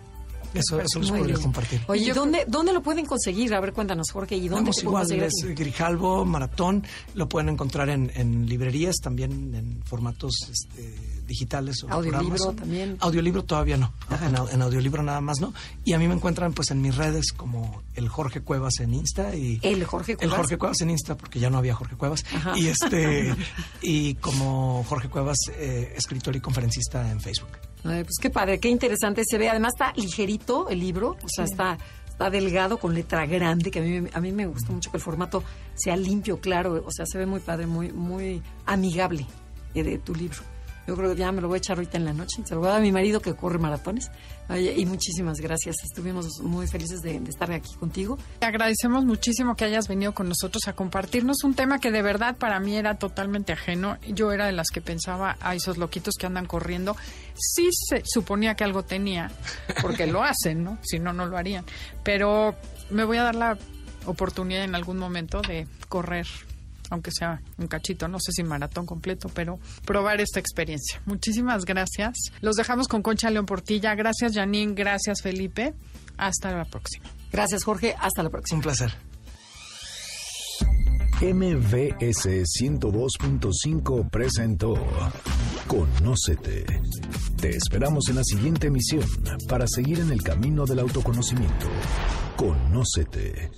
Eso, 0.54 0.80
eso 0.80 0.98
les 0.98 1.10
Muy 1.10 1.18
podría 1.18 1.34
bien. 1.36 1.42
compartir. 1.44 1.80
Oye, 1.88 2.06
Y 2.06 2.10
¿dónde, 2.12 2.44
¿dónde 2.48 2.72
lo 2.72 2.82
pueden 2.82 3.04
conseguir? 3.04 3.52
A 3.54 3.60
ver, 3.60 3.74
cuéntanos, 3.74 4.10
Jorge. 4.10 4.34
¿Y 4.36 4.48
dónde 4.48 4.62
Vamos 4.62 4.76
se 4.76 4.82
puede 4.84 4.90
igual, 5.04 5.20
conseguir 5.20 5.50
es? 5.52 5.58
Grijalvo, 5.58 6.24
Maratón, 6.24 6.84
lo 7.14 7.28
pueden 7.28 7.50
encontrar 7.50 7.90
en, 7.90 8.10
en 8.14 8.46
librerías, 8.48 8.96
también 8.96 9.54
en 9.54 9.82
formatos 9.84 10.32
este, 10.50 11.17
digitales. 11.28 11.84
O 11.84 11.88
Audiolibro 11.92 12.52
también. 12.54 12.96
Audiolibro 12.98 13.44
todavía 13.44 13.76
no, 13.76 13.92
en, 14.10 14.34
au- 14.34 14.52
en 14.52 14.60
audiolibro 14.62 15.02
nada 15.04 15.20
más 15.20 15.38
no. 15.40 15.54
Y 15.84 15.92
a 15.92 15.98
mí 16.00 16.08
me 16.08 16.14
encuentran 16.14 16.52
pues 16.54 16.72
en 16.72 16.80
mis 16.82 16.96
redes 16.96 17.30
como 17.32 17.82
el 17.94 18.08
Jorge 18.08 18.40
Cuevas 18.40 18.80
en 18.80 18.94
Insta 18.94 19.36
y... 19.36 19.60
El 19.62 19.84
Jorge 19.84 20.12
El 20.12 20.18
Cuevas. 20.18 20.36
Jorge 20.38 20.58
Cuevas 20.58 20.80
en 20.80 20.90
Insta, 20.90 21.16
porque 21.16 21.38
ya 21.38 21.50
no 21.50 21.58
había 21.58 21.74
Jorge 21.74 21.94
Cuevas. 21.94 22.24
Ajá. 22.34 22.58
Y 22.58 22.66
este 22.66 23.32
y 23.82 24.14
como 24.16 24.82
Jorge 24.88 25.08
Cuevas, 25.08 25.36
eh, 25.56 25.92
escritor 25.96 26.34
y 26.34 26.40
conferencista 26.40 27.10
en 27.12 27.20
Facebook. 27.20 27.50
Ay, 27.84 28.02
pues 28.02 28.16
qué 28.20 28.30
padre, 28.30 28.58
qué 28.58 28.68
interesante 28.68 29.22
se 29.24 29.38
ve. 29.38 29.48
Además 29.48 29.74
está 29.74 29.92
ligerito 29.94 30.68
el 30.68 30.80
libro, 30.80 31.16
o 31.22 31.28
sea, 31.28 31.44
está, 31.44 31.78
está 32.08 32.28
delgado 32.30 32.78
con 32.78 32.92
letra 32.94 33.24
grande, 33.26 33.70
que 33.70 33.78
a 33.78 33.82
mí, 33.82 34.00
me- 34.00 34.10
a 34.12 34.20
mí 34.20 34.32
me 34.32 34.46
gusta 34.46 34.72
mucho 34.72 34.90
que 34.90 34.96
el 34.96 35.02
formato 35.02 35.44
sea 35.76 35.96
limpio, 35.96 36.40
claro, 36.40 36.82
o 36.84 36.90
sea, 36.90 37.04
se 37.06 37.18
ve 37.18 37.26
muy 37.26 37.40
padre, 37.40 37.66
muy, 37.66 37.92
muy 37.92 38.42
amigable 38.66 39.26
eh, 39.74 39.82
de 39.84 39.98
tu 39.98 40.14
libro. 40.14 40.38
Yo 40.88 40.96
creo 40.96 41.14
que 41.14 41.20
ya 41.20 41.30
me 41.32 41.42
lo 41.42 41.48
voy 41.48 41.56
a 41.56 41.58
echar 41.58 41.76
ahorita 41.76 41.98
en 41.98 42.06
la 42.06 42.14
noche. 42.14 42.42
Se 42.46 42.54
lo 42.54 42.60
voy 42.60 42.70
a 42.70 42.72
dar 42.72 42.80
a 42.80 42.82
mi 42.82 42.92
marido 42.92 43.20
que 43.20 43.34
corre 43.34 43.58
maratones. 43.58 44.10
Y 44.56 44.86
muchísimas 44.86 45.38
gracias. 45.38 45.76
Estuvimos 45.84 46.40
muy 46.40 46.66
felices 46.66 47.02
de, 47.02 47.20
de 47.20 47.28
estar 47.28 47.52
aquí 47.52 47.74
contigo. 47.74 48.16
Te 48.38 48.46
agradecemos 48.46 49.04
muchísimo 49.04 49.54
que 49.54 49.66
hayas 49.66 49.86
venido 49.86 50.14
con 50.14 50.30
nosotros 50.30 50.66
a 50.66 50.72
compartirnos 50.72 51.44
un 51.44 51.52
tema 51.52 51.78
que 51.78 51.90
de 51.90 52.00
verdad 52.00 52.38
para 52.38 52.58
mí 52.58 52.74
era 52.74 52.94
totalmente 52.94 53.52
ajeno. 53.52 53.98
Yo 54.08 54.32
era 54.32 54.46
de 54.46 54.52
las 54.52 54.70
que 54.70 54.80
pensaba 54.80 55.36
a 55.42 55.54
esos 55.54 55.76
loquitos 55.76 56.14
que 56.18 56.24
andan 56.24 56.46
corriendo. 56.46 56.96
Sí 57.34 57.68
se 57.70 58.02
suponía 58.06 58.54
que 58.54 58.64
algo 58.64 58.82
tenía, 58.82 59.30
porque 59.82 60.06
lo 60.06 60.24
hacen, 60.24 60.64
¿no? 60.64 60.78
Si 60.80 60.98
no, 60.98 61.12
no 61.12 61.26
lo 61.26 61.36
harían. 61.36 61.66
Pero 62.02 62.54
me 62.88 63.04
voy 63.04 63.18
a 63.18 63.24
dar 63.24 63.34
la 63.34 63.58
oportunidad 64.06 64.64
en 64.64 64.74
algún 64.74 64.96
momento 64.96 65.42
de 65.42 65.66
correr, 65.90 66.26
aunque 66.90 67.10
sea 67.10 67.40
un 67.56 67.66
cachito, 67.66 68.08
no 68.08 68.18
sé 68.20 68.32
si 68.32 68.42
maratón 68.42 68.86
completo, 68.86 69.30
pero 69.34 69.58
probar 69.84 70.20
esta 70.20 70.40
experiencia. 70.40 71.00
Muchísimas 71.06 71.64
gracias. 71.64 72.16
Los 72.40 72.56
dejamos 72.56 72.88
con 72.88 73.02
Concha 73.02 73.30
León 73.30 73.46
Portilla. 73.46 73.94
Gracias, 73.94 74.34
Janine. 74.34 74.74
Gracias, 74.74 75.22
Felipe. 75.22 75.74
Hasta 76.16 76.50
la 76.52 76.64
próxima. 76.64 77.06
Gracias, 77.32 77.64
Jorge. 77.64 77.94
Hasta 77.98 78.22
la 78.22 78.30
próxima. 78.30 78.58
un 78.58 78.62
placer. 78.62 78.92
MVS 81.20 82.44
102.5 82.44 84.08
presentó 84.08 84.76
Conócete. 85.66 86.64
Te 87.40 87.56
esperamos 87.56 88.08
en 88.08 88.16
la 88.16 88.24
siguiente 88.24 88.68
emisión 88.68 89.02
para 89.48 89.66
seguir 89.66 89.98
en 89.98 90.12
el 90.12 90.22
camino 90.22 90.64
del 90.64 90.78
autoconocimiento. 90.78 91.66
Conócete. 92.36 93.50